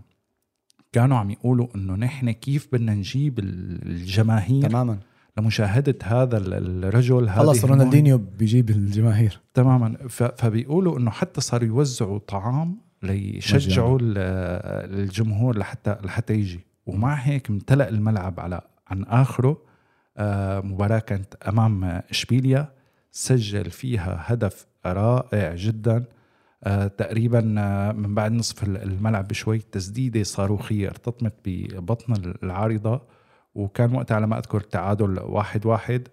كانوا 0.92 1.18
عم 1.18 1.30
يقولوا 1.32 1.68
إنه 1.76 1.96
نحن 1.96 2.32
كيف 2.32 2.68
بدنا 2.74 2.94
نجيب 2.94 3.40
ال- 3.40 3.88
الجماهير 3.88 4.70
تماما. 4.70 4.98
لمشاهدة 5.38 5.96
هذا 6.04 6.38
ال- 6.38 6.86
الرجل 6.86 7.30
هذه 7.30 7.38
خلص. 7.38 7.66
رونالدينيو 7.66 8.18
بيجيب 8.40 8.70
الجماهير. 8.70 9.40
تماما. 9.54 9.98
فبيقولوا 10.10 11.00
إنه 11.00 11.12
حتى 11.12 11.42
صاروا 11.42 11.68
يوزعوا 11.68 12.20
طعام 12.20 12.78
ليشجعوا 13.04 14.00
ال- 14.02 14.18
الجمهور 15.00 15.58
لحتى 15.58 15.98
لحتى 16.04 16.34
يجي. 16.34 16.60
ومع 16.86 17.14
هيك 17.14 17.50
امتلأ 17.50 17.90
الملعب 17.90 18.40
على 18.40 18.62
عن 18.88 19.04
آخره. 19.04 19.58
آه، 20.18 20.60
مباراة 20.62 21.00
كانت 21.00 21.36
أمام 21.48 21.84
إشبيليا. 21.84 22.70
سجل 23.12 23.72
فيها 23.72 24.24
هدف 24.26 24.66
رائع 24.86 25.56
جدا. 25.56 26.04
تقريبا 26.98 27.56
آه، 27.58 27.92
من 27.92 28.16
بعد 28.16 28.32
نصف 28.32 28.64
الملعب 28.64 29.28
بشوي 29.28 29.60
تسديدة 29.60 30.24
صاروخيه 30.24 30.88
ارتطمت 30.88 31.34
ببطن 31.46 32.34
العارضة 32.44 33.02
وكان 33.56 33.96
وقتها 33.96 34.16
على 34.16 34.28
ما 34.28 34.38
أذكر 34.38 34.62
تعادل 34.62 35.20
واحد 35.20 35.66
واحد 35.66 36.08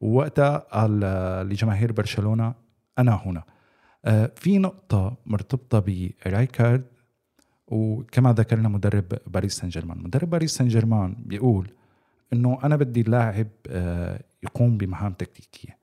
ووقتها 0.00 0.56
قال 0.56 1.00
آه، 1.04 1.42
لجماهير 1.42 1.92
برشلونة 1.92 2.54
أنا 2.98 3.20
هنا. 3.26 3.42
آه، 4.04 4.32
في 4.36 4.58
نقطة 4.58 5.16
مرتبطة 5.26 5.84
برايكارد 6.26 6.84
وكما 7.66 8.32
ذكرنا 8.32 8.68
مدرب 8.68 9.04
باريس 9.26 9.56
سان 9.56 9.68
جيرمان 9.68 9.98
مدرب 9.98 10.30
باريس 10.30 10.54
سان 10.56 10.68
جيرمان 10.68 11.16
بيقول 11.18 11.70
إنه 12.32 12.58
أنا 12.64 12.76
بدي 12.76 13.00
اللاعب 13.00 13.48
آه، 13.68 14.22
يقوم 14.42 14.78
بمهام 14.78 15.12
تكتيكية. 15.12 15.78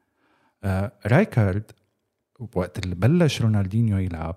آه، 0.64 0.92
رايكارد 1.06 1.72
وقت 2.56 2.86
اللي 2.86 2.96
بلش 2.96 3.42
رونالدينيو 3.42 3.98
يلعب 3.98 4.36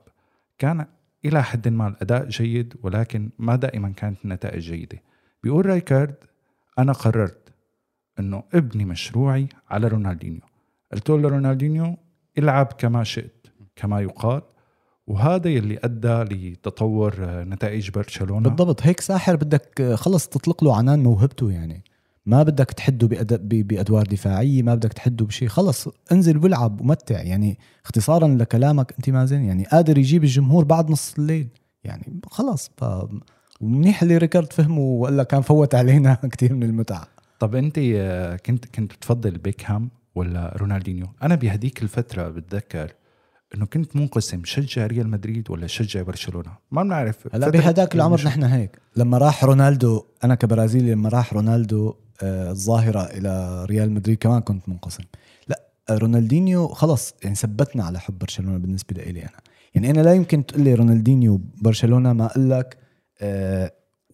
كان 0.59 0.87
إلى 1.25 1.43
حد 1.43 1.69
ما 1.69 1.89
الأداء 1.89 2.29
جيد 2.29 2.75
ولكن 2.83 3.31
ما 3.39 3.57
دائما 3.57 3.89
كانت 3.89 4.25
النتائج 4.25 4.63
جيدة. 4.63 4.99
بيقول 5.43 5.67
رايكارد 5.67 6.15
أنا 6.79 6.93
قررت 6.93 7.53
إنه 8.19 8.43
ابني 8.55 8.85
مشروعي 8.85 9.49
على 9.71 9.89
رونالدينيو. 9.89 10.41
قلت 10.93 11.11
له 11.11 11.19
لرونالدينيو 11.19 11.97
العب 12.39 12.67
كما 12.79 13.05
شئت 13.05 13.47
كما 13.77 14.01
يقال. 14.01 14.43
وهذا 15.07 15.49
يلي 15.49 15.79
أدى 15.85 16.35
لتطور 16.35 17.15
نتائج 17.21 17.91
برشلونة. 17.91 18.49
بالضبط 18.49 18.83
هيك 18.83 19.01
ساحر 19.01 19.37
بدك 19.37 19.95
خلص 19.95 20.29
تطلق 20.29 20.65
له 20.65 20.77
عنان 20.77 21.03
موهبته 21.03 21.51
يعني. 21.53 21.85
ما 22.27 22.43
بدك 22.43 22.71
تحده 22.73 23.09
بأدوار 23.41 24.07
دفاعية 24.07 24.63
ما 24.63 24.75
بدك 24.75 24.93
تحده 24.93 25.25
بشيء 25.25 25.49
خلص 25.49 25.89
انزل 26.13 26.39
والعب 26.39 26.81
ومتع. 26.81 27.21
يعني 27.21 27.59
اختصارا 27.85 28.29
لكلامك 28.29 28.95
أنت 28.99 29.11
مازن 29.11 29.43
يعني 29.45 29.65
قادر 29.65 29.99
يجيب 29.99 30.25
الجمهور 30.25 30.65
بعد 30.65 30.91
نص 30.91 31.15
الليل. 31.19 31.49
يعني 31.85 32.21
خلص 32.27 32.71
ف 32.77 32.85
ومنيح 33.61 34.03
اللي 34.03 34.17
ريكارد 34.17 34.53
فهمه 34.53 34.81
والا 34.81 35.23
كان 35.23 35.41
فوت 35.43 35.75
علينا 35.75 36.15
كثير 36.33 36.55
من 36.55 36.63
المتعة. 36.63 37.09
طب 37.39 37.55
أنت 37.55 37.79
آه، 37.79 38.37
كنت 38.37 38.65
كنت 38.65 38.93
بتفضل 38.93 39.39
بيكهام 39.39 39.91
ولا 40.15 40.57
رونالدينيو؟ 40.57 41.07
أنا 41.23 41.35
بهديك 41.35 41.83
الفترة 41.83 42.29
بتذكر 42.29 42.93
إنه 43.55 43.67
كنت 43.67 43.97
منقسم. 43.97 44.45
شجع 44.45 44.87
ريال 44.87 45.09
مدريد 45.09 45.51
ولا 45.51 45.67
شجع 45.67 46.03
برشلونة؟ 46.03 46.51
ما 46.71 46.83
بنعرف. 46.83 47.29
هلأ 47.35 47.49
بهداك 47.49 47.95
العمر 47.95 48.25
نحن 48.25 48.43
هيك. 48.43 48.79
لما 48.97 49.19
راح 49.19 49.45
رونالدو 49.45 50.05
أنا 50.25 50.35
كبرازيلي 50.35 50.93
لما 50.93 51.09
راح 51.09 51.33
رونالدو 51.33 51.95
الظاهرة 52.23 53.01
إلى 53.05 53.65
ريال 53.65 53.93
مدريد 53.93 54.19
كمان 54.19 54.41
كنت 54.41 54.69
منقسم. 54.69 55.03
لا 55.49 55.63
رونالدينيو 55.91 56.69
خلص 56.69 57.15
يعني 57.23 57.35
ثبتنا 57.35 57.85
على 57.85 58.01
حب 58.01 58.19
برشلونة 58.19 58.59
بالنسبة 58.59 59.03
لي 59.03 59.11
أنا. 59.23 59.31
يعني 59.75 59.91
أنا 59.91 60.01
لا 60.01 60.15
يمكن 60.15 60.47
تقول 60.47 60.63
لي 60.65 60.75
رونالدينيو 60.75 61.41
برشلونة 61.63 62.13
ما 62.13 62.27
أقول 62.27 62.51
لك 62.51 62.77
آه، 63.21 63.73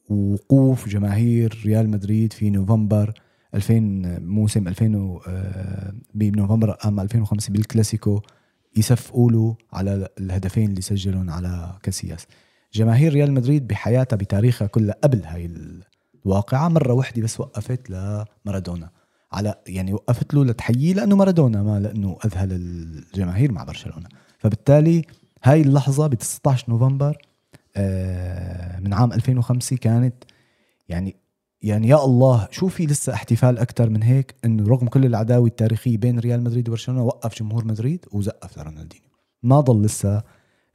وقوف 0.09 0.89
جماهير 0.89 1.63
ريال 1.67 1.89
مدريد 1.91 2.33
في 2.33 2.51
نوفمبر 2.51 3.13
2000 3.55 3.81
موسم 4.21 4.69
2000 4.69 4.95
و- 4.97 5.21
آه، 5.29 5.93
بنوفمبر 6.15 6.77
عام 6.85 7.01
2005 7.01 7.53
بالكلاسيكو 7.53 8.21
يصفقوا 8.77 9.31
له 9.31 9.57
على 9.73 10.09
الهدفين 10.21 10.71
اللي 10.71 10.81
سجلهم 10.83 11.31
على 11.31 11.79
كاسياس. 11.83 12.27
جماهير 12.75 13.13
ريال 13.13 13.33
مدريد 13.33 13.67
بحياتها 13.67 14.17
بتاريخها 14.17 14.67
كلها 14.67 14.95
قبل 15.05 15.23
هاي 15.25 15.49
الواقعة 16.27 16.69
مرة 16.69 16.93
واحدة 16.93 17.23
بس 17.23 17.41
وقفت 17.41 17.91
لمارادونا 17.91 18.91
على 19.33 19.55
يعني 19.67 19.95
وقفت 19.95 20.35
له 20.35 20.45
لتحييه 20.45 20.95
لأنه 20.95 21.17
مارادونا 21.17 21.63
ما 21.63 21.81
لأنه 21.81 22.19
أذهل 22.25 22.53
الجماهير 22.53 23.53
مع 23.53 23.65
برشلونة. 23.65 24.09
فبالتالي 24.39 25.05
هاي 25.45 25.61
اللحظة 25.61 26.07
ب 26.07 26.15
19 26.15 26.65
نوفمبر 26.69 27.19
آه، 27.77 28.81
من 28.81 28.93
عام 28.93 29.13
2005 29.13 29.77
كانت 29.77 30.15
يعني 30.89 31.17
يعني 31.63 31.89
يا 31.89 32.05
الله 32.05 32.49
شو 32.51 32.69
في 32.69 32.87
لسه 32.87 33.15
احتفال 33.15 33.59
أكثر 33.59 33.91
من 33.91 34.03
هيك؟ 34.03 34.35
إنه 34.45 34.69
رغم 34.69 34.89
كل 34.89 35.05
العداوة 35.05 35.47
التاريخية 35.47 35.99
بين 35.99 36.19
ريال 36.19 36.43
مدريد 36.45 36.69
وبرشلونة 36.69 37.03
وقف 37.05 37.39
جمهور 37.39 37.65
مدريد 37.65 38.05
وزقف 38.13 38.59
لرونالدينيو. 38.59 39.11
ما 39.43 39.61
ضل 39.61 39.83
لسه 39.83 40.23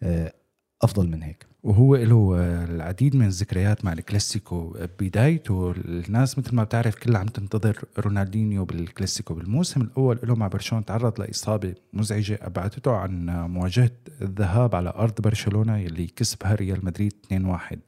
آه، 0.04 0.34
أفضل 0.82 1.08
من 1.08 1.24
هيك. 1.24 1.51
وهو 1.64 1.96
له 1.96 2.36
آه، 2.38 2.66
العديد 2.66 3.16
من 3.16 3.26
الذكريات 3.26 3.86
مع 3.86 3.94
الكلاسيكو 3.94 4.78
بدايته. 5.00 5.72
الناس 5.72 6.38
مثل 6.40 6.56
ما 6.56 6.64
بتعرف 6.64 6.96
كلها 6.96 7.20
عم 7.20 7.28
تنتظر 7.28 7.86
رونالدينيو 8.00 8.66
بالكلاسيكو 8.66 9.34
بالموسم 9.34 9.82
الأول. 9.82 10.20
له 10.24 10.36
مع 10.36 10.48
برشلونة 10.48 10.84
تعرض 10.84 11.22
لإصابة 11.22 11.76
مزعجة 11.94 12.40
أبعدته 12.42 12.92
عن 12.92 13.26
مواجهة 13.30 13.92
الذهاب 14.22 14.76
على 14.76 14.90
أرض 14.90 15.22
برشلونة 15.22 15.78
يلي 15.78 16.08
كسبها 16.08 16.56
ريال 16.56 16.86
مدريد 16.86 17.14
2-1 17.26 17.80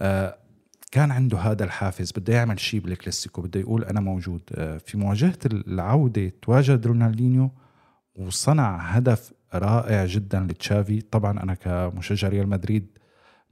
آه، 0.00 0.36
كان 0.92 1.10
عنده 1.10 1.38
هذا 1.38 1.64
الحافز 1.64 2.12
بده 2.16 2.34
يعمل 2.34 2.60
شيء 2.60 2.80
بالكلاسيكو 2.80 3.42
بده 3.42 3.60
يقول 3.60 3.84
أنا 3.84 4.00
موجود. 4.00 4.40
آه، 4.54 4.78
في 4.78 4.98
مواجهة 4.98 5.38
العودة 5.46 6.32
تواجد 6.42 6.86
رونالدينيو 6.86 7.50
وصنع 8.16 8.76
هدف 8.76 9.32
رائع 9.54 10.06
جدا 10.06 10.40
لتشافي. 10.40 11.00
طبعا 11.00 11.42
أنا 11.42 11.54
كمشجع 11.54 12.28
ريال 12.28 12.48
مدريد 12.48 12.99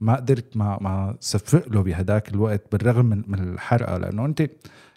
ما 0.01 0.15
قدرت 0.15 0.57
ما 0.57 0.77
ما 0.81 1.17
صفق 1.19 1.69
له 1.69 1.81
بهداك 1.83 2.29
الوقت 2.29 2.61
بالرغم 2.71 3.05
من, 3.05 3.23
من 3.27 3.39
الحرقة 3.53 3.97
لأنه 3.97 4.25
أنت 4.25 4.49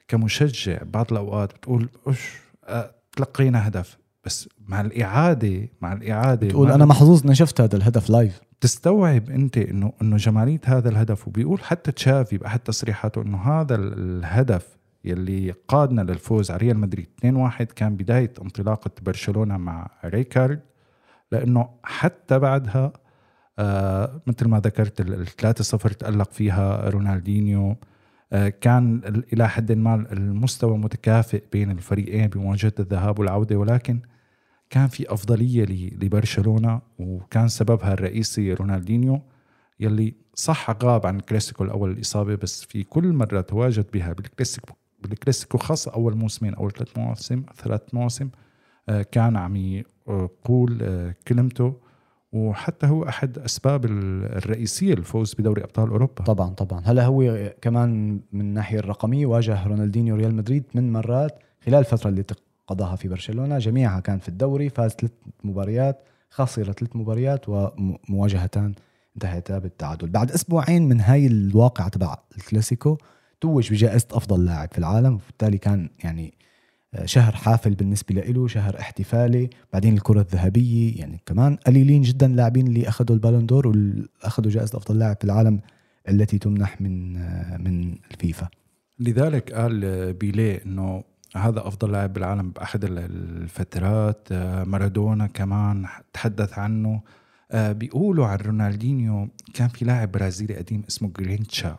كمشجع 0.08 0.78
بعض 0.82 1.06
الأوقات 1.12 1.52
بتقول 1.54 1.88
اش 2.06 2.36
آه، 2.64 2.90
تلقينا 3.16 3.68
هدف. 3.68 3.98
بس 4.24 4.48
مع 4.68 4.80
الاعاده 4.80 5.68
مع 5.80 5.92
الإعادة 5.92 6.48
تقول 6.48 6.68
ما- 6.68 6.74
أنا 6.74 6.84
محظوظ 6.84 7.24
إني 7.26 7.34
شفت 7.34 7.60
هذا 7.60 7.76
الهدف 7.76 8.10
live 8.10 8.40
تستوعب 8.60 9.30
أنت 9.30 9.58
انه 9.58 9.92
إنه 10.02 10.16
جمالية 10.16 10.60
هذا 10.64 10.88
الهدف 10.88 11.28
وبيقول 11.28 11.60
حتى 11.60 11.92
تشافي 11.92 12.38
بأحد 12.38 12.58
تصريحاته 12.58 13.22
إنه 13.22 13.38
هذا 13.38 13.74
الهدف 13.74 14.76
يلي 15.04 15.54
قادنا 15.68 16.02
للفوز 16.02 16.50
على 16.50 16.58
ريال 16.58 16.78
مدريد 16.78 17.06
2-1 17.24 17.62
كان 17.62 17.96
بداية 17.96 18.32
انطلاقة 18.42 18.90
برشلونة 19.02 19.56
مع 19.56 19.90
ريكارد 20.04 20.60
لأنه 21.32 21.68
حتى 21.84 22.38
بعدها 22.38 22.92
مثل 24.26 24.48
ما 24.48 24.60
ذكرت 24.60 25.00
ال 25.00 25.26
3-0 25.28 25.96
تألق 25.96 26.32
فيها 26.32 26.90
رونالدينيو. 26.90 27.76
آه 28.32 28.48
كان 28.48 29.00
إلى 29.32 29.48
حد 29.48 29.72
ما 29.72 29.94
المستوى 30.12 30.78
متكافئ 30.78 31.42
بين 31.52 31.70
الفريقين 31.70 32.26
بمواجهة 32.26 32.72
الذهاب 32.80 33.18
والعودة 33.18 33.56
ولكن 33.56 34.00
كان 34.70 34.88
في 34.88 35.12
أفضلية 35.12 35.64
لبرشلونة 36.02 36.80
وكان 36.98 37.48
سببها 37.48 37.92
الرئيسي 37.92 38.54
رونالدينيو 38.54 39.22
يلي 39.80 40.14
صح 40.34 40.70
غاب 40.84 41.06
عن 41.06 41.16
الكلاسيكو 41.16 41.64
الأول 41.64 41.90
الاصابه 41.90 42.34
بس 42.34 42.64
في 42.64 42.82
كل 42.82 43.12
مرة 43.12 43.40
تواجد 43.40 43.86
بها 43.92 44.12
بالكلاسيكو 44.12 44.74
بالكلاسيكو 45.02 45.58
خاصه 45.58 45.92
أول 45.92 46.16
موسمين 46.16 46.54
أول 46.54 46.72
ثلاث 46.72 46.98
مواسم 46.98 47.42
ثلاث 47.56 47.82
مواسم 47.92 48.28
آه، 48.88 49.02
كان 49.02 49.36
عم 49.36 49.56
يقول 49.56 50.78
آه، 50.82 51.14
كلمته. 51.28 51.76
وحتى 52.32 52.86
هو 52.86 53.08
أحد 53.08 53.38
أسباب 53.38 53.84
الرئيسية 53.84 54.94
للفوز 54.94 55.34
بدوري 55.34 55.64
أبطال 55.64 55.88
أوروبا. 55.88 56.24
طبعا 56.24 56.54
طبعا. 56.54 56.82
هلا 56.84 57.06
هو 57.06 57.52
كمان 57.60 58.20
من 58.32 58.40
الناحيه 58.40 58.78
الرقمية 58.78 59.26
واجه 59.26 59.66
رونالدينيو 59.66 60.16
ريال 60.16 60.34
مدريد 60.34 60.64
من 60.74 60.92
مرات 60.92 61.38
خلال 61.66 61.78
الفترة 61.78 62.10
اللي 62.10 62.24
قضاها 62.66 62.96
في 62.96 63.08
برشلونة. 63.08 63.58
جميعها 63.58 64.00
كان 64.00 64.18
في 64.18 64.28
الدوري 64.28 64.68
فاز 64.68 64.90
ثلاث 64.90 65.12
مباريات 65.44 66.02
خسر 66.30 66.72
ثلاث 66.72 66.96
مباريات 66.96 67.48
ومواجهتان 67.48 68.74
انتهتا 69.16 69.58
بالتعادل. 69.58 70.08
بعد 70.08 70.30
أسبوعين 70.30 70.88
من 70.88 71.00
هاي 71.00 71.26
الواقعة 71.26 71.88
تبع 71.88 72.16
الكلاسيكو 72.38 72.98
توج 73.40 73.72
بجائزة 73.72 74.06
أفضل 74.12 74.44
لاعب 74.44 74.68
في 74.72 74.78
العالم 74.78 75.14
وبالتالي 75.14 75.58
كان 75.58 75.90
يعني 76.04 76.34
شهر 77.04 77.32
حافل 77.32 77.74
بالنسبة 77.74 78.14
له 78.14 78.48
شهر 78.48 78.80
احتفالي 78.80 79.50
بعدين 79.72 79.94
الكرة 79.94 80.20
الذهبية 80.20 81.00
يعني 81.00 81.20
كمان 81.26 81.56
قليلين 81.56 82.02
جدا 82.02 82.28
لاعبين 82.28 82.66
اللي 82.66 82.88
أخذوا 82.88 83.16
البالون 83.16 83.46
دور 83.46 83.66
وأخذوا 83.66 84.50
جائزة 84.50 84.78
أفضل 84.78 84.98
لاعب 84.98 85.16
في 85.16 85.24
العالم 85.24 85.60
التي 86.08 86.38
تمنح 86.38 86.80
من 86.80 87.12
من 87.64 87.94
الفيفا. 88.10 88.48
لذلك 88.98 89.52
قال 89.52 90.12
بيليه 90.12 90.62
إنه 90.66 91.04
هذا 91.36 91.66
أفضل 91.68 91.92
لاعب 91.92 92.12
بالعالم 92.12 92.50
باحد 92.50 92.84
الفترات. 92.84 94.32
مارادونا 94.66 95.26
كمان 95.26 95.86
تحدث 96.12 96.58
عنه. 96.58 97.00
بيقولوا 97.54 98.26
عن 98.26 98.38
رونالدينيو 98.38 99.28
كان 99.54 99.68
في 99.68 99.84
لاعب 99.84 100.12
برازيلي 100.12 100.54
قديم 100.54 100.82
اسمه 100.88 101.10
جرينتشا. 101.18 101.76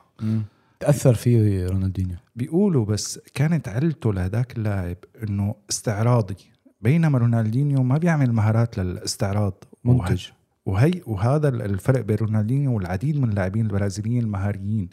تاثر 0.86 1.14
فيه 1.14 1.68
رونالدينيو؟ 1.68 2.16
بيقولوا 2.36 2.86
بس 2.86 3.20
كانت 3.34 3.68
علته 3.68 4.14
لهذاك 4.14 4.58
اللاعب 4.58 4.98
إنه 5.24 5.56
استعراضي 5.70 6.36
بينما 6.82 7.18
رونالدينيو 7.18 7.84
ما 7.84 7.98
بيعمل 7.98 8.34
مهارات 8.34 8.78
للاستعراض. 8.78 9.64
منتج. 9.84 10.26
وهي 10.66 11.02
وهذا 11.08 11.48
الفرق 11.50 12.02
بين 12.02 12.18
رونالدينيو 12.18 12.76
والعديد 12.76 13.20
من 13.20 13.30
اللاعبين 13.30 13.66
البرازيليين 13.66 14.24
المهاريين. 14.24 14.90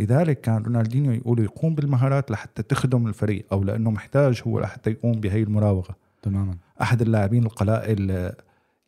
لذلك 0.00 0.40
كان 0.40 0.62
رونالدينيو 0.62 1.12
يقولوا 1.12 1.44
يقوم 1.44 1.74
بالمهارات 1.74 2.30
لحتى 2.30 2.62
تخدم 2.62 3.06
الفريق 3.06 3.46
أو 3.52 3.64
لأنه 3.64 3.90
محتاج 3.90 4.42
هو 4.46 4.60
لحتى 4.60 4.90
يقوم 4.90 5.12
بهي 5.12 5.42
المراوغة. 5.42 5.96
تماما. 6.22 6.54
أحد 6.82 7.02
اللاعبين 7.02 7.42
القلائل 7.42 8.32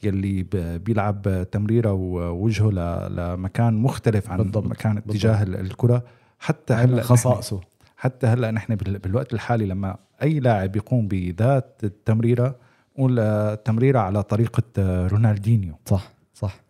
يلي 0.05 0.43
بيلعب 0.79 1.47
تمريرة 1.53 1.93
ووجهه 1.93 2.71
لمكان 3.09 3.75
مختلف 3.75 4.31
عن 4.31 4.39
بالضبط. 4.39 4.67
مكان 4.67 4.99
اتجاه 4.99 5.45
بالضبط. 5.45 5.61
الكرة 5.61 6.05
حتى 6.39 6.75
هلأ 6.75 7.03
خصائصه. 7.03 7.61
حتى 7.97 8.27
هلأ 8.27 8.51
نحن 8.51 8.75
بالوقت 8.75 9.35
الحالي 9.35 9.67
لما 9.67 9.97
أي 10.23 10.41
لاعب 10.41 10.77
يقوم 10.77 11.09
بذات 11.09 11.81
التمريرة 11.85 12.57
نقول 12.99 13.57
تمريرة 13.57 13.99
على 13.99 14.23
طريقة 14.23 14.63
رونالدينيو. 15.07 15.79
صح 15.87 16.13
صح. 16.35 16.61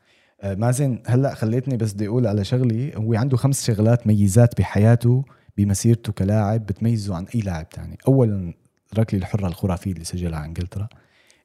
آه، 0.40 0.54
مازن 0.54 0.98
هلأ 1.06 1.34
خليتني 1.34 1.76
بس 1.76 1.92
بدي 1.92 2.08
أقول 2.08 2.26
على 2.26 2.44
شغلي 2.44 2.96
هو 2.96 3.14
عنده 3.14 3.36
خمس 3.36 3.64
شغلات 3.64 4.06
ميزات 4.06 4.58
بحياته 4.58 5.24
بمسيرته 5.56 6.12
كلاعب 6.12 6.66
بتميزه 6.66 7.16
عن 7.16 7.26
أي 7.34 7.40
لاعب 7.40 7.68
تاني. 7.68 7.98
اولا 8.08 8.54
الركله 8.92 9.20
الحرة 9.20 9.46
الخرافية 9.46 9.92
اللي 9.92 10.04
سجلها 10.04 10.38
على 10.38 10.48
انجلترا 10.48 10.88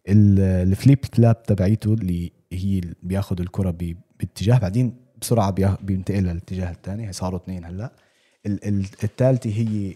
الفليب 0.07 1.05
فلاب 1.13 1.43
تبعيته 1.43 1.93
اللي 1.93 2.31
هي 2.53 2.81
بياخذ 3.03 3.41
الكرة 3.41 3.75
باتجاه 4.19 4.57
بعدين 4.57 4.93
بسرعة 5.21 5.51
بينتقل 5.81 6.23
للاتجاه 6.23 6.71
الثاني 6.71 7.13
صاروا 7.13 7.39
اثنين 7.39 7.65
هلأ. 7.65 7.91
الثالثه 8.45 9.49
هي 9.49 9.93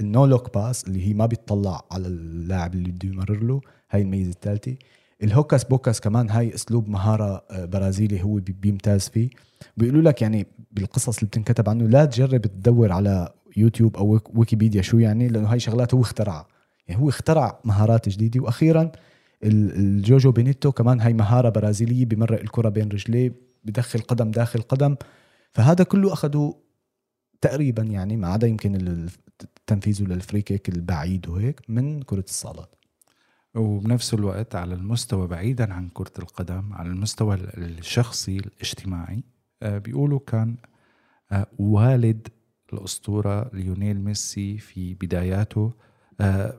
ال 0.00 0.09
no 0.09 0.26
look 0.26 0.54
pass 0.54 0.84
اللي 0.84 1.08
هي 1.08 1.14
ما 1.14 1.26
بيطلع 1.26 1.84
على 1.90 2.08
اللاعب 2.08 2.74
اللي 2.74 2.90
بده 2.90 3.08
يمرر 3.08 3.42
له. 3.42 3.60
هاي 3.90 4.02
الميزة 4.02 4.30
الثالثه 4.30 4.76
ال 5.22 5.29
hocus 5.29 5.64
pocus 5.64 6.00
كمان 6.00 6.30
هاي 6.30 6.54
أسلوب 6.54 6.88
مهارة 6.88 7.44
آه، 7.50 7.64
برازيلي 7.64 8.22
هو 8.22 8.34
بيمتاز 8.34 9.08
فيه. 9.08 9.30
بيقولوا 9.76 10.02
لك 10.02 10.22
يعني 10.22 10.46
بالقصص 10.72 11.18
اللي 11.18 11.26
بتنكتب 11.26 11.68
عنه 11.68 11.88
لا 11.88 12.04
تجرب 12.04 12.42
تدور 12.42 12.92
على 12.92 13.32
يوتيوب 13.56 13.96
أو 13.96 14.20
ويكيبيديا 14.34 14.82
شو 14.82 14.98
يعني 14.98 15.28
لأنه 15.28 15.52
هاي 15.52 15.60
شغلات 15.60 15.94
هو 15.94 16.00
اخترعها 16.00 16.46
يعني 16.88 17.02
هو 17.02 17.08
اخترع 17.08 17.60
مهارات 17.64 18.08
جديدة. 18.08 18.40
وأخيرا 18.40 18.92
ال 19.42 19.60
jogo 19.60 20.30
bonito 20.30 20.72
كمان 20.72 21.00
هاي 21.00 21.12
مهارة 21.12 21.48
برازيلية 21.48 22.04
بمرق 22.04 22.40
الكرة 22.40 22.68
بين 22.68 22.88
رجليه 22.88 23.32
بدخل 23.64 24.00
قدم 24.00 24.30
داخل 24.30 24.60
قدم. 24.60 24.96
فهذا 25.52 25.84
كله 25.84 26.12
اخذوا 26.12 26.52
تقريبا 27.40 27.82
يعني 27.82 28.16
ما 28.16 28.28
عدا 28.28 28.46
يمكن 28.46 29.06
تنفيذه 29.66 30.02
لل 30.02 30.15
free 30.15 30.42
kick 30.42 30.68
البعيد 30.68 31.28
وهيك 31.28 31.60
من 31.70 32.02
كرة 32.02 32.24
الصالات. 32.28 32.74
وبنفس 33.54 34.14
الوقت 34.14 34.54
على 34.54 34.74
المستوى 34.74 35.26
بعيدا 35.26 35.74
عن 35.74 35.88
كرة 35.88 36.12
القدم 36.18 36.72
على 36.72 36.88
المستوى 36.88 37.34
الشخصي 37.34 38.36
الاجتماعي 38.36 39.24
آه، 39.62 39.78
بيقولوا 39.78 40.20
كان 40.26 40.56
آه، 41.32 41.46
والد 41.58 42.28
الأسطورة 42.72 43.50
ليونيل 43.54 44.00
ميسي 44.00 44.58
في 44.58 44.94
بداياته. 44.94 45.72
آه، 46.20 46.58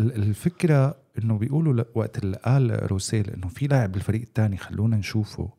الفكرة 0.00 0.96
إنه 1.18 1.38
بيقولوا 1.38 1.84
وقت 1.94 2.18
اللي 2.18 2.36
قال 2.36 2.92
روسيل 2.92 3.30
إنه 3.30 3.48
في 3.48 3.66
لاعب 3.66 3.92
بالفريق 3.92 4.20
الثاني 4.20 4.56
خلونا 4.56 4.96
نشوفه 4.96 5.50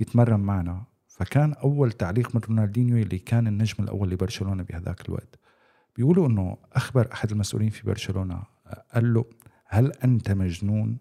يتمرن 0.00 0.40
معنا 0.40 0.84
فكان 1.14 1.52
أول 1.52 1.92
تعليق 1.92 2.34
من 2.34 2.40
رونالدينيو 2.48 2.96
اللي 2.96 3.18
كان 3.18 3.46
النجم 3.46 3.84
الأول 3.84 4.10
لبرشلونة 4.10 4.62
بهذاك 4.62 5.08
الوقت. 5.08 5.38
بيقولوا 5.96 6.28
إنه 6.28 6.56
أخبر 6.72 7.08
أحد 7.12 7.30
المسؤولين 7.30 7.70
في 7.70 7.82
برشلونة 7.86 8.42
قال 8.94 9.14
له 9.14 9.24
هل 9.66 9.92
أنت 9.92 10.30
مجنون؟ 10.30 10.98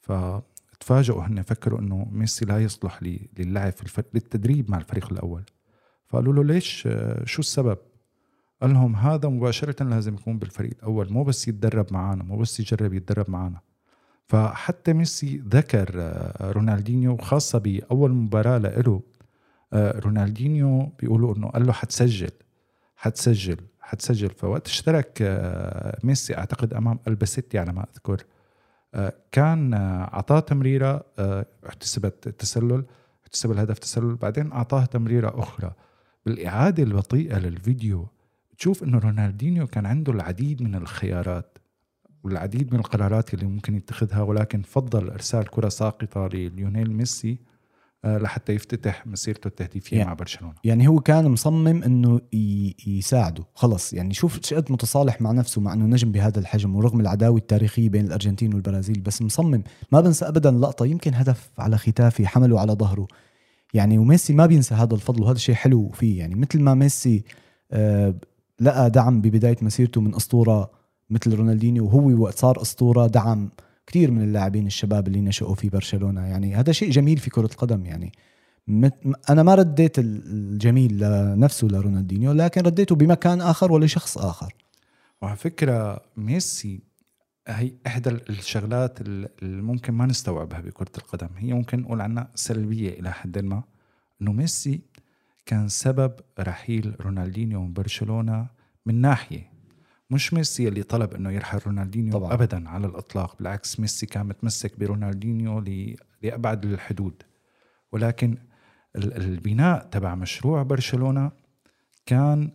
فتفاجئوا 0.00 1.22
هن 1.22 1.42
فكروا 1.42 1.80
إنه 1.80 2.08
ميسي 2.12 2.44
لا 2.44 2.58
يصلح 2.58 3.02
للعب 3.38 3.72
في 3.72 3.82
الفريق 3.82 4.08
للتدريب 4.14 4.70
مع 4.70 4.78
الفريق 4.78 5.12
الأول. 5.12 5.42
فقالوا 6.06 6.32
له 6.32 6.44
ليش؟ 6.44 6.88
شو 7.24 7.40
السبب؟ 7.40 7.78
قال 8.62 8.72
لهم 8.72 8.96
هذا 8.96 9.28
مباشرة 9.28 9.84
لازم 9.84 10.14
يكون 10.14 10.38
بالفريق 10.38 10.72
الأول 10.78 11.12
مو 11.12 11.24
بس 11.24 11.48
يتدرب 11.48 11.92
معنا 11.92 12.24
مو 12.24 12.36
بس 12.36 12.60
يجرب 12.60 12.94
يتدرب 12.94 13.30
معنا 13.30 13.60
فحتى 14.26 14.92
ميسي 14.92 15.42
ذكر 15.48 15.90
آه، 15.96 16.50
رونالدينيو 16.50 17.16
خاصة 17.16 17.58
بأول 17.58 18.12
مباراة 18.12 18.58
له 18.58 19.02
آه، 19.72 19.98
رونالدينيو 19.98 20.92
بيقولوا 20.98 21.36
إنه 21.36 21.48
قال 21.48 21.66
له 21.66 21.72
حتسجل 21.72 22.30
حتسجل 22.96 23.56
حتسجل. 23.80 24.30
فوقت 24.30 24.66
اشترك 24.66 25.18
آه، 25.22 25.98
ميسي 26.04 26.36
أعتقد 26.36 26.74
أمام 26.74 26.98
البستي 27.08 27.58
على 27.58 27.72
ما 27.72 27.86
أذكر 27.94 28.24
كان 29.32 29.74
أعطاه 29.74 30.40
تمريرة 30.40 31.04
احتسبت 31.68 32.28
تسلل 32.28 32.84
احتسب 33.24 33.50
الهدف 33.50 33.78
تسلل 33.78 34.14
بعدين 34.14 34.52
أعطاه 34.52 34.84
تمريرة 34.84 35.42
أخرى. 35.42 35.72
بالإعادة 36.26 36.82
البطيئة 36.82 37.38
للفيديو 37.38 38.08
تشوف 38.58 38.82
إنه 38.82 38.98
رونالدينيو 38.98 39.66
كان 39.66 39.86
عنده 39.86 40.12
العديد 40.12 40.62
من 40.62 40.74
الخيارات. 40.74 41.53
والعديد 42.24 42.72
من 42.74 42.78
القرارات 42.78 43.34
اللي 43.34 43.46
ممكن 43.46 43.74
يتخذها 43.74 44.22
ولكن 44.22 44.62
فضل 44.62 45.10
إرسال 45.10 45.50
كرة 45.50 45.68
ساقطة 45.68 46.28
لليونيل 46.32 46.92
ميسي 46.92 47.38
آه، 48.04 48.18
لحتى 48.18 48.52
يفتتح 48.52 49.06
مسيرته 49.06 49.48
التهديفية 49.48 49.96
يعني 49.96 50.08
مع 50.08 50.14
برشلونة. 50.14 50.54
يعني 50.64 50.88
هو 50.88 51.00
كان 51.00 51.28
مصمم 51.28 51.82
إنه 51.82 52.20
يساعده. 52.86 53.44
خلص. 53.54 53.92
يعني 53.92 54.14
شوف 54.14 54.54
قد 54.54 54.72
متصالح 54.72 55.20
مع 55.20 55.32
نفسه 55.32 55.60
مع 55.60 55.72
إنه 55.72 55.84
نجم 55.84 56.12
بهذا 56.12 56.38
الحجم 56.38 56.76
ورغم 56.76 57.00
العداوة 57.00 57.36
التاريخية 57.36 57.88
بين 57.88 58.06
الأرجنتين 58.06 58.54
والبرازيل 58.54 59.00
بس 59.00 59.22
مصمم. 59.22 59.62
ما 59.92 60.00
بنسى 60.00 60.28
ابدا 60.28 60.50
لقطة 60.50 60.86
يمكن 60.86 61.14
هدف 61.14 61.50
على 61.58 61.78
ختافي 61.78 62.26
حمله 62.26 62.60
على 62.60 62.72
ظهره. 62.72 63.06
يعني 63.74 63.98
وميسي 63.98 64.32
ما 64.32 64.46
بينسى 64.46 64.74
هذا 64.74 64.94
الفضل 64.94 65.22
وهذا 65.22 65.36
الشيء 65.36 65.54
حلو 65.54 65.90
فيه. 65.90 66.18
يعني 66.18 66.34
مثل 66.34 66.60
ما 66.60 66.74
ميسي 66.74 67.24
آه 67.72 68.14
لقى 68.60 68.90
دعم 68.90 69.20
ببداية 69.20 69.56
مسيرته 69.62 70.00
من 70.00 70.14
أسطورة 70.14 70.83
مثل 71.10 71.34
رونالدينيو 71.34 71.86
وهو 71.86 72.22
وقت 72.22 72.38
صار 72.38 72.62
أسطورة 72.62 73.06
دعم 73.06 73.50
كثير 73.86 74.10
من 74.10 74.22
اللاعبين 74.22 74.66
الشباب 74.66 75.08
اللي 75.08 75.20
نشأوا 75.20 75.54
في 75.54 75.68
برشلونة. 75.68 76.26
يعني 76.26 76.54
هذا 76.54 76.72
شيء 76.72 76.90
جميل 76.90 77.18
في 77.18 77.30
كرة 77.30 77.46
القدم. 77.46 77.86
يعني 77.86 78.12
أنا 79.30 79.42
ما 79.42 79.54
رديت 79.54 79.98
الجميل 79.98 80.98
لنفسه 80.98 81.68
لرونالدينيو 81.68 82.32
لكن 82.32 82.60
رديته 82.60 82.94
بمكان 82.94 83.40
آخر 83.40 83.72
ولشخص 83.72 84.18
آخر. 84.18 84.54
وعلى 85.22 85.36
فكرة 85.36 86.00
ميسي 86.16 86.80
هي 87.48 87.72
إحدى 87.86 88.10
الشغلات 88.10 89.00
اللي 89.00 89.62
ممكن 89.62 89.92
ما 89.94 90.06
نستوعبها 90.06 90.60
بكرة 90.60 90.92
القدم. 90.98 91.28
هي 91.36 91.52
ممكن 91.52 91.80
نقول 91.80 92.00
عنها 92.00 92.30
سلبية 92.34 92.90
إلى 93.00 93.12
حد 93.12 93.38
ما 93.38 93.62
إنه 94.22 94.32
ميسي 94.32 94.80
كان 95.46 95.68
سبب 95.68 96.12
رحيل 96.40 96.94
رونالدينيو 97.00 97.62
من 97.62 97.72
برشلونة 97.72 98.46
من 98.86 99.00
ناحية 99.00 99.53
مش 100.14 100.34
ميسي 100.34 100.68
اللي 100.68 100.82
طلب 100.82 101.14
إنه 101.14 101.30
يرحل 101.32 101.58
رونالدينيو 101.66 102.12
طبعاً. 102.12 102.34
ابدا 102.34 102.68
على 102.68 102.86
الإطلاق 102.86 103.36
بالعكس 103.38 103.80
ميسي 103.80 104.06
كان 104.06 104.26
متمسك 104.26 104.78
برونالدينيو 104.80 105.64
لأبعد 106.22 106.64
الحدود. 106.64 107.22
ولكن 107.92 108.38
ال- 108.96 109.16
البناء 109.16 109.84
تبع 109.90 110.14
مشروع 110.14 110.62
برشلونة 110.62 111.30
كان 112.06 112.50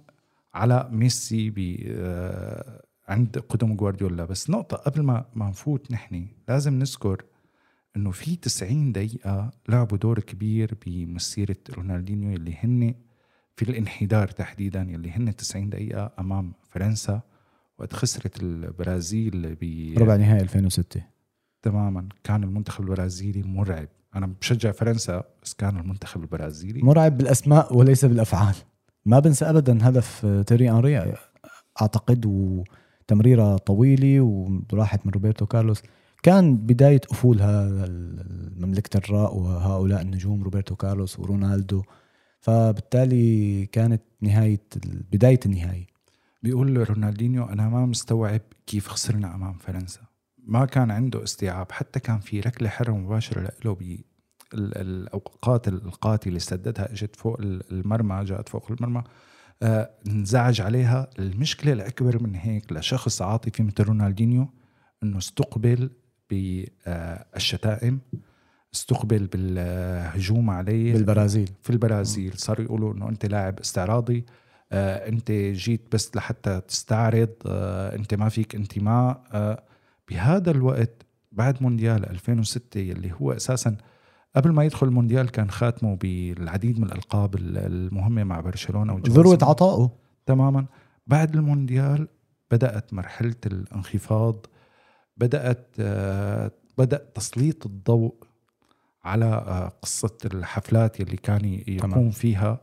على 0.54 0.89
ميسي 0.91 1.54
آه، 1.88 2.82
عند 3.08 3.38
قدم 3.50 3.76
جوارديولا. 3.76 4.26
بس 4.26 4.50
نقطة 4.50 4.78
قبل 4.78 5.02
ما 5.02 5.26
ما 5.36 5.50
نفوت 5.50 5.91
نحن 5.91 6.28
لازم 6.48 6.74
نذكر 6.74 7.24
إنه 7.95 8.12
في 8.12 8.36
90 8.36 8.91
دقيقة 8.91 9.52
لعبوا 9.69 9.98
دور 9.98 10.19
كبير 10.19 10.78
بمسيرة 10.86 11.58
رونالدينيو 11.74 12.34
اللي 12.36 12.56
هن 12.63 12.95
في 13.56 13.69
الانحدار 13.69 14.28
تحديدا 14.28 14.82
اللي 14.82 15.12
هن 15.12 15.36
90 15.36 15.69
دقيقة 15.69 16.12
أمام 16.19 16.54
فرنسا. 16.69 17.22
وقت 17.80 17.94
خسرت 17.94 18.44
البرازيل 18.44 19.58
ب 19.62 19.94
ربع 20.00 20.15
نهائي 20.15 20.42
2006 20.42 21.02
تماما. 21.62 22.10
كان 22.24 22.44
المنتخب 22.44 22.84
البرازيلي 22.84 23.44
مرعب. 23.44 23.88
أنا 24.15 24.28
بشجع 24.42 24.72
فرنسا 24.72 25.24
بس 25.44 25.54
كان 25.54 25.78
المنتخب 25.78 26.22
البرازيلي 26.22 26.82
مرعب 26.82 27.18
بالأسماء 27.18 27.78
وليس 27.78 28.06
بالأفعال. 28.06 28.56
ما 29.06 29.20
بنسى 29.20 29.46
ابدا 29.46 29.89
هدف 29.89 30.26
تيري 30.48 30.72
انري 30.72 31.13
أعتقد 31.82 32.26
وتمريرة 32.26 33.58
طويلة 33.58 34.22
وراحت 34.74 35.06
من 35.06 35.12
روبرتو 35.12 35.46
كارلوس. 35.46 35.82
كان 36.24 36.58
بداية 36.58 37.02
افول 37.12 37.42
هذا 37.42 37.86
مملكه 38.58 38.98
الراء 38.98 39.38
وهؤلاء 39.38 40.02
النجوم 40.02 40.44
روبرتو 40.44 40.76
كارلوس 40.76 41.20
ورونالدو. 41.20 41.82
فبالتالي 42.39 43.65
كانت 43.65 44.02
نهاية 44.22 44.62
بداية 45.12 45.39
النهايه 45.46 45.88
بيقول 46.41 46.89
رونالدينيو 46.89 47.45
أنا 47.45 47.69
ما 47.69 47.86
مستوعب 47.86 48.41
كيف 48.67 48.88
خسرنا 48.88 49.36
أمام 49.36 49.54
فرنسا. 49.54 50.02
ما 50.38 50.65
كان 50.65 50.91
عنده 50.91 51.23
استيعاب 51.23 51.71
حتى 51.71 51.99
كان 51.99 52.19
في 52.19 52.39
ركلة 52.39 52.69
حرة 52.69 52.91
مباشرة 52.91 53.52
له 53.65 53.75
ب 53.75 53.97
الأوقات 54.54 55.67
القاتلة 55.67 56.28
اللي 56.30 56.39
سددها 56.39 56.91
إجت 56.91 57.15
فوق 57.15 57.38
المرمى 57.41 58.23
جاءت 58.23 58.49
فوق 58.49 58.71
المرمى 58.71 59.04
آه 59.63 59.89
انزعج 60.08 60.62
عليها. 60.62 61.10
المشكلة 61.19 61.73
الأكبر 61.73 62.23
من 62.23 62.36
هيك 62.36 62.71
لشخص 62.71 63.21
عاطفي 63.21 63.63
مثل 63.63 63.84
رونالدينيو 63.84 64.47
إنه 65.04 65.17
استقبل 65.17 65.89
بالشتائم 66.30 67.99
استقبل 68.73 69.28
بالهجوم 69.28 70.49
عليه. 70.49 70.93
بالبرازيل. 70.93 71.49
في 71.62 71.69
البرازيل. 71.69 72.34
صاروا 72.38 72.65
يقولوا 72.65 72.93
إنه 72.93 73.10
أنت 73.10 73.25
لاعب 73.25 73.60
استعراضي. 73.60 74.17
آه 74.17 74.23
انت 74.71 75.32
جيت 75.32 75.82
بس 75.91 76.15
لحتى 76.15 76.62
تستعرض 76.67 77.29
آه 77.45 77.95
انت 77.95 78.13
ما 78.13 78.29
فيك 78.29 78.55
انتماء 78.55 79.23
آه 79.32 79.63
بهذا 80.10 80.51
الوقت 80.51 81.05
بعد 81.32 81.63
مونديال 81.63 82.10
2006 82.10 82.79
يلي 82.79 83.12
هو 83.21 83.32
أساسا 83.32 83.77
قبل 84.36 84.51
ما 84.51 84.63
يدخل 84.63 84.88
المونديال 84.88 85.29
كان 85.32 85.49
خاتمه 85.51 85.95
بالعديد 85.95 86.79
من 86.79 86.86
الألقاب 86.86 87.36
المهمة 87.36 88.23
مع 88.23 88.39
برشلونة. 88.39 89.01
ذروة 89.08 89.38
عطائه 89.41 89.91
تماما 90.25 90.65
بعد 91.08 91.36
المونديال 91.36 92.08
بدأت 92.51 92.93
مرحلة 92.93 93.36
الانخفاض 93.45 94.45
بدأت 95.17 95.67
آه 95.79 96.51
بدأ 96.77 97.05
تسليط 97.15 97.65
الضوء 97.65 98.15
على 99.03 99.25
آه 99.25 99.67
قصة 99.82 100.17
الحفلات 100.25 100.99
يلي 100.99 101.17
كان 101.17 101.45
يقوم 101.45 101.91
تمام. 101.91 102.10
فيها 102.10 102.62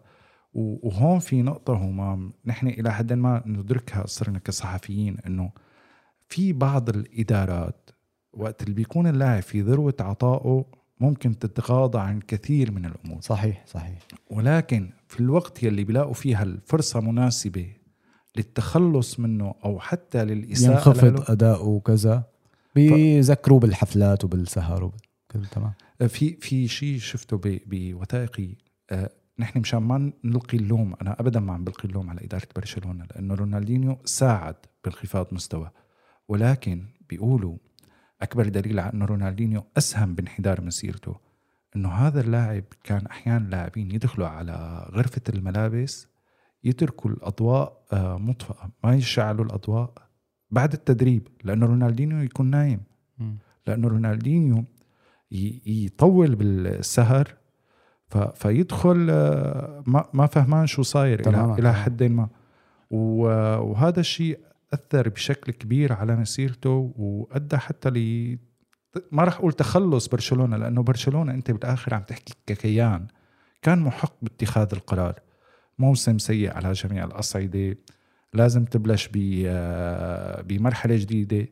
وهون 0.57 1.19
في 1.19 1.43
نقطة 1.43 1.75
همام 1.75 2.33
نحن 2.45 2.67
إلى 2.67 2.93
حد 2.93 3.13
ما 3.13 3.43
ندركها 3.47 4.07
صرنا 4.07 4.39
كصحفيين 4.39 5.17
إنه 5.27 5.51
في 6.29 6.53
بعض 6.53 6.89
الإدارات 6.89 7.91
وقت 8.33 8.63
اللي 8.63 8.75
بيكون 8.75 9.07
اللاعب 9.07 9.43
في 9.43 9.61
ذروة 9.61 9.95
عطائه 10.01 10.65
ممكن 11.01 11.39
تتغاضى 11.39 11.99
عن 11.99 12.21
كثير 12.21 12.71
من 12.73 12.85
الأمور. 12.85 13.21
صحيح 13.21 13.65
صحيح. 13.67 13.99
ولكن 14.31 14.91
في 15.09 15.21
الوقت 15.21 15.63
يلي 15.63 15.85
بيلاقوا 15.85 16.15
فيها 16.15 16.43
الفرصة 16.43 17.01
مناسبة 17.01 17.73
للتخلص 18.37 19.21
منه 19.21 19.55
أو 19.65 19.81
حتى 19.81 20.25
للإساءة 20.25 20.73
ينخفض 20.73 21.05
له 21.05 21.25
أداؤه 21.29 21.69
وكذا 21.69 22.25
بيذكروه 22.75 23.61
بالحفلات 23.61 24.25
وبالسهر 24.25 24.85
وبال... 24.85 25.47
تمام. 25.51 25.73
في 26.09 26.37
في 26.41 26.69
شيء 26.69 26.99
شفته 26.99 27.41
بوثائقي 27.67 28.55
آه، 28.91 29.11
نحن 29.39 29.61
مشان 29.61 29.79
ما 29.79 30.13
نلقي 30.25 30.59
اللوم 30.59 30.95
أنا 31.03 31.21
ابدا 31.21 31.41
ما 31.41 31.53
عم 31.53 31.65
بلقي 31.65 31.89
اللوم 31.89 32.11
على 32.11 32.25
إدارة 32.25 32.47
برشلونة 32.57 33.05
لأنه 33.05 33.35
رونالدينيو 33.35 33.99
ساعد 34.05 34.57
بانخفاض 34.85 35.35
مستوى 35.35 35.71
ولكن 36.29 36.85
بيقولوا 37.09 37.57
أكبر 38.23 38.49
دليل 38.49 38.81
على 38.81 38.93
إنه 38.93 39.05
رونالدينيو 39.05 39.65
أسهم 39.79 40.15
بانحدار 40.15 40.61
مسيرته 40.61 41.17
إنه 41.77 41.89
هذا 41.89 42.21
اللاعب 42.21 42.65
كان 42.85 43.07
أحيانا 43.07 43.49
لاعبين 43.49 43.91
يدخلوا 43.91 44.27
على 44.27 44.87
غرفة 44.93 45.23
الملابس 45.29 46.09
يتركوا 46.65 47.11
الأضواء 47.11 47.87
آه، 47.93 48.19
مطفأة 48.19 48.71
ما 48.85 48.95
يشعلوا 48.95 49.45
الأضواء 49.45 49.93
بعد 50.51 50.73
التدريب 50.73 51.29
لأنه 51.45 51.67
رونالدينيو 51.67 52.19
يكون 52.19 52.51
نايم. 52.51 52.81
لأنه 53.67 53.89
رونالدينيو 53.89 54.65
يطول 55.67 56.35
بالسهر 56.35 57.35
فيدخل 58.35 59.07
آه، 59.11 59.83
ما 59.87 60.05
ما 60.13 60.27
فهمان 60.27 60.67
شو 60.67 60.83
صاير. 60.83 61.21
إلى 61.21 61.29
إلى 61.59 61.75
حد 61.75 62.03
ما. 62.03 62.29
و- 62.91 63.27
وهذا 63.59 64.01
الشيء 64.01 64.39
أثر 64.75 65.09
بشكل 65.09 65.53
كبير 65.53 65.93
على 65.93 66.17
مسيرته 66.17 66.93
وأدى 66.97 67.57
حتى 67.57 67.89
ل 67.91 68.39
ما 69.13 69.25
راح 69.25 69.37
أقول 69.39 69.53
تخلص 69.53 70.07
برشلونة 70.09 70.57
لأنه 70.57 70.83
برشلونة 70.83 71.33
أنت 71.35 71.51
بالآخر 71.51 71.95
عم 71.95 72.03
تحكي 72.03 72.35
ككيان. 72.47 73.07
كان 73.63 73.79
محق 73.79 74.15
باتخاذ 74.23 74.69
القرار. 74.73 75.21
موسم 75.79 76.19
سيء 76.19 76.53
على 76.57 76.73
جميع 76.73 77.05
الأصعدة. 77.05 77.77
لازم 78.35 78.65
تبلش 78.65 79.09
ب- 79.13 79.43
آه، 79.47 80.43
بمرحلة 80.43 80.97
جديدة. 80.97 81.47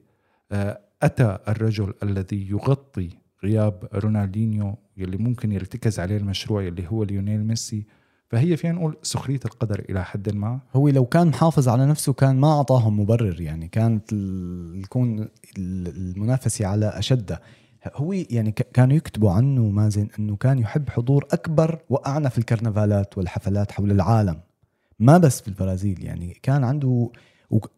آه، 0.52 0.80
أتى 1.02 1.38
الرجل 1.48 1.94
الذي 2.02 2.50
يغطي 2.50 3.10
غياب 3.44 3.88
رونالدينيو 3.94 4.78
يلي 4.96 5.16
ممكن 5.16 5.52
يرتكز 5.52 6.00
عليه 6.00 6.16
المشروع 6.16 6.62
يلي 6.62 6.86
هو 6.88 7.02
ليونيل 7.04 7.44
ميسي 7.44 7.86
فهي 8.28 8.56
فينا 8.56 8.72
نقول 8.74 8.96
سخرية 9.02 9.40
القدر 9.44 9.84
إلى 9.90 10.04
حد 10.04 10.34
ما. 10.34 10.60
هو 10.74 10.88
لو 10.88 11.04
كان 11.04 11.26
محافظ 11.26 11.68
على 11.68 11.86
نفسه 11.86 12.12
كان 12.12 12.36
ما 12.36 12.52
اعطاهم 12.52 13.00
مبرر 13.00 13.40
يعني 13.40 13.68
كانت 13.68 14.12
ال- 14.12 14.82
تكون 14.82 15.18
ال- 15.20 15.28
المنافسة 15.88 16.66
على 16.66 16.86
اشدها 16.86 17.40
هو 17.94 18.12
يعني 18.12 18.52
كانوا 18.52 18.96
يكتبوا 18.96 19.30
عنه 19.32 19.62
مازن 19.62 20.08
إنه 20.18 20.36
كان 20.36 20.58
يحب 20.58 20.88
حضور 20.88 21.26
أكبر 21.32 21.78
وأعنف 21.90 22.38
الكرنفالات 22.38 23.18
والحفلات 23.18 23.72
حول 23.72 23.90
العالم 23.90 24.40
ما 24.98 25.18
بس 25.18 25.40
في 25.40 25.48
البرازيل. 25.48 26.04
يعني 26.04 26.38
كان 26.42 26.64
عنده 26.64 27.10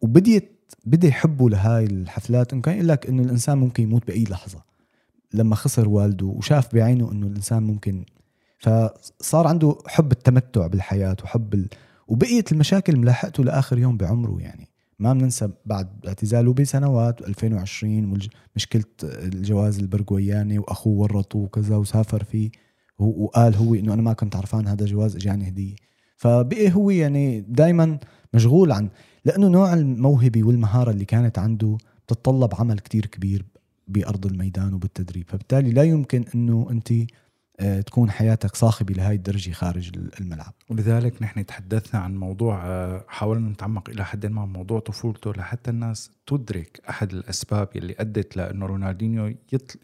وبديت 0.01 0.51
بدأ 0.85 1.07
يحبوا 1.07 1.49
لهاي 1.49 1.85
الحفلات. 1.85 2.53
انه 2.53 2.61
كان 2.61 2.75
يقول 2.75 2.87
لك 2.87 3.07
إنه 3.07 3.23
الإنسان 3.23 3.57
ممكن 3.57 3.83
يموت 3.83 4.07
بأي 4.07 4.23
لحظة. 4.23 4.63
لما 5.37 5.55
خسر 5.55 5.89
والده 5.89 6.25
وشاف 6.25 6.75
بعينه 6.75 7.11
إنه 7.11 7.27
الإنسان 7.27 7.63
ممكن 7.63 8.05
فصار 8.59 9.47
عنده 9.47 9.77
حب 9.87 10.11
التمتع 10.11 10.67
بالحياة 10.67 11.17
وحب 11.23 11.53
ال... 11.53 11.69
وبقيت 12.07 12.51
المشاكل 12.51 12.97
ملاحقته 12.97 13.43
لآخر 13.43 13.77
يوم 13.77 13.97
بعمره 13.97 14.41
يعني. 14.41 14.67
ما 14.99 15.13
بننسى 15.13 15.49
بعد 15.65 16.05
اعتزاله 16.07 16.53
بسنوات 16.53 17.21
2020 17.21 18.19
مشكلة 18.55 18.83
الجواز 19.03 19.79
البرغوياني 19.79 20.59
وأخوه 20.59 20.93
ورطه 21.01 21.39
وكذا 21.39 21.75
وسافر 21.75 22.23
فيه 22.23 22.51
وقال 22.99 23.55
هو 23.55 23.75
إنه 23.75 23.93
أنا 23.93 24.01
ما 24.01 24.13
كنت 24.13 24.35
عرفان 24.35 24.67
هذا 24.67 24.85
جواز 24.85 25.15
إجاني 25.15 25.47
هدية. 25.47 25.75
فبقي 26.15 26.73
هو 26.73 26.89
يعني 26.89 27.41
دائما 27.41 27.99
مشغول 28.33 28.71
عن 28.71 28.89
لأنه 29.25 29.47
نوع 29.47 29.73
الموهبة 29.73 30.43
والمهارة 30.43 30.91
اللي 30.91 31.05
كانت 31.05 31.39
عنده 31.39 31.77
بتتطلب 32.05 32.55
عمل 32.55 32.79
كتير 32.79 33.05
كبير. 33.05 33.45
بأرض 33.87 34.25
الميدان 34.25 34.73
وبالتدريب. 34.73 35.29
فبالتالي 35.29 35.71
لا 35.71 35.83
يمكن 35.83 36.25
أنه 36.35 36.67
أنت 36.71 36.93
آه، 37.59 37.81
تكون 37.81 38.11
حياتك 38.11 38.55
صاخبة 38.55 38.93
لهي 38.93 39.15
الدرجة 39.15 39.51
خارج 39.51 39.91
الملعب. 40.19 40.53
ولذلك 40.69 41.21
نحن 41.21 41.45
تحدثنا 41.45 41.99
عن 41.99 42.15
موضوع 42.17 42.65
آه، 42.65 43.05
حاولنا 43.07 43.49
نتعمق 43.49 43.89
إلى 43.89 44.05
حد 44.05 44.25
ما 44.25 44.45
موضوع 44.45 44.79
طفولته 44.79 45.31
لحتى 45.31 45.71
الناس 45.71 46.11
تدرك 46.27 46.81
أحد 46.89 47.13
الأسباب 47.13 47.69
اللي 47.75 47.95
أدت 47.99 48.37
لأنه 48.37 48.65
رونالدينيو 48.65 49.35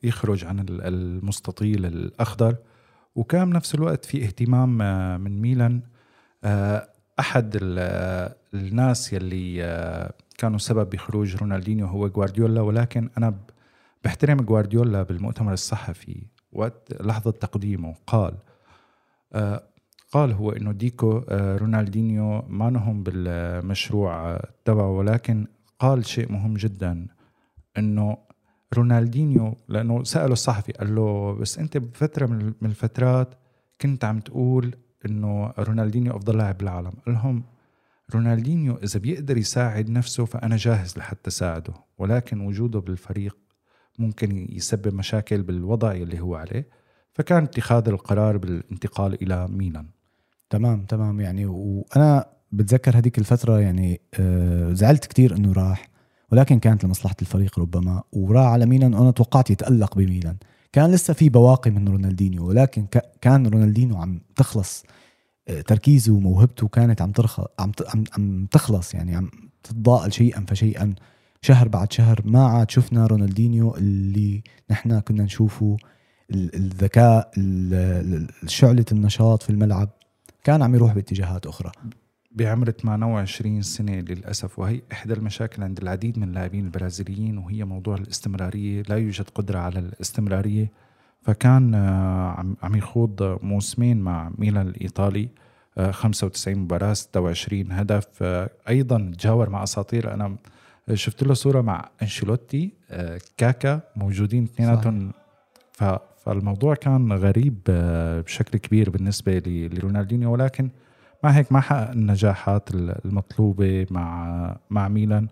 يخرج 0.03 0.45
عن 0.45 0.65
المستطيل 0.69 1.85
الأخضر. 1.85 2.55
وكان 3.15 3.49
بنفس 3.49 3.75
الوقت 3.75 4.05
في 4.05 4.23
اهتمام 4.23 4.81
آه، 4.81 5.17
من 5.17 5.41
ميلان. 5.41 5.81
أحد 7.19 7.57
الناس 8.53 9.13
يلي 9.13 9.61
كانوا 10.37 10.57
سبب 10.57 10.89
بخروج 10.89 11.35
رونالدينيو 11.35 11.87
هو 11.87 12.07
جوارديولا 12.09 12.61
ولكن 12.61 13.09
أنا 13.17 13.35
بحترم 14.03 14.37
جوارديولا 14.37 15.03
بالمؤتمر 15.03 15.53
الصحفي 15.53 16.23
وقت 16.51 17.01
لحظة 17.01 17.31
تقديمه 17.31 17.95
قال 18.07 18.33
آه 19.33 19.63
قال 20.11 20.31
هو 20.31 20.51
إنه 20.51 20.71
ديكو 20.71 21.17
آه 21.29 21.57
رونالدينيو 21.57 22.41
ما 22.47 22.69
نهم 22.69 23.03
بالمشروع 23.03 24.39
تبعه 24.65 24.89
ولكن 24.91 25.47
قال 25.79 26.05
شيء 26.05 26.31
مهم 26.31 26.53
جدا 26.53 27.07
إنه 27.77 28.17
رونالدينيو 28.73 29.57
لأنه 29.67 30.03
سأله 30.03 30.33
الصحفي 30.33 30.71
قال 30.71 30.95
له 30.95 31.33
بس 31.33 31.59
أنت 31.59 31.77
بفترة 31.77 32.25
من 32.61 32.69
الفترات 32.69 33.35
كنت 33.81 34.05
عم 34.05 34.19
تقول 34.19 34.75
إنه 35.05 35.53
رونالدينيو 35.59 36.15
أفضل 36.15 36.37
لاعب 36.37 36.57
بالعالم. 36.57 36.91
قال 37.05 37.15
لهم 37.15 37.43
رونالدينيو 38.15 38.75
إذا 38.83 38.99
بيقدر 38.99 39.37
يساعد 39.37 39.89
نفسه 39.89 40.25
فأنا 40.25 40.57
جاهز 40.57 40.97
لحتى 40.97 41.29
ساعده 41.29 41.73
ولكن 41.97 42.41
وجوده 42.41 42.79
بالفريق 42.79 43.37
ممكن 43.99 44.47
يسبب 44.51 44.93
مشاكل 44.93 45.43
بالوضع 45.43 45.91
اللي 45.91 46.19
هو 46.19 46.35
عليه. 46.35 46.67
فكان 47.13 47.43
اتخاذ 47.43 47.89
القرار 47.89 48.37
بالانتقال 48.37 49.23
إلى 49.23 49.47
ميلان. 49.47 49.87
تمام 50.49 50.85
تمام. 50.85 51.21
يعني 51.21 51.45
وأنا 51.45 52.25
بتذكر 52.51 52.97
هذيك 52.97 53.17
الفترة 53.17 53.59
يعني 53.59 54.01
آه، 54.13 54.73
زعلت 54.73 55.05
كتير 55.05 55.35
إنه 55.35 55.53
راح 55.53 55.89
ولكن 56.31 56.59
كانت 56.59 56.83
لمصلحة 56.83 57.15
الفريق 57.21 57.59
ربما 57.59 58.03
وراح 58.11 58.45
على 58.45 58.65
ميلان 58.65 58.93
وأنا 58.93 59.11
توقعت 59.11 59.49
يتألق 59.49 59.97
بميلان. 59.97 60.37
كان 60.71 60.91
لسه 60.91 61.13
في 61.13 61.29
بواقي 61.29 61.71
من 61.71 61.87
رونالدينيو 61.87 62.47
ولكن 62.47 62.85
كان 63.21 63.47
رونالدينيو 63.47 63.97
عم 63.97 64.21
تخلص 64.35 64.83
آه، 65.47 65.61
تركيزه 65.61 66.13
وموهبته 66.13 66.67
كانت 66.67 67.01
عم 67.01 67.11
ترخ 67.11 67.39
عم 67.59 67.71
عم 68.17 68.45
تخلص. 68.51 68.93
يعني 68.93 69.15
عم 69.15 69.31
تتضاءل 69.63 70.13
شيئا 70.13 70.45
فشيئا. 70.47 70.95
شهر 71.43 71.67
بعد 71.67 71.91
شهر 71.93 72.21
ما 72.25 72.47
عاد 72.47 72.71
شفنا 72.71 73.07
رونالدينيو 73.07 73.75
اللي 73.75 74.43
نحن 74.71 74.99
كنا 74.99 75.23
نشوفه 75.23 75.77
الذكاء 76.31 77.31
شعلة 78.47 78.85
النشاط 78.91 79.43
في 79.43 79.49
الملعب 79.49 79.89
كان 80.43 80.61
عم 80.61 80.75
يروح 80.75 80.93
باتجاهات 80.93 81.45
أخرى. 81.47 81.71
بعمر 82.31 82.69
28 82.69 83.61
سنة 83.61 83.93
للأسف 83.93 84.59
وهي 84.59 84.81
إحدى 84.91 85.13
المشاكل 85.13 85.63
عند 85.63 85.79
العديد 85.81 86.19
من 86.19 86.27
اللاعبين 86.27 86.65
البرازيليين 86.65 87.37
وهي 87.37 87.65
موضوع 87.65 87.95
الاستمرارية 87.95 88.83
لا 88.89 88.95
يوجد 88.95 89.29
قدرة 89.29 89.59
على 89.59 89.79
الاستمرارية. 89.79 90.71
فكان 91.21 91.75
آه، 91.75 92.55
عم 92.63 92.75
يخوض 92.75 93.39
موسمين 93.43 94.01
مع 94.01 94.31
ميلان 94.37 94.67
الإيطالي 94.67 95.29
95 95.91 96.53
آه، 96.57 96.59
مباراة 96.59 96.93
26 96.93 97.71
هدف 97.71 98.07
آه، 98.21 98.49
أيضا 98.69 99.11
تجاور 99.17 99.49
مع 99.49 99.63
أساطير. 99.63 100.13
أنا 100.13 100.37
شفت 100.93 101.23
له 101.23 101.33
صورة 101.33 101.61
مع 101.61 101.89
أنشيلوتي 102.01 102.71
آه، 102.91 103.19
كاكا 103.37 103.81
موجودين 103.95 104.43
اثنيناتهم. 104.43 105.11
فالموضوع 106.17 106.75
كان 106.75 107.13
غريب 107.13 107.57
آه، 107.69 108.21
بشكل 108.21 108.57
كبير 108.57 108.89
بالنسبة 108.89 109.41
لرونالدينيو. 109.45 110.31
ولكن 110.31 110.69
مع 111.23 111.29
هيك 111.29 111.51
ما 111.51 111.61
حقق 111.61 111.91
النجاحات 111.91 112.69
المطلوبة 112.71 113.87
مع 113.91 114.57
مع 114.69 114.87
ميلان. 114.87 115.27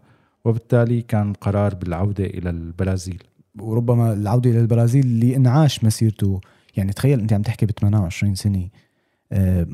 وبالتالي 0.45 1.01
كان 1.01 1.33
قرار 1.33 1.75
بالعودة 1.75 2.25
إلى 2.25 2.49
البرازيل. 2.49 3.23
وربما 3.59 4.13
العودة 4.13 4.49
إلى 4.49 4.59
البرازيل 4.59 5.05
اللي 5.05 5.35
انعاش 5.35 5.83
مسيرته. 5.83 6.41
يعني 6.77 6.93
تخيل 6.93 7.19
أنت 7.19 7.33
عم 7.33 7.41
تحكي 7.41 7.65
ب 7.65 7.71
28 7.71 8.35
سنة 8.35 8.69
آه، 9.31 9.67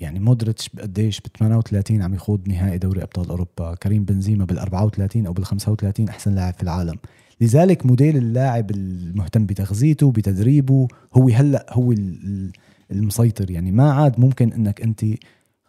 يعني 0.00 0.20
مودريتش 0.20 0.68
قديش 0.68 1.20
ب 1.20 1.26
38 1.38 2.02
عم 2.02 2.14
يخوض 2.14 2.48
نهائي 2.48 2.78
دوري 2.78 3.02
أبطال 3.02 3.28
أوروبا 3.28 3.74
كريم 3.74 4.04
بنزيما 4.04 4.44
بال 4.44 4.58
34 4.58 5.26
أو 5.26 5.32
بال 5.32 5.44
35 5.44 6.08
أحسن 6.08 6.34
لاعب 6.34 6.54
في 6.54 6.62
العالم. 6.62 6.96
لذلك 7.40 7.86
موديل 7.86 8.16
اللاعب 8.16 8.70
المهتم 8.70 9.46
بتغذيته 9.46 10.12
بتدريبه 10.12 10.88
هو 11.14 11.28
هلأ 11.28 11.66
هو 11.70 11.94
المسيطر. 12.90 13.50
يعني 13.50 13.72
ما 13.72 13.92
عاد 13.92 14.20
ممكن 14.20 14.52
إنك 14.52 14.80
أنت 14.80 15.04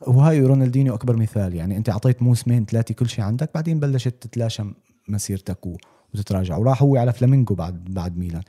وهاي 0.07 0.41
رونالدينيو 0.41 0.93
أكبر 0.93 1.15
مثال. 1.15 1.55
يعني 1.55 1.77
أنت 1.77 1.89
أعطيت 1.89 2.23
موسمين 2.23 2.65
ثلاثة 2.65 2.93
كل 2.93 3.09
شيء 3.09 3.25
عندك 3.25 3.49
بعدين 3.55 3.79
بلشت 3.79 4.15
تتلاشى 4.21 4.63
مسيرتك 5.07 5.59
وتتراجع. 6.13 6.57
وراح 6.57 6.81
هو 6.81 6.97
على 6.97 7.13
فلامينجو 7.13 7.55
بعد 7.55 7.85
بعد 7.85 8.17
ميلان. 8.17 8.41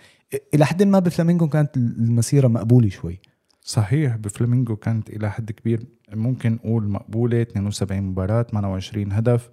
إلى 0.55 0.67
حد 0.67 0.83
ما 0.83 0.99
بفلامينجو 0.99 1.49
كانت 1.49 1.77
المسيرة 1.77 2.49
مقبولة 2.49 2.89
شوي. 2.89 3.21
صحيح 3.69 4.17
بفلامينجو 4.17 4.77
كانت 4.77 5.11
إلى 5.11 5.31
حد 5.31 5.53
كبير 5.53 5.81
ممكن 6.13 6.53
نقول 6.53 6.89
مقبولة 6.89 7.43
72 7.43 8.03
مباراة 8.03 8.43
28 8.43 9.13
هدف. 9.13 9.51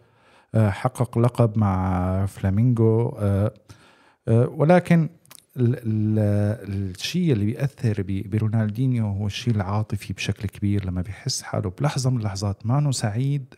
آه، 0.56 0.70
حقق 0.70 1.18
لقب 1.18 1.58
مع 1.58 2.26
فلامينجو. 2.26 3.10
آه، 3.10 3.54
آه، 4.28 4.48
ولكن 4.48 5.10
الشيء 5.58 7.34
اللي 7.34 7.46
بيأثر 7.46 8.04
برونالدينيو 8.08 9.06
هو 9.06 9.28
الشيء 9.28 9.56
العاطفي 9.56 10.14
بشكل 10.14 10.48
كبير. 10.48 10.86
لما 10.86 11.02
بيحس 11.02 11.42
حاله 11.42 11.70
بلحظة 11.80 12.10
من 12.10 12.18
اللحظات 12.18 12.66
ما 12.66 12.92
سعيد 12.92 13.54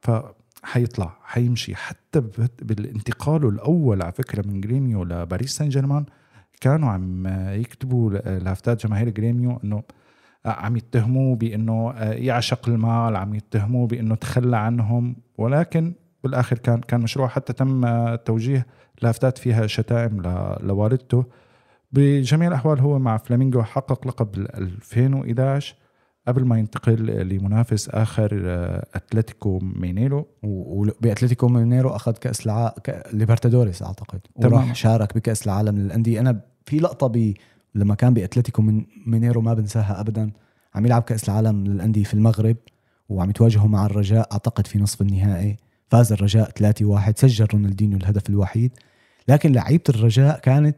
فحيطلع 0.00 1.16
حيمشي. 1.22 1.74
حتى 1.74 2.20
بالانتقاله 2.62 3.48
الأول 3.48 4.02
على 4.02 4.12
فكرة 4.12 4.46
من 4.46 4.60
جريميو 4.60 5.04
لباريس 5.04 5.56
سان 5.56 5.68
جيرمان 5.68 6.04
كانوا 6.60 6.90
عم 6.90 7.26
يكتبوا 7.48 8.10
لافتات 8.38 8.86
جماهير 8.86 9.08
جريميو 9.08 9.60
إنه 9.64 9.82
عم 10.46 10.76
يتهموه 10.76 11.36
بإنه 11.36 11.92
يعشق 12.00 12.68
المال 12.68 13.16
عم 13.16 13.34
يتهموه 13.34 13.86
بإنه 13.86 14.14
تخلى 14.14 14.56
عنهم. 14.56 15.16
ولكن 15.38 15.94
بالآخر 16.24 16.58
كان 16.58 16.80
كان 16.80 17.00
مشروع 17.00 17.28
حتى 17.28 17.52
تم 17.52 18.14
توجيه 18.14 18.66
لافتات 19.02 19.38
فيها 19.38 19.66
شتائم 19.66 20.22
لوالدته. 20.60 21.24
بجميع 21.92 22.48
الأحوال 22.48 22.80
هو 22.80 22.98
مع 22.98 23.16
فلامينغو 23.16 23.62
حقق 23.62 24.08
لقب 24.08 24.38
2011 24.38 25.74
قبل 26.28 26.44
ما 26.44 26.58
ينتقل 26.58 27.06
لمنافس 27.28 27.88
آخر 27.88 28.30
أتلتيكو 28.94 29.58
مينيرو. 29.62 30.26
وباتلتيكو 30.42 31.48
مينيرو 31.48 31.90
أخذ 31.90 32.12
كأس 32.12 32.46
العالم 32.46 32.72
ليبرتادوريس 33.12 33.82
أعتقد. 33.82 34.20
وراح 34.36 34.74
شارك 34.74 35.14
بكأس 35.14 35.46
العالم 35.46 35.78
للأندية. 35.78 36.20
أنا 36.20 36.40
في 36.66 36.78
لقطة 36.78 37.06
ب 37.06 37.34
لما 37.74 37.94
كان 37.94 38.14
بأتلتيكو 38.14 38.62
من 38.62 38.84
مينيرو 39.06 39.40
ما 39.40 39.54
بنساها 39.54 40.00
ابدا. 40.00 40.30
عم 40.74 40.86
يلعب 40.86 41.02
كأس 41.02 41.28
العالم 41.28 41.64
للأندية 41.64 42.04
في 42.04 42.14
المغرب 42.14 42.56
وعم 43.08 43.30
يتواجهوا 43.30 43.68
مع 43.68 43.86
الرجاء 43.86 44.28
أعتقد 44.32 44.66
في 44.66 44.78
نصف 44.78 45.02
النهائي. 45.02 45.56
فاز 45.88 46.12
الرجاء 46.12 46.50
3-1 46.50 47.18
سجل 47.18 47.46
رونالدينيو 47.52 47.98
الهدف 47.98 48.30
الوحيد. 48.30 48.72
لكن 49.28 49.52
لعيبة 49.52 49.84
الرجاء 49.88 50.38
كانت 50.38 50.76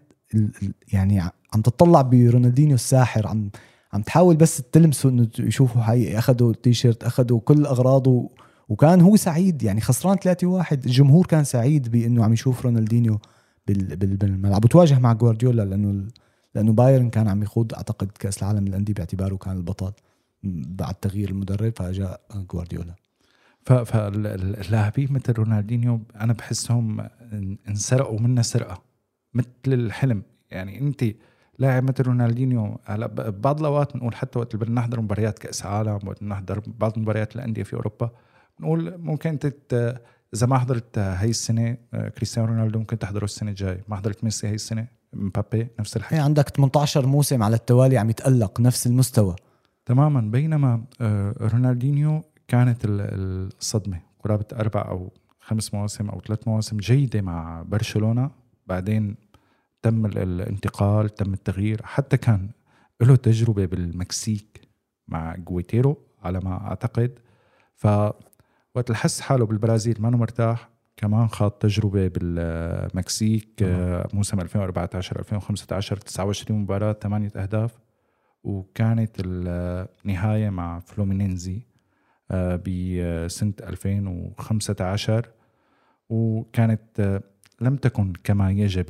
يعني 0.93 1.21
عم 1.55 1.61
تطلع 1.65 2.03
برونالدينيو 2.03 2.75
الساحر 2.75 3.27
عم 3.27 3.51
عم 3.93 4.03
تحاول 4.03 4.37
بس 4.37 4.63
تلمسه 4.73 5.09
إنه 5.09 5.29
يشوفوا 5.39 5.83
حقيقي. 5.83 6.19
اخذوا 6.19 6.51
التيشيرت 6.51 7.05
اخذوا 7.05 7.41
كل 7.41 7.67
أغراضه. 7.67 8.31
وكان 8.69 9.01
هو 9.01 9.17
سعيد 9.17 9.63
يعني 9.63 9.81
خسران 9.81 10.17
3-1 10.17 10.73
الجمهور 10.73 11.27
كان 11.27 11.45
سعيد 11.45 11.89
بإنه 11.89 12.25
عم 12.25 12.33
يشوف 12.33 12.65
رونالدينيو 12.65 13.19
بالملعب. 13.67 14.65
وتواجه 14.65 14.99
مع 14.99 15.13
جوارديولا 15.13 15.63
لأنه 15.63 16.09
لأنه 16.55 16.73
بايرن 16.73 17.11
كان 17.11 17.29
عم 17.29 17.43
يخوض 17.43 17.75
أعتقد 17.75 18.11
كأس 18.19 18.43
العالم 18.43 18.69
للأندية 18.69 18.95
باعتباره 18.95 19.37
كان 19.37 19.57
البطل 19.57 19.93
بعد 20.43 20.95
تغيير 20.95 21.31
المدرب 21.31 21.73
فجاء 21.77 22.21
جوارديولا. 22.53 22.95
فاللاعبين 23.65 25.13
مثل 25.13 25.33
رونالدينيو 25.33 26.01
أنا 26.21 26.33
بحسهم 26.33 27.09
انسرقوا 27.69 28.21
منا 28.21 28.43
سرقة. 28.43 28.83
مثل 29.35 29.49
الحلم. 29.67 30.23
يعني 30.51 30.81
أنت 30.81 31.05
لاعب 31.59 31.85
مثل 31.85 32.03
رونالدينيو. 32.03 32.81
هلا 32.85 33.07
بعض 33.31 33.61
الأوقات 33.61 33.95
بنقول 33.95 34.15
حتى 34.15 34.39
وقت 34.39 34.57
بدنا 34.57 34.81
نحضر 34.81 35.01
مباريات 35.01 35.39
كأس 35.39 35.67
عالم 35.67 35.99
وقت 36.07 36.23
نحضر 36.23 36.63
بعض 36.67 36.99
مباريات 36.99 37.37
الأندية 37.37 37.63
في 37.63 37.75
أوروبا 37.75 38.11
بنقول 38.59 38.99
ممكن 38.99 39.39
تت 39.39 40.01
إذا 40.35 40.47
ما 40.47 40.59
حضرت 40.59 40.99
هاي 40.99 41.31
السنة 41.31 41.77
كريستيانو 42.17 42.49
رونالدو 42.49 42.79
ممكن 42.79 42.99
تحضره 42.99 43.25
السنة 43.25 43.51
الجاية. 43.51 43.85
ما 43.89 43.97
حضرت 43.97 44.25
ميسي 44.25 44.47
هاي 44.47 44.55
السنة 44.55 44.87
مبابي 45.13 45.69
نفس 45.81 45.97
الحكي. 45.97 46.15
إيه، 46.15 46.21
عندك 46.21 46.49
18 46.49 47.07
موسم 47.07 47.43
على 47.43 47.57
التوالي 47.57 47.99
عم 47.99 48.11
يتألق 48.11 48.61
نفس 48.61 48.87
المستوى. 48.87 49.37
تماما. 49.87 50.21
بينما 50.21 50.85
آه، 51.01 51.35
رونالدينيو 51.41 52.23
كانت 52.49 52.79
الصدمة. 52.85 54.01
قرابة 54.25 54.45
أربع 54.53 54.89
أو 54.89 55.13
خمس 55.41 55.75
مواسم 55.75 56.09
أو 56.11 56.21
ثلاث 56.21 56.49
مواسم 56.49 56.77
جيدة 56.77 57.21
مع 57.21 57.63
برشلونة. 57.63 58.31
بعدين 58.67 59.17
تم 59.83 60.07
الانتقال 60.07 61.09
تم 61.09 61.35
التغيير. 61.35 61.81
حتى 61.85 62.17
كان 62.17 62.51
له 63.01 63.17
تجربة 63.17 63.65
بالمكسيك 63.67 64.61
مع 65.09 65.37
كويريتارو 65.37 65.99
على 66.23 66.41
ما 66.41 66.67
أعتقد. 66.67 67.19
ف 67.75 67.87
وقت 68.75 68.91
اللي 68.91 69.09
حس 69.09 69.21
حاله 69.21 69.47
بالبرازيل 69.47 70.03
ما 70.03 70.11
مرتاح 70.11 70.69
كمان 70.97 71.29
خاض 71.29 71.51
تجربة 71.51 72.09
بالمكسيك 72.09 73.63
آه، 73.63 74.09
موسم 74.13 74.41
2014 74.41 75.19
2015 75.19 75.97
29 75.97 76.61
مباراة 76.61 76.93
8 76.93 77.31
أهداف. 77.37 77.79
وكانت 78.45 79.17
النهاية 79.25 80.51
مع 80.51 80.79
فلومينينزي 80.79 81.63
آه، 82.31 82.57
بسنة 82.57 83.53
2015 83.61 85.29
وكانت 86.09 87.01
آه، 87.01 87.23
لم 87.61 87.77
تكن 87.77 88.13
كما 88.25 88.51
يجب 88.51 88.87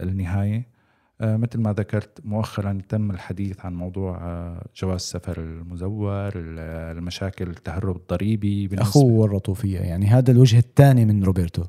النهاية. 0.00 0.78
آه، 1.20 1.36
مثل 1.36 1.60
ما 1.60 1.72
ذكرت 1.72 2.20
مؤخرا 2.24 2.82
تم 2.88 3.10
الحديث 3.10 3.64
عن 3.64 3.74
موضوع 3.74 4.18
آه، 4.22 4.66
جواز 4.76 4.94
السفر 4.94 5.40
المزور 5.40 6.32
المشاكل 6.36 7.50
التهرب 7.50 7.96
الضريبي 7.96 8.68
أخوه 8.72 9.12
ورطوا 9.12 9.54
فيها 9.54 9.82
يعني 9.82 10.06
هذا 10.06 10.30
الوجه 10.30 10.58
الثاني 10.58 11.04
من 11.04 11.24
روبرتو. 11.24 11.64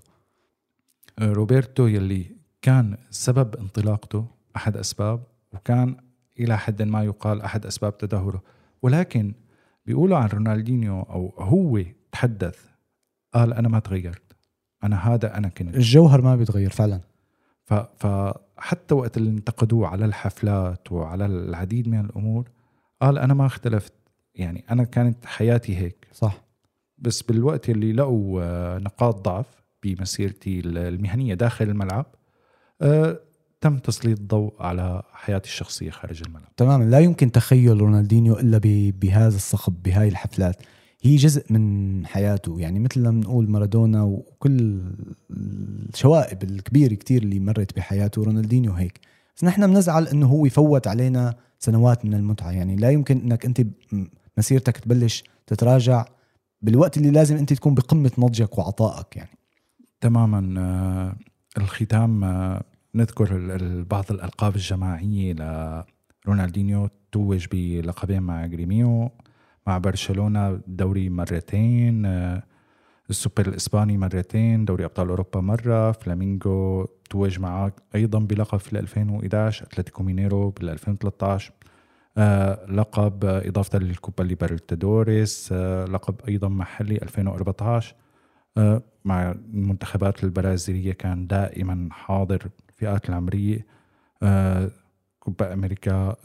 آه، 1.19 1.31
روبرتو 1.31 1.87
يلي 1.87 2.25
كان 2.61 2.97
سبب 3.09 3.55
انطلاقته 3.55 4.25
أحد 4.55 4.77
أسباب 4.77 5.23
وكان 5.53 5.95
إلى 6.39 6.57
حد 6.57 6.81
ما 6.81 7.03
يقال 7.03 7.41
أحد 7.41 7.65
أسباب 7.65 7.97
تدهوره. 7.97 8.43
ولكن 8.81 9.33
بيقولوا 9.85 10.17
عن 10.17 10.27
رونالدينيو 10.27 11.01
أو 11.01 11.33
هو 11.37 11.83
تحدث 12.11 12.65
قال 13.33 13.53
أنا 13.53 13.69
ما 13.69 13.79
تغيرت 13.79 14.28
أنا 14.83 15.13
هذا 15.13 15.37
أنا 15.37 15.47
كنت. 15.47 15.75
الجوهر 15.75 16.21
ما 16.21 16.35
بيتغير 16.35 16.69
فعلا. 16.69 17.01
فحتى 17.95 18.95
وقت 18.95 19.17
اللي 19.17 19.29
انتقدوه 19.29 19.87
على 19.87 20.05
الحفلات 20.05 20.91
وعلى 20.91 21.25
العديد 21.25 21.87
من 21.87 21.99
الأمور 21.99 22.49
قال 23.01 23.17
أنا 23.17 23.33
ما 23.33 23.45
اختلفت. 23.45 23.93
يعني 24.35 24.65
أنا 24.71 24.83
كانت 24.83 25.25
حياتي 25.25 25.77
هيك. 25.77 26.07
صح. 26.13 26.41
بس 26.97 27.21
بالوقت 27.21 27.69
اللي 27.69 27.93
لقوا 27.93 28.41
آه، 28.43 28.77
نقاط 28.79 29.15
ضعف 29.15 29.45
بمسيرتي 29.83 30.59
المهنية 30.65 31.33
داخل 31.33 31.69
الملعب 31.69 32.05
أه 32.81 33.19
تم 33.61 33.77
تسليط 33.77 34.19
الضوء 34.19 34.53
على 34.59 35.03
حياتي 35.11 35.49
الشخصية 35.49 35.91
خارج 35.91 36.23
الملعب. 36.25 36.55
تماما. 36.57 36.83
لا 36.83 36.99
يمكن 36.99 37.31
تخيل 37.31 37.77
رونالدينيو 37.81 38.39
إلا 38.39 38.57
بهذا 38.91 39.35
الصخب 39.35 39.83
بهاي 39.83 40.07
الحفلات. 40.07 40.63
هي 41.01 41.15
جزء 41.15 41.53
من 41.53 42.05
حياته. 42.05 42.59
يعني 42.59 42.79
مثل 42.79 43.01
ما 43.01 43.11
بنقول 43.11 43.49
مارادونا 43.49 44.03
وكل 44.03 44.81
الشوائب 45.31 46.43
الكبيرة 46.43 46.93
كتير 46.93 47.23
اللي 47.23 47.39
مرت 47.39 47.75
بحياته 47.75 48.23
رونالدينيو 48.23 48.71
هيك. 48.71 48.99
بس 49.35 49.43
نحن 49.43 49.67
بنزعل 49.67 50.07
إنه 50.07 50.27
هو 50.27 50.45
يفوت 50.45 50.87
علينا 50.87 51.35
سنوات 51.59 52.05
من 52.05 52.13
المتعة. 52.13 52.51
يعني 52.51 52.75
لا 52.75 52.89
يمكن 52.89 53.17
إنك 53.17 53.45
أنت 53.45 53.61
مسيرتك 54.37 54.77
تبلش 54.77 55.23
تتراجع 55.47 56.05
بالوقت 56.61 56.97
اللي 56.97 57.11
لازم 57.11 57.37
أنت 57.37 57.53
تكون 57.53 57.75
بقمة 57.75 58.11
نضجك 58.17 58.57
وعطائك 58.57 59.17
يعني. 59.17 59.29
تماما 60.01 60.61
آه، 60.61 61.15
الختام 61.57 62.23
آه، 62.23 62.63
نذكر 62.95 63.57
بعض 63.89 64.05
الألقاب 64.11 64.55
الجماعية 64.55 65.33
لرونالدينيو 66.25 66.89
توج 67.11 67.45
بلقبين 67.51 68.21
مع 68.23 68.45
جريميو. 68.45 69.11
مع 69.69 69.77
برشلونة 69.77 70.61
دوري 70.67 71.09
مرتين 71.09 72.05
آه، 72.05 72.43
السوبر 73.09 73.47
الإسباني 73.47 73.97
مرتين 73.97 74.65
دوري 74.65 74.85
أبطال 74.85 75.09
أوروبا 75.09 75.41
مرة 75.41 75.91
فلامينغو 75.91 76.85
توج 77.09 77.39
معك 77.39 77.73
أيضا 77.95 78.19
بلقب 78.19 78.57
في 78.57 78.79
2011 78.79 79.65
أتلتيكو 79.65 80.03
مينيرو 80.03 80.49
بال 80.49 80.69
2013 80.69 81.51
آه 82.17 82.65
لقب 82.65 83.25
إضافة 83.25 83.79
للكوبا 83.79 84.23
ليبرتادوريس 84.23 85.49
آه 85.51 85.85
لقب 85.85 86.15
أيضا 86.27 86.47
محلي 86.47 86.95
2014 86.95 87.95
آه 88.57 88.81
مع 89.05 89.31
المنتخبات 89.31 90.23
البرازيلية 90.23 90.93
كان 90.93 91.27
دائما 91.27 91.89
حاضر 91.91 92.49
الفئات 92.69 93.09
العمرية 93.09 93.65
كوبا 95.19 95.53
أمريكا 95.53 96.15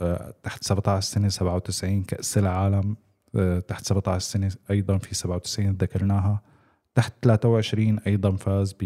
تحت 0.43 0.65
17 0.65 1.01
سنة 1.01 1.29
97 1.29 2.03
كأس 2.03 2.39
العالم. 2.39 2.97
تحت 3.69 3.85
17 3.85 4.19
سنة 4.19 4.53
أيضا 4.71 4.99
في 4.99 5.15
97 5.15 5.71
ذكرناها. 5.71 6.41
تحت 6.95 7.13
23 7.23 7.99
أيضا 7.99 8.37
فاز 8.37 8.77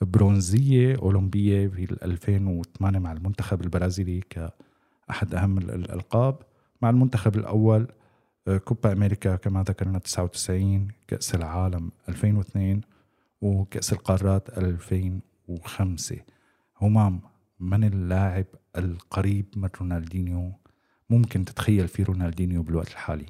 ببرونزية 0.00 0.96
أولمبية 0.96 1.68
في 1.68 1.96
2008 2.02 2.98
مع 2.98 3.12
المنتخب 3.12 3.60
البرازيلي 3.60 4.20
كأحد 4.30 5.34
أهم 5.34 5.58
الألقاب. 5.58 6.38
مع 6.82 6.90
المنتخب 6.90 7.36
الأول 7.36 7.88
آه، 8.48 8.56
كوبا 8.56 8.92
أمريكا 8.92 9.36
كما 9.36 9.62
ذكرنا 9.62 9.98
99 9.98 10.88
كأس 11.08 11.34
العالم 11.34 11.90
2002 12.08 12.80
وكأس 13.40 13.92
القارات 13.92 14.58
2005 14.58 16.16
همام 16.80 17.20
من 17.60 17.84
اللاعب 17.84 18.44
القريب 18.76 19.46
من 19.56 19.68
رونالدينيو؟ 19.80 20.52
ممكن 21.10 21.44
تتخيل 21.44 21.88
في 21.88 22.02
رونالدينيو 22.02 22.62
بالوقت 22.62 22.88
الحالي. 22.88 23.26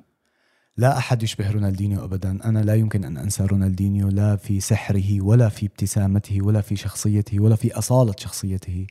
لا 0.77 0.99
أحد 0.99 1.23
يشبه 1.23 1.51
رونالدينيو 1.51 2.05
أبدا. 2.05 2.39
أنا 2.45 2.59
لا 2.59 2.75
يمكن 2.75 3.05
أن 3.05 3.17
أنسى 3.17 3.47
رونالدينيو 3.47 4.09
لا 4.09 4.37
في 4.37 4.61
سحره 4.61 5.23
ولا 5.23 5.49
في 5.49 5.67
ابتسامته 5.67 6.43
ولا 6.43 6.61
في 6.61 6.77
شخصيته 6.77 7.41
ولا 7.41 7.57
في 7.57 7.79
أصالة 7.79 8.15
شخصيته. 8.19 8.87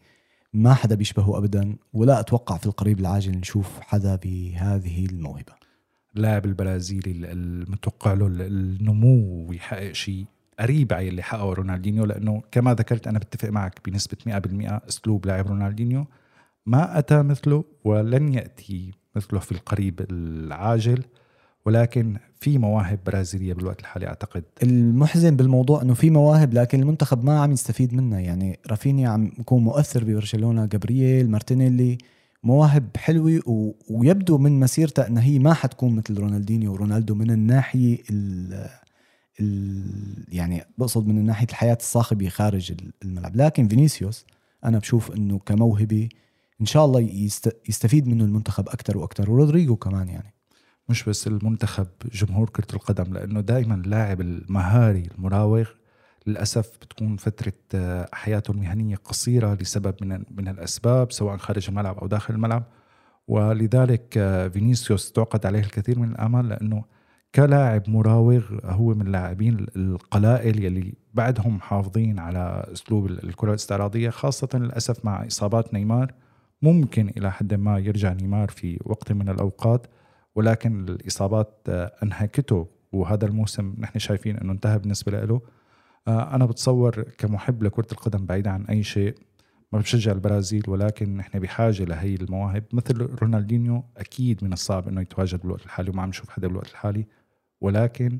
ما 0.53 0.73
حدا 0.73 0.95
بيشبهه 0.95 1.37
أبدا 1.37 1.75
ولا 1.93 2.19
أتوقع 2.19 2.57
في 2.57 2.65
القريب 2.65 2.99
العاجل 2.99 3.31
نشوف 3.37 3.79
حدا 3.79 4.15
بهذه 4.15 5.05
الموهبة. 5.05 5.53
اللاعب 6.15 6.45
البرازيلي 6.45 7.11
المتوقع 7.31 8.13
له 8.13 8.27
النمو 8.27 9.45
ويحقق 9.49 9.91
شيء 9.91 10.25
قريب 10.59 10.93
على 10.93 11.07
اللي 11.07 11.23
حققه 11.23 11.53
رونالدينيو 11.53 12.05
لأنه 12.05 12.43
كما 12.51 12.73
ذكرت 12.73 13.07
أنا 13.07 13.19
بتفق 13.19 13.49
معك 13.49 13.79
بنسبة 13.85 14.17
100% 14.25 14.81
أسلوب 14.87 15.25
لاعب 15.25 15.47
رونالدينيو. 15.47 16.05
ما 16.65 16.99
أتى 16.99 17.23
مثله 17.23 17.63
ولن 17.83 18.33
يأتي 18.33 18.91
مثله 19.15 19.39
في 19.39 19.51
القريب 19.51 20.05
العاجل. 20.11 21.03
ولكن 21.65 22.17
في 22.39 22.57
مواهب 22.57 22.99
برازيلية 23.05 23.53
بالوقت 23.53 23.79
الحالي 23.79 24.07
أعتقد. 24.07 24.43
المحزن 24.63 25.35
بالموضوع 25.35 25.81
إنه 25.81 25.93
في 25.93 26.09
مواهب 26.09 26.53
لكن 26.53 26.79
المنتخب 26.79 27.25
ما 27.25 27.39
عم 27.39 27.51
يستفيد 27.51 27.93
منها. 27.93 28.19
يعني 28.19 28.59
رافينيا 28.67 29.09
عم 29.09 29.31
يكون 29.39 29.63
مؤثر 29.63 30.03
ببرشلونة 30.03 30.65
جابرييل 30.65 31.29
مارتينيلي. 31.29 31.97
مواهب 32.43 32.89
حلوة 32.97 33.39
و... 33.45 33.71
ويبدو 33.89 34.37
من 34.37 34.59
مسيرته 34.59 35.07
إنها 35.07 35.23
هي 35.23 35.39
ما 35.39 35.53
حتكون 35.53 35.95
مثل 35.95 36.19
رونالدينيو. 36.19 36.73
ورونالدو 36.73 37.15
من 37.15 37.31
الناحية 37.31 37.97
ال... 38.09 38.69
ال... 39.39 40.25
يعني 40.31 40.63
بقصد 40.77 41.07
من 41.07 41.25
ناحية 41.25 41.47
الحياة 41.49 41.77
الصاخبة 41.79 42.29
خارج 42.29 42.73
الملعب. 43.03 43.35
لكن 43.35 43.67
فينيسيوس 43.67 44.25
أنا 44.65 44.79
بشوف 44.79 45.11
إنه 45.11 45.39
كموهبة 45.39 46.09
إن 46.61 46.65
شاء 46.65 46.85
الله 46.85 46.99
يست... 46.99 47.57
يستفيد 47.69 48.07
منه 48.07 48.23
المنتخب 48.23 48.69
أكثر 48.69 48.97
وأكثر 48.97 49.31
ورودريجو 49.31 49.75
كمان 49.75 50.07
يعني. 50.09 50.32
مش 50.89 51.03
بس 51.03 51.27
المنتخب 51.27 51.87
جمهور 52.11 52.49
كرة 52.49 52.75
القدم 52.75 53.13
لأنه 53.13 53.41
دائما 53.41 53.75
اللاعب 53.75 54.21
المهاري 54.21 55.09
المراوغ 55.17 55.69
للأسف 56.27 56.77
بتكون 56.81 57.17
فترة 57.17 57.53
آه، 57.75 58.09
حياته 58.13 58.51
المهنية 58.51 58.95
قصيرة 58.95 59.53
لسبب 59.53 59.95
من 60.01 60.23
من 60.31 60.47
الأسباب 60.47 61.11
سواء 61.11 61.37
خارج 61.37 61.65
الملعب 61.69 61.97
أو 61.97 62.07
داخل 62.07 62.33
الملعب. 62.33 62.63
ولذلك 63.27 64.17
آه، 64.17 64.47
فينيسيوس 64.47 65.11
تعقد 65.11 65.45
عليه 65.45 65.59
الكثير 65.59 65.99
من 65.99 66.11
الآمال 66.11 66.49
لأنه 66.49 66.83
كلاعب 67.35 67.89
مراوغ 67.89 68.43
هو 68.65 68.93
من 68.93 69.07
اللاعبين 69.07 69.67
القلائل 69.75 70.63
يلي 70.63 70.93
بعدهم 71.13 71.55
محافظين 71.55 72.19
على 72.19 72.67
أسلوب 72.73 73.05
الكرة 73.05 73.49
الاستعراضية 73.49 74.09
خاصة 74.09 74.49
للأسف 74.53 75.05
مع 75.05 75.27
إصابات 75.27 75.73
نيمار. 75.73 76.13
ممكن 76.61 77.11
إلى 77.17 77.31
حد 77.31 77.53
ما 77.53 77.79
يرجع 77.79 78.13
نيمار 78.13 78.49
في 78.49 78.79
وقت 78.85 79.11
من 79.11 79.29
الأوقات. 79.29 79.87
ولكن 80.35 80.89
الإصابات 80.89 81.59
آه، 81.69 81.91
انهكته 82.03 82.67
وهذا 82.91 83.25
الموسم 83.25 83.75
نحن 83.79 83.99
شايفين 83.99 84.37
إنه 84.37 84.51
انتهى 84.51 84.79
بالنسبة 84.79 85.11
له 85.11 85.41
آه، 86.07 86.35
أنا 86.35 86.45
بتصور 86.45 87.01
كمحب 87.01 87.63
لكرة 87.63 87.87
القدم 87.91 88.25
بعيد 88.25 88.47
عن 88.47 88.65
أي 88.65 88.83
شيء 88.83 89.15
ما 89.73 89.79
بشجع 89.79 90.11
البرازيل 90.11 90.63
ولكن 90.67 91.17
نحن 91.17 91.39
بحاجة 91.39 91.83
لهي 91.83 92.15
المواهب 92.15 92.63
مثل 92.73 93.01
رونالدينيو 93.21 93.83
أكيد 93.97 94.43
من 94.43 94.53
الصعب 94.53 94.87
إنه 94.87 95.01
يتواجد 95.01 95.41
بالوقت 95.41 95.65
الحالي 95.65 95.89
وما 95.89 96.01
عم 96.01 96.09
نشوف 96.09 96.29
حدا 96.29 96.47
بالوقت 96.47 96.69
الحالي 96.69 97.05
ولكن 97.61 98.19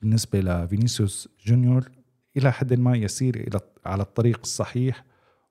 بالنسبة 0.00 0.40
لفينيسيوس 0.40 1.28
جونيور 1.46 1.90
إلى 2.36 2.52
حد 2.52 2.74
ما 2.74 2.96
يسير 2.96 3.36
إلى 3.36 3.60
على 3.86 4.02
الطريق 4.02 4.38
الصحيح 4.42 5.04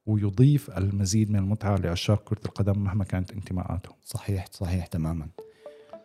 ويضيف 0.06 0.78
المزيد 0.78 1.32
من 1.32 1.40
المتعة 1.40 1.76
لعشاق 1.78 2.24
كرة 2.24 2.42
القدم 2.46 2.84
مهما 2.84 3.04
كانت 3.04 3.32
انتماءاتهم. 3.32 3.96
صحيح 4.04 4.46
صحيح 4.52 4.86
تماما. 4.86 5.28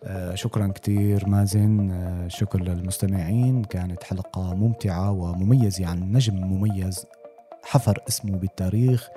آه، 0.04 0.34
شكرا 0.34 0.66
كثير 0.66 1.28
مازن. 1.28 1.90
آه، 1.90 2.28
شكر 2.28 2.60
للمستمعين. 2.60 3.64
كانت 3.64 4.04
حلقة 4.04 4.54
ممتعة 4.54 5.10
ومميزة 5.10 5.86
عن 5.86 6.12
نجم 6.12 6.34
مميز. 6.34 7.06
حفر 7.64 7.98
اسمه 8.08 8.36
بالتاريخ 8.36 9.08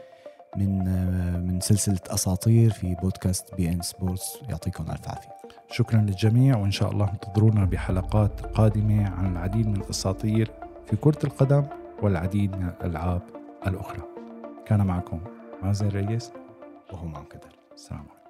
من 0.58 0.88
آه، 0.88 1.38
من 1.38 1.60
سلسلة 1.60 2.00
أساطير 2.08 2.72
في 2.72 2.96
بودكاست 2.96 3.56
بي 3.56 3.70
إن 3.70 3.82
سبورتس. 3.82 4.40
يعطيكم 4.50 4.92
ألف 4.92 5.10
عافية. 5.10 5.30
شكرا 5.72 6.02
للجميع 6.02 6.58
وإن 6.58 6.72
شاء 6.72 6.92
الله 6.92 7.10
انتظرونا 7.12 7.66
بحلقات 7.66 8.42
قادمة 8.42 9.10
عن 9.10 9.32
العديد 9.32 9.68
من 9.68 9.76
الأساطير 9.76 10.52
في 10.86 10.96
كرة 10.96 11.20
القدم 11.24 11.64
والعديد 12.02 12.56
من 12.56 12.70
الألعاب 12.70 13.22
الأخرى. 13.68 14.04
كان 14.66 14.86
معكم 14.86 15.20
مازن 15.64 15.88
ريس 15.88 16.32
وهو 16.94 17.08
معكم 17.08 17.28
كده 17.30 17.50
السلام 17.76 18.00
عليكم. 18.00 18.23